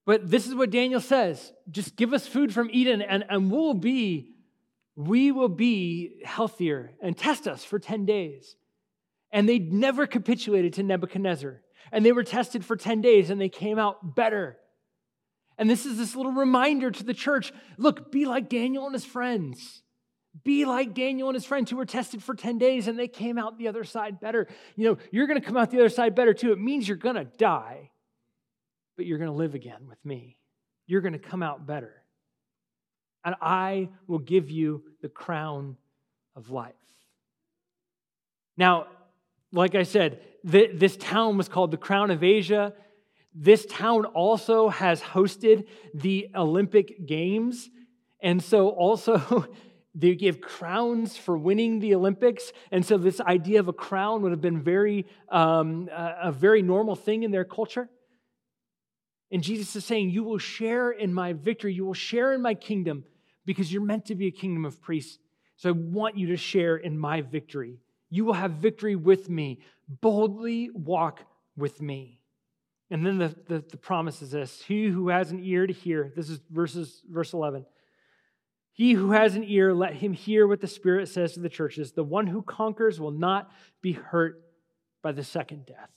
but 0.05 0.31
this 0.31 0.47
is 0.47 0.55
what 0.55 0.71
Daniel 0.71 1.01
says 1.01 1.53
just 1.69 1.97
give 1.97 2.13
us 2.15 2.29
food 2.29 2.55
from 2.55 2.71
Eden, 2.73 3.03
and, 3.03 3.25
and 3.29 3.51
we'll 3.51 3.75
be, 3.75 4.37
we 4.95 5.33
will 5.33 5.49
be 5.49 6.21
healthier 6.25 6.93
and 7.03 7.19
test 7.19 7.49
us 7.49 7.65
for 7.65 7.81
10 7.81 8.07
days. 8.07 8.55
And 9.33 9.49
they 9.49 9.59
never 9.59 10.07
capitulated 10.07 10.75
to 10.75 10.85
Nebuchadnezzar. 10.85 11.61
And 11.91 12.07
they 12.07 12.13
were 12.13 12.23
tested 12.23 12.65
for 12.65 12.77
10 12.77 13.01
days 13.01 13.31
and 13.31 13.41
they 13.41 13.49
came 13.49 13.79
out 13.79 14.15
better. 14.15 14.57
And 15.59 15.69
this 15.69 15.85
is 15.85 15.99
this 15.99 16.15
little 16.15 16.33
reminder 16.33 16.91
to 16.91 17.05
the 17.05 17.15
church 17.15 17.53
look, 17.77 18.13
be 18.13 18.25
like 18.27 18.49
Daniel 18.49 18.87
and 18.87 18.95
his 18.95 19.05
friends. 19.05 19.83
Be 20.45 20.65
like 20.65 20.95
Daniel 20.95 21.29
and 21.29 21.35
his 21.35 21.45
friends 21.45 21.71
who 21.71 21.77
were 21.77 21.87
tested 21.87 22.23
for 22.23 22.35
10 22.35 22.59
days 22.59 22.89
and 22.89 22.99
they 22.99 23.09
came 23.09 23.39
out 23.39 23.59
the 23.59 23.69
other 23.69 23.85
side 23.85 24.21
better. 24.21 24.47
You 24.75 24.91
know, 24.91 24.99
you're 25.11 25.27
going 25.27 25.41
to 25.41 25.47
come 25.47 25.57
out 25.57 25.71
the 25.71 25.79
other 25.79 25.89
side 25.89 26.15
better 26.15 26.35
too. 26.35 26.53
It 26.53 26.59
means 26.59 26.87
you're 26.87 26.97
going 26.97 27.17
to 27.17 27.25
die 27.25 27.91
but 28.97 29.07
you're 29.07 29.19
going 29.19 29.31
to 29.31 29.37
live 29.37 29.55
again 29.55 29.87
with 29.87 30.03
me. 30.05 30.37
You're 30.87 31.03
going 31.03 31.13
to 31.13 31.19
come 31.19 31.43
out 31.43 31.67
better. 31.67 32.03
And 33.25 33.35
I 33.41 33.91
will 34.07 34.19
give 34.19 34.51
you 34.51 34.83
the 35.03 35.09
crown 35.09 35.77
of 36.35 36.51
life. 36.51 36.75
Now, 38.57 38.87
like 39.53 39.75
I 39.75 39.83
said, 39.83 40.21
th- 40.51 40.73
this 40.75 40.97
town 40.97 41.37
was 41.37 41.49
called 41.49 41.71
the 41.71 41.77
Crown 41.77 42.11
of 42.11 42.23
Asia. 42.23 42.73
This 43.35 43.67
town 43.67 44.07
also 44.07 44.69
has 44.69 45.01
hosted 45.01 45.67
the 45.93 46.31
Olympic 46.35 47.07
Games. 47.07 47.69
And 48.21 48.43
so, 48.43 48.71
also, 48.71 49.47
they 49.99 50.15
give 50.15 50.43
crowns 50.43 51.17
for 51.17 51.39
winning 51.39 51.81
the 51.81 51.95
Olympics. 51.95 52.53
And 52.71 52.85
so, 52.85 52.99
this 52.99 53.21
idea 53.21 53.61
of 53.61 53.69
a 53.69 53.73
crown 53.73 54.23
would 54.23 54.31
have 54.31 54.43
been 54.43 54.63
very, 54.63 55.07
um, 55.31 55.89
a 55.91 56.31
very 56.31 56.61
normal 56.61 56.95
thing 56.95 57.23
in 57.23 57.31
their 57.31 57.45
culture. 57.45 57.89
And 59.33 59.43
Jesus 59.43 59.75
is 59.75 59.85
saying, 59.85 60.11
You 60.11 60.23
will 60.23 60.39
share 60.39 60.91
in 60.91 61.15
my 61.15 61.33
victory, 61.33 61.73
you 61.73 61.87
will 61.87 61.95
share 61.95 62.35
in 62.35 62.43
my 62.43 62.55
kingdom 62.55 63.05
because 63.47 63.73
you're 63.73 63.83
meant 63.83 64.07
to 64.07 64.15
be 64.15 64.27
a 64.27 64.31
kingdom 64.31 64.65
of 64.65 64.81
priests. 64.83 65.19
So 65.57 65.71
I 65.71 65.73
want 65.73 66.19
you 66.19 66.29
to 66.29 66.37
share 66.37 66.77
in 66.77 66.99
my 66.99 67.23
victory. 67.23 67.81
You 68.11 68.27
will 68.27 68.35
have 68.35 68.53
victory 68.53 68.97
with 68.97 69.31
me. 69.31 69.61
Boldly 69.89 70.71
walk 70.75 71.23
with 71.57 71.81
me. 71.81 72.21
And 72.91 73.05
then 73.05 73.19
the, 73.19 73.35
the, 73.49 73.65
the 73.69 73.77
promise 73.79 74.21
is 74.21 74.33
this 74.33 74.63
He 74.63 74.89
who 74.89 75.09
has 75.09 75.31
an 75.31 75.43
ear 75.43 75.67
to 75.67 75.73
hear, 75.73 76.13
this 76.15 76.29
is 76.29 76.41
verses, 76.51 77.03
verse 77.11 77.33
11. 77.33 77.65
He 78.77 78.93
who 78.93 79.13
has 79.13 79.37
an 79.37 79.45
ear, 79.45 79.73
let 79.73 79.95
him 79.95 80.13
hear 80.13 80.47
what 80.47 80.61
the 80.61 80.67
Spirit 80.67 81.09
says 81.09 81.33
to 81.33 81.41
the 81.41 81.49
churches. 81.49 81.93
The 81.93 82.05
one 82.05 82.27
who 82.27 82.43
conquers 82.43 83.01
will 83.01 83.11
not 83.11 83.51
be 83.81 83.93
hurt 83.93 84.43
by 85.03 85.13
the 85.13 85.25
second 85.25 85.65
death. 85.65 85.89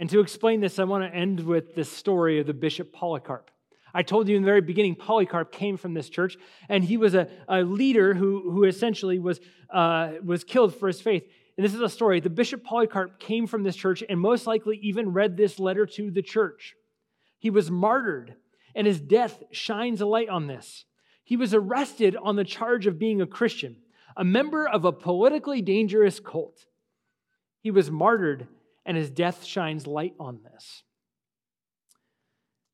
And 0.00 0.10
to 0.10 0.18
explain 0.18 0.60
this, 0.60 0.80
I 0.80 0.84
want 0.84 1.04
to 1.04 1.16
end 1.16 1.38
with 1.38 1.76
this 1.76 1.90
story 1.90 2.40
of 2.40 2.48
the 2.48 2.52
Bishop 2.52 2.92
Polycarp. 2.92 3.52
I 3.94 4.02
told 4.02 4.28
you 4.28 4.34
in 4.34 4.42
the 4.42 4.46
very 4.46 4.60
beginning, 4.60 4.96
Polycarp 4.96 5.52
came 5.52 5.76
from 5.76 5.94
this 5.94 6.08
church, 6.08 6.36
and 6.68 6.82
he 6.82 6.96
was 6.96 7.14
a, 7.14 7.28
a 7.48 7.62
leader 7.62 8.12
who, 8.12 8.50
who 8.50 8.64
essentially 8.64 9.20
was, 9.20 9.38
uh, 9.72 10.14
was 10.24 10.42
killed 10.42 10.74
for 10.74 10.88
his 10.88 11.00
faith. 11.00 11.22
And 11.56 11.64
this 11.64 11.74
is 11.74 11.80
a 11.80 11.88
story. 11.88 12.18
The 12.18 12.28
Bishop 12.28 12.64
Polycarp 12.64 13.20
came 13.20 13.46
from 13.46 13.62
this 13.62 13.76
church 13.76 14.02
and 14.06 14.18
most 14.18 14.48
likely 14.48 14.80
even 14.82 15.12
read 15.12 15.36
this 15.36 15.60
letter 15.60 15.86
to 15.86 16.10
the 16.10 16.22
church. 16.22 16.74
He 17.38 17.50
was 17.50 17.70
martyred, 17.70 18.34
and 18.74 18.84
his 18.84 19.00
death 19.00 19.44
shines 19.52 20.00
a 20.00 20.06
light 20.06 20.28
on 20.28 20.48
this. 20.48 20.84
He 21.26 21.36
was 21.36 21.52
arrested 21.52 22.16
on 22.22 22.36
the 22.36 22.44
charge 22.44 22.86
of 22.86 23.00
being 23.00 23.20
a 23.20 23.26
Christian, 23.26 23.78
a 24.16 24.22
member 24.22 24.66
of 24.66 24.84
a 24.84 24.92
politically 24.92 25.60
dangerous 25.60 26.20
cult. 26.20 26.66
He 27.60 27.72
was 27.72 27.90
martyred, 27.90 28.46
and 28.86 28.96
his 28.96 29.10
death 29.10 29.44
shines 29.44 29.88
light 29.88 30.14
on 30.20 30.38
this. 30.44 30.84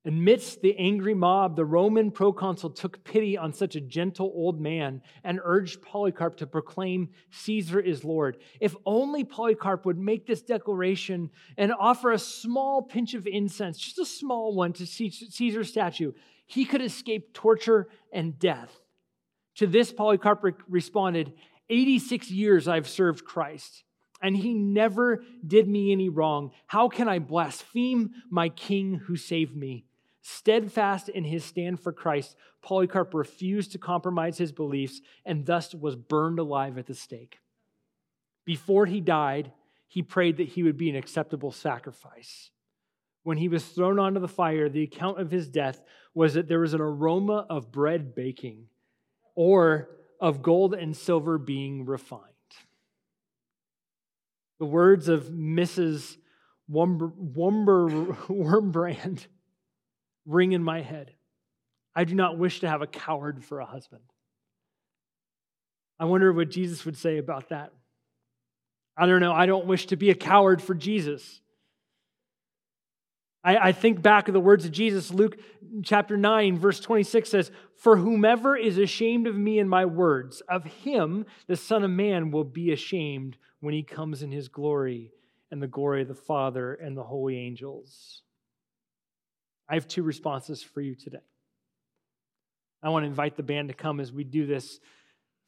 Amidst 0.04 0.60
the 0.60 0.76
angry 0.76 1.14
mob, 1.14 1.56
the 1.56 1.64
Roman 1.64 2.10
proconsul 2.10 2.70
took 2.70 3.02
pity 3.04 3.38
on 3.38 3.54
such 3.54 3.74
a 3.74 3.80
gentle 3.80 4.30
old 4.34 4.60
man 4.60 5.00
and 5.24 5.40
urged 5.42 5.80
Polycarp 5.80 6.36
to 6.36 6.46
proclaim 6.46 7.08
Caesar 7.30 7.80
is 7.80 8.04
Lord. 8.04 8.36
If 8.60 8.76
only 8.84 9.24
Polycarp 9.24 9.86
would 9.86 9.98
make 9.98 10.26
this 10.26 10.42
declaration 10.42 11.30
and 11.56 11.72
offer 11.72 12.12
a 12.12 12.18
small 12.18 12.82
pinch 12.82 13.14
of 13.14 13.26
incense, 13.26 13.78
just 13.78 13.98
a 13.98 14.04
small 14.04 14.54
one, 14.54 14.74
to 14.74 14.86
Caesar's 14.86 15.70
statue, 15.70 16.12
he 16.52 16.66
could 16.66 16.82
escape 16.82 17.32
torture 17.32 17.88
and 18.12 18.38
death. 18.38 18.82
To 19.56 19.66
this, 19.66 19.90
Polycarp 19.90 20.62
responded 20.68 21.32
86 21.70 22.30
years 22.30 22.68
I've 22.68 22.88
served 22.88 23.24
Christ, 23.24 23.84
and 24.20 24.36
he 24.36 24.52
never 24.52 25.24
did 25.46 25.66
me 25.66 25.92
any 25.92 26.10
wrong. 26.10 26.50
How 26.66 26.88
can 26.88 27.08
I 27.08 27.20
blaspheme 27.20 28.10
my 28.30 28.50
king 28.50 28.96
who 29.06 29.16
saved 29.16 29.56
me? 29.56 29.86
Steadfast 30.20 31.08
in 31.08 31.24
his 31.24 31.42
stand 31.42 31.80
for 31.80 31.90
Christ, 31.90 32.36
Polycarp 32.60 33.14
refused 33.14 33.72
to 33.72 33.78
compromise 33.78 34.36
his 34.36 34.52
beliefs 34.52 35.00
and 35.24 35.46
thus 35.46 35.74
was 35.74 35.96
burned 35.96 36.38
alive 36.38 36.76
at 36.76 36.86
the 36.86 36.94
stake. 36.94 37.38
Before 38.44 38.84
he 38.84 39.00
died, 39.00 39.52
he 39.88 40.02
prayed 40.02 40.36
that 40.36 40.48
he 40.48 40.62
would 40.62 40.76
be 40.76 40.90
an 40.90 40.96
acceptable 40.96 41.50
sacrifice. 41.50 42.50
When 43.22 43.38
he 43.38 43.48
was 43.48 43.64
thrown 43.64 43.98
onto 43.98 44.20
the 44.20 44.28
fire, 44.28 44.68
the 44.68 44.82
account 44.82 45.18
of 45.20 45.30
his 45.30 45.48
death 45.48 45.80
was 46.14 46.34
that 46.34 46.48
there 46.48 46.60
was 46.60 46.74
an 46.74 46.80
aroma 46.80 47.46
of 47.48 47.72
bread 47.72 48.14
baking 48.14 48.66
or 49.34 49.88
of 50.20 50.42
gold 50.42 50.74
and 50.74 50.96
silver 50.96 51.38
being 51.38 51.84
refined. 51.84 52.22
The 54.58 54.66
words 54.66 55.08
of 55.08 55.24
Mrs. 55.24 56.16
Wumber, 56.70 57.12
Wurmbrand 58.28 59.26
ring 60.26 60.52
in 60.52 60.62
my 60.62 60.80
head. 60.80 61.12
I 61.94 62.04
do 62.04 62.14
not 62.14 62.38
wish 62.38 62.60
to 62.60 62.68
have 62.68 62.80
a 62.80 62.86
coward 62.86 63.44
for 63.44 63.60
a 63.60 63.66
husband. 63.66 64.02
I 65.98 66.04
wonder 66.04 66.32
what 66.32 66.50
Jesus 66.50 66.84
would 66.84 66.96
say 66.96 67.18
about 67.18 67.50
that. 67.50 67.72
I 68.96 69.06
don't 69.06 69.20
know. 69.20 69.32
I 69.32 69.46
don't 69.46 69.66
wish 69.66 69.86
to 69.86 69.96
be 69.96 70.10
a 70.10 70.14
coward 70.14 70.62
for 70.62 70.74
Jesus. 70.74 71.40
I, 73.44 73.56
I, 73.56 73.72
think 73.72 74.02
back 74.02 74.28
of 74.28 74.34
the 74.34 74.40
words 74.40 74.64
of 74.64 74.72
Jesus, 74.72 75.12
Luke 75.12 75.36
chapter 75.82 76.16
9, 76.16 76.58
verse 76.58 76.78
26 76.78 77.28
says, 77.28 77.50
For 77.74 77.96
whomever 77.96 78.56
is 78.56 78.78
ashamed 78.78 79.26
of 79.26 79.36
me 79.36 79.58
and 79.58 79.68
my 79.68 79.84
words, 79.84 80.42
of 80.48 80.64
him 80.64 81.26
the 81.48 81.56
Son 81.56 81.82
of 81.82 81.90
Man 81.90 82.30
will 82.30 82.44
be 82.44 82.72
ashamed 82.72 83.36
when 83.60 83.74
he 83.74 83.82
comes 83.82 84.22
in 84.22 84.30
his 84.30 84.48
glory 84.48 85.12
and 85.50 85.60
the 85.60 85.66
glory 85.66 86.02
of 86.02 86.08
the 86.08 86.14
Father 86.14 86.74
and 86.74 86.96
the 86.96 87.02
holy 87.02 87.36
angels. 87.36 88.22
I 89.68 89.74
have 89.74 89.88
two 89.88 90.02
responses 90.02 90.62
for 90.62 90.80
you 90.80 90.94
today. 90.94 91.18
I 92.82 92.90
want 92.90 93.04
to 93.04 93.08
invite 93.08 93.36
the 93.36 93.42
band 93.42 93.68
to 93.68 93.74
come 93.74 94.00
as 94.00 94.12
we 94.12 94.24
do 94.24 94.46
this. 94.46 94.80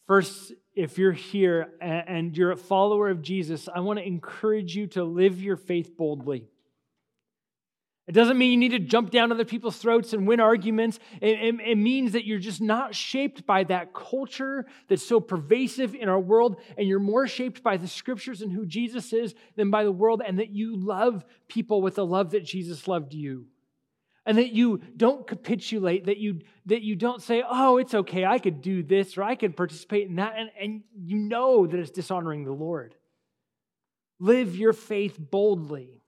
First, 0.06 0.52
if 0.74 0.98
you're 0.98 1.12
here 1.12 1.68
and 1.80 2.36
you're 2.36 2.52
a 2.52 2.56
follower 2.56 3.08
of 3.08 3.22
Jesus, 3.22 3.68
I 3.74 3.80
want 3.80 3.98
to 3.98 4.06
encourage 4.06 4.76
you 4.76 4.86
to 4.88 5.04
live 5.04 5.40
your 5.42 5.56
faith 5.56 5.96
boldly. 5.96 6.48
It 8.06 8.12
doesn't 8.12 8.36
mean 8.36 8.50
you 8.50 8.58
need 8.58 8.76
to 8.76 8.86
jump 8.86 9.10
down 9.10 9.32
other 9.32 9.46
people's 9.46 9.78
throats 9.78 10.12
and 10.12 10.26
win 10.26 10.38
arguments. 10.38 10.98
It, 11.22 11.38
it, 11.40 11.54
it, 11.64 11.78
means 11.78 12.12
that 12.12 12.26
you're 12.26 12.38
just 12.38 12.60
not 12.60 12.94
shaped 12.94 13.46
by 13.46 13.64
that 13.64 13.94
culture 13.94 14.66
that's 14.88 15.06
so 15.06 15.20
pervasive 15.20 15.94
in 15.94 16.10
our 16.10 16.20
world, 16.20 16.60
and 16.76 16.86
you're 16.86 16.98
more 16.98 17.26
shaped 17.26 17.62
by 17.62 17.78
the 17.78 17.88
scriptures 17.88 18.42
and 18.42 18.52
who 18.52 18.66
Jesus 18.66 19.14
is 19.14 19.34
than 19.56 19.70
by 19.70 19.84
the 19.84 19.92
world, 19.92 20.20
and 20.26 20.38
that 20.38 20.50
you 20.50 20.76
love 20.76 21.24
people 21.48 21.80
with 21.80 21.94
the 21.94 22.04
love 22.04 22.32
that 22.32 22.44
Jesus 22.44 22.86
loved 22.86 23.14
you. 23.14 23.46
And 24.26 24.36
that 24.38 24.52
you 24.52 24.80
don't 24.96 25.26
capitulate 25.26 26.06
that 26.06 26.16
you 26.16 26.40
that 26.64 26.80
you 26.80 26.96
don't 26.96 27.20
say 27.20 27.42
oh 27.46 27.76
it's 27.76 27.92
okay 27.92 28.24
i 28.24 28.38
could 28.38 28.62
do 28.62 28.82
this 28.82 29.18
or 29.18 29.22
i 29.22 29.34
could 29.34 29.54
participate 29.54 30.08
in 30.08 30.16
that 30.16 30.32
and, 30.38 30.48
and 30.58 30.82
you 30.96 31.18
know 31.18 31.66
that 31.66 31.78
it's 31.78 31.90
dishonoring 31.90 32.44
the 32.44 32.50
lord. 32.50 32.94
Live 34.18 34.56
your 34.56 34.72
faith 34.72 35.18
boldly 35.18 36.03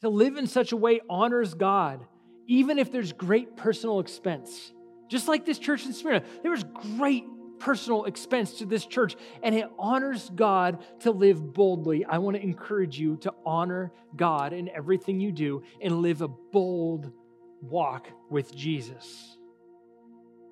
to 0.00 0.08
live 0.08 0.36
in 0.36 0.46
such 0.46 0.72
a 0.72 0.76
way 0.76 1.00
honors 1.08 1.54
god 1.54 2.04
even 2.46 2.78
if 2.78 2.90
there's 2.90 3.12
great 3.12 3.56
personal 3.56 4.00
expense 4.00 4.72
just 5.08 5.28
like 5.28 5.44
this 5.44 5.58
church 5.58 5.86
in 5.86 5.92
smyrna 5.92 6.22
there 6.42 6.50
was 6.50 6.64
great 6.96 7.24
personal 7.58 8.04
expense 8.04 8.58
to 8.58 8.66
this 8.66 8.86
church, 8.86 9.16
and 9.42 9.54
it 9.54 9.68
honors 9.78 10.30
God 10.34 10.82
to 11.00 11.10
live 11.10 11.52
boldly. 11.52 12.04
I 12.04 12.18
want 12.18 12.36
to 12.36 12.42
encourage 12.42 12.98
you 12.98 13.16
to 13.18 13.32
honor 13.44 13.92
God 14.16 14.52
in 14.52 14.68
everything 14.68 15.20
you 15.20 15.32
do 15.32 15.62
and 15.82 16.02
live 16.02 16.22
a 16.22 16.28
bold 16.28 17.12
walk 17.60 18.08
with 18.30 18.54
Jesus. 18.54 19.36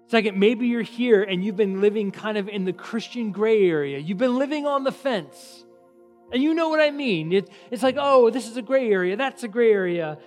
Second, 0.09 0.39
maybe 0.39 0.69
you're 0.69 0.83
here 0.83 1.23
and 1.23 1.45
you've 1.45 1.57
been 1.57 1.81
living 1.81 2.13
kind 2.13 2.39
of 2.39 2.49
in 2.49 2.65
the 2.65 2.73
Christian 2.73 3.33
gray 3.33 3.69
area. 3.69 3.99
You've 3.99 4.19
been 4.19 4.39
living 4.39 4.67
on 4.67 4.85
the 4.85 4.93
fence. 4.93 5.65
And 6.33 6.43
you 6.43 6.55
know 6.55 6.69
what 6.69 6.81
I 6.81 6.91
mean. 6.91 7.33
It, 7.33 7.51
it's 7.71 7.83
like, 7.83 7.97
oh, 7.99 8.31
this 8.31 8.49
is 8.49 8.57
a 8.57 8.63
gray 8.63 8.91
area, 8.91 9.17
that's 9.17 9.43
a 9.43 9.49
gray 9.49 9.73
area. 9.73 10.19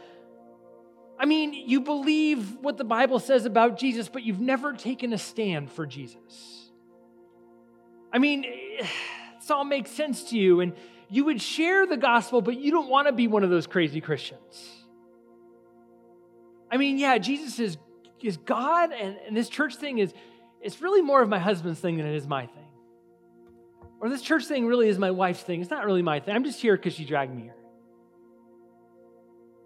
I 1.20 1.26
mean, 1.26 1.54
you 1.54 1.82
believe 1.82 2.58
what 2.62 2.78
the 2.78 2.86
Bible 2.86 3.20
says 3.20 3.45
about 3.45 3.78
Jesus, 3.78 4.08
but 4.08 4.24
you've 4.24 4.39
never 4.39 4.72
taken 4.74 5.12
a 5.12 5.18
stand 5.18 5.70
for 5.70 5.86
Jesus. 5.86 6.72
I 8.14 8.20
mean, 8.20 8.45
this 9.39 9.52
all 9.52 9.66
makes 9.66 9.91
sense 9.91 10.30
to 10.30 10.38
you, 10.38 10.62
and 10.62 10.74
you 11.10 11.26
would 11.26 11.41
share 11.41 11.86
the 11.86 11.97
gospel, 11.97 12.41
but 12.41 12.58
you 12.58 12.72
don't 12.72 12.89
want 12.89 13.08
to 13.08 13.12
be 13.12 13.28
one 13.28 13.43
of 13.43 13.50
those 13.50 13.68
crazy 13.68 14.00
Christians. 14.00 14.70
I 16.72 16.78
mean, 16.78 16.97
yeah, 16.97 17.18
Jesus 17.18 17.60
is, 17.60 17.78
is 18.22 18.38
God, 18.38 18.91
and, 18.93 19.18
and 19.28 19.36
this 19.36 19.50
church 19.50 19.76
thing 19.76 19.97
is 19.97 20.14
it's 20.62 20.82
really 20.82 21.02
more 21.02 21.22
of 21.22 21.28
my 21.28 21.39
husband's 21.39 21.80
thing 21.80 21.97
than 21.97 22.06
it 22.06 22.16
is 22.16 22.28
my 22.28 22.45
thing. 22.45 22.68
Or 24.00 24.10
this 24.10 24.22
church 24.22 24.45
thing 24.45 24.66
really 24.66 24.88
is 24.88 24.97
my 24.97 25.12
wife's 25.12 25.41
thing. 25.41 25.62
It's 25.62 25.70
not 25.70 25.86
really 25.86 26.02
my 26.02 26.20
thing. 26.20 26.36
I'm 26.36 26.43
just 26.43 26.62
here 26.62 26.76
because 26.76 26.93
she 26.93 27.06
dragged 27.06 27.34
me 27.34 27.43
here. 27.43 27.56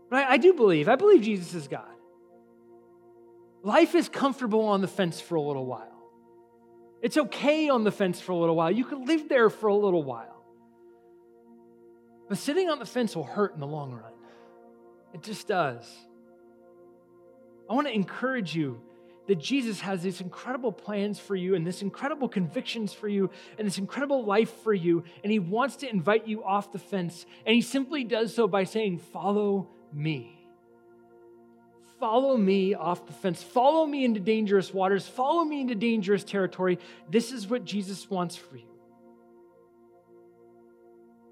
But 0.10 0.24
I, 0.24 0.34
I 0.34 0.38
do 0.38 0.54
believe, 0.54 0.90
I 0.90 0.96
believe 0.96 1.22
Jesus 1.22 1.54
is 1.54 1.68
God. 1.68 1.86
Life 3.64 3.96
is 3.96 4.10
comfortable 4.10 4.66
on 4.66 4.82
the 4.82 4.88
fence 4.88 5.22
for 5.22 5.36
a 5.36 5.42
little 5.42 5.66
while. 5.66 5.94
It's 7.02 7.18
okay 7.18 7.70
on 7.70 7.84
the 7.84 7.92
fence 7.92 8.20
for 8.20 8.32
a 8.32 8.38
little 8.38 8.56
while. 8.56 8.72
You 8.72 8.86
can 8.86 9.06
live 9.06 9.30
there 9.30 9.50
for 9.50 9.68
a 9.68 9.76
little 9.76 10.04
while. 10.04 10.44
But 12.30 12.38
sitting 12.38 12.70
on 12.70 12.80
the 12.80 12.86
fence 12.86 13.16
will 13.16 13.24
hurt 13.24 13.54
in 13.54 13.60
the 13.60 13.68
long 13.68 13.92
run. 13.92 14.14
It 15.14 15.22
just 15.22 15.48
does. 15.48 15.86
I 17.70 17.74
want 17.74 17.88
to 17.88 17.94
encourage 17.94 18.56
you 18.56 18.82
that 19.28 19.40
Jesus 19.40 19.80
has 19.82 20.04
these 20.04 20.22
incredible 20.22 20.72
plans 20.72 21.20
for 21.20 21.36
you 21.36 21.56
and 21.56 21.66
this 21.66 21.82
incredible 21.82 22.28
convictions 22.28 22.94
for 22.94 23.08
you 23.08 23.30
and 23.58 23.66
this 23.66 23.78
incredible 23.78 24.26
life 24.26 24.52
for 24.64 24.74
you. 24.74 25.04
And 25.24 25.32
he 25.32 25.40
wants 25.40 25.78
to 25.78 25.90
invite 25.90 26.28
you 26.28 26.44
off 26.44 26.72
the 26.72 26.80
fence. 26.80 27.26
And 27.46 27.56
he 27.56 27.62
simply 27.62 28.04
does 28.04 28.36
so 28.36 28.48
by 28.48 28.66
saying, 28.66 29.00
Follow 29.00 29.70
me. 29.94 30.40
Follow 32.00 32.36
me 32.36 32.74
off 32.74 33.08
the 33.08 33.14
fence. 33.14 33.42
Follow 33.42 33.86
me 33.86 34.04
into 34.04 34.20
dangerous 34.20 34.74
waters. 34.74 35.08
Follow 35.08 35.46
me 35.46 35.62
into 35.62 35.76
dangerous 35.76 36.26
territory. 36.26 36.78
This 37.10 37.32
is 37.32 37.48
what 37.48 37.64
Jesus 37.64 38.10
wants 38.10 38.36
for 38.36 38.58
you. 38.58 38.68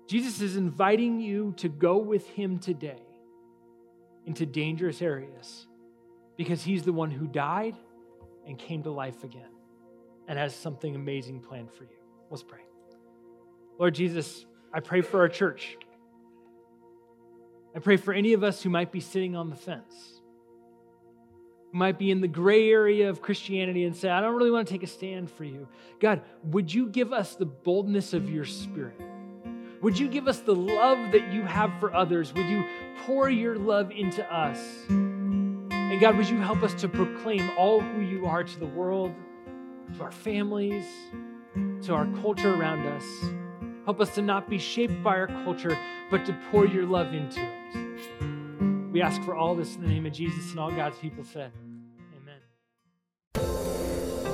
Jesus 0.07 0.39
is 0.39 0.55
inviting 0.55 1.19
you 1.19 1.53
to 1.57 1.67
go 1.67 1.97
with 1.97 2.27
him 2.29 2.59
today 2.59 3.01
into 4.25 4.45
dangerous 4.45 5.01
areas 5.01 5.67
because 6.37 6.63
he's 6.63 6.83
the 6.83 6.93
one 6.93 7.11
who 7.11 7.27
died 7.27 7.75
and 8.47 8.57
came 8.57 8.83
to 8.83 8.91
life 8.91 9.23
again 9.23 9.49
and 10.27 10.37
has 10.37 10.55
something 10.55 10.95
amazing 10.95 11.41
planned 11.41 11.71
for 11.71 11.83
you. 11.83 11.97
Let's 12.29 12.43
pray. 12.43 12.61
Lord 13.77 13.95
Jesus, 13.95 14.45
I 14.73 14.79
pray 14.79 15.01
for 15.01 15.19
our 15.19 15.29
church. 15.29 15.77
I 17.75 17.79
pray 17.79 17.97
for 17.97 18.13
any 18.13 18.33
of 18.33 18.43
us 18.43 18.61
who 18.61 18.69
might 18.69 18.91
be 18.91 18.99
sitting 18.99 19.35
on 19.35 19.49
the 19.49 19.55
fence 19.55 20.21
who 21.71 21.77
might 21.77 21.97
be 21.97 22.11
in 22.11 22.21
the 22.21 22.27
gray 22.27 22.69
area 22.69 23.09
of 23.09 23.21
Christianity 23.21 23.85
and 23.85 23.95
say, 23.95 24.09
I 24.09 24.21
don't 24.21 24.35
really 24.35 24.51
want 24.51 24.67
to 24.67 24.73
take 24.73 24.83
a 24.83 24.87
stand 24.87 25.31
for 25.31 25.43
you. 25.43 25.67
God, 25.99 26.21
would 26.43 26.73
you 26.73 26.87
give 26.87 27.13
us 27.13 27.35
the 27.35 27.45
boldness 27.45 28.13
of 28.13 28.29
your 28.29 28.45
spirit? 28.45 28.99
Would 29.81 29.97
you 29.97 30.07
give 30.07 30.27
us 30.27 30.39
the 30.39 30.55
love 30.55 31.11
that 31.11 31.33
you 31.33 31.43
have 31.43 31.71
for 31.79 31.93
others? 31.95 32.33
Would 32.33 32.45
you 32.45 32.65
pour 33.05 33.29
your 33.29 33.57
love 33.57 33.91
into 33.91 34.23
us? 34.31 34.59
And 35.91 35.99
God, 35.99 36.15
would 36.15 36.29
you 36.29 36.37
help 36.37 36.63
us 36.63 36.73
to 36.75 36.87
proclaim 36.87 37.51
all 37.57 37.81
who 37.81 37.99
you 37.99 38.25
are 38.25 38.45
to 38.45 38.59
the 38.59 38.65
world, 38.65 39.13
to 39.97 40.03
our 40.03 40.11
families, 40.11 40.85
to 41.81 41.93
our 41.93 42.05
culture 42.21 42.53
around 42.53 42.87
us? 42.87 43.03
Help 43.83 43.99
us 43.99 44.15
to 44.15 44.21
not 44.21 44.49
be 44.49 44.57
shaped 44.57 45.03
by 45.03 45.17
our 45.17 45.27
culture, 45.27 45.77
but 46.09 46.25
to 46.27 46.37
pour 46.49 46.65
your 46.65 46.85
love 46.85 47.13
into 47.13 47.41
it. 47.41 48.91
We 48.93 49.01
ask 49.01 49.21
for 49.23 49.35
all 49.35 49.53
this 49.53 49.75
in 49.75 49.81
the 49.81 49.89
name 49.89 50.05
of 50.05 50.13
Jesus 50.13 50.51
and 50.51 50.61
all 50.61 50.71
God's 50.71 50.97
people 50.97 51.25
said. 51.25 51.51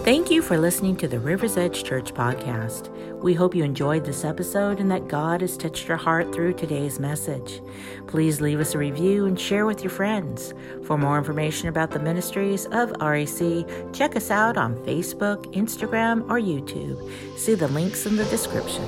Thank 0.07 0.31
you 0.31 0.41
for 0.41 0.57
listening 0.57 0.95
to 0.99 1.07
the 1.09 1.19
River's 1.19 1.57
Edge 1.57 1.83
Church 1.83 2.13
podcast. 2.13 2.87
We 3.21 3.33
hope 3.33 3.53
you 3.53 3.65
enjoyed 3.65 4.05
this 4.05 4.23
episode 4.23 4.79
and 4.79 4.89
that 4.89 5.09
God 5.09 5.41
has 5.41 5.57
touched 5.57 5.89
your 5.89 5.97
heart 5.97 6.33
through 6.33 6.53
today's 6.53 6.97
message. 6.97 7.61
Please 8.07 8.39
leave 8.39 8.61
us 8.61 8.73
a 8.73 8.77
review 8.77 9.25
and 9.25 9.37
share 9.37 9.65
with 9.65 9.83
your 9.83 9.89
friends. 9.89 10.53
For 10.85 10.97
more 10.97 11.17
information 11.17 11.67
about 11.67 11.91
the 11.91 11.99
ministries 11.99 12.67
of 12.67 12.91
REC, 13.01 13.67
check 13.91 14.15
us 14.15 14.31
out 14.31 14.55
on 14.55 14.77
Facebook, 14.85 15.43
Instagram, 15.53 16.21
or 16.29 16.39
YouTube. 16.39 16.97
See 17.37 17.55
the 17.55 17.67
links 17.67 18.05
in 18.05 18.15
the 18.15 18.23
description. 18.27 18.85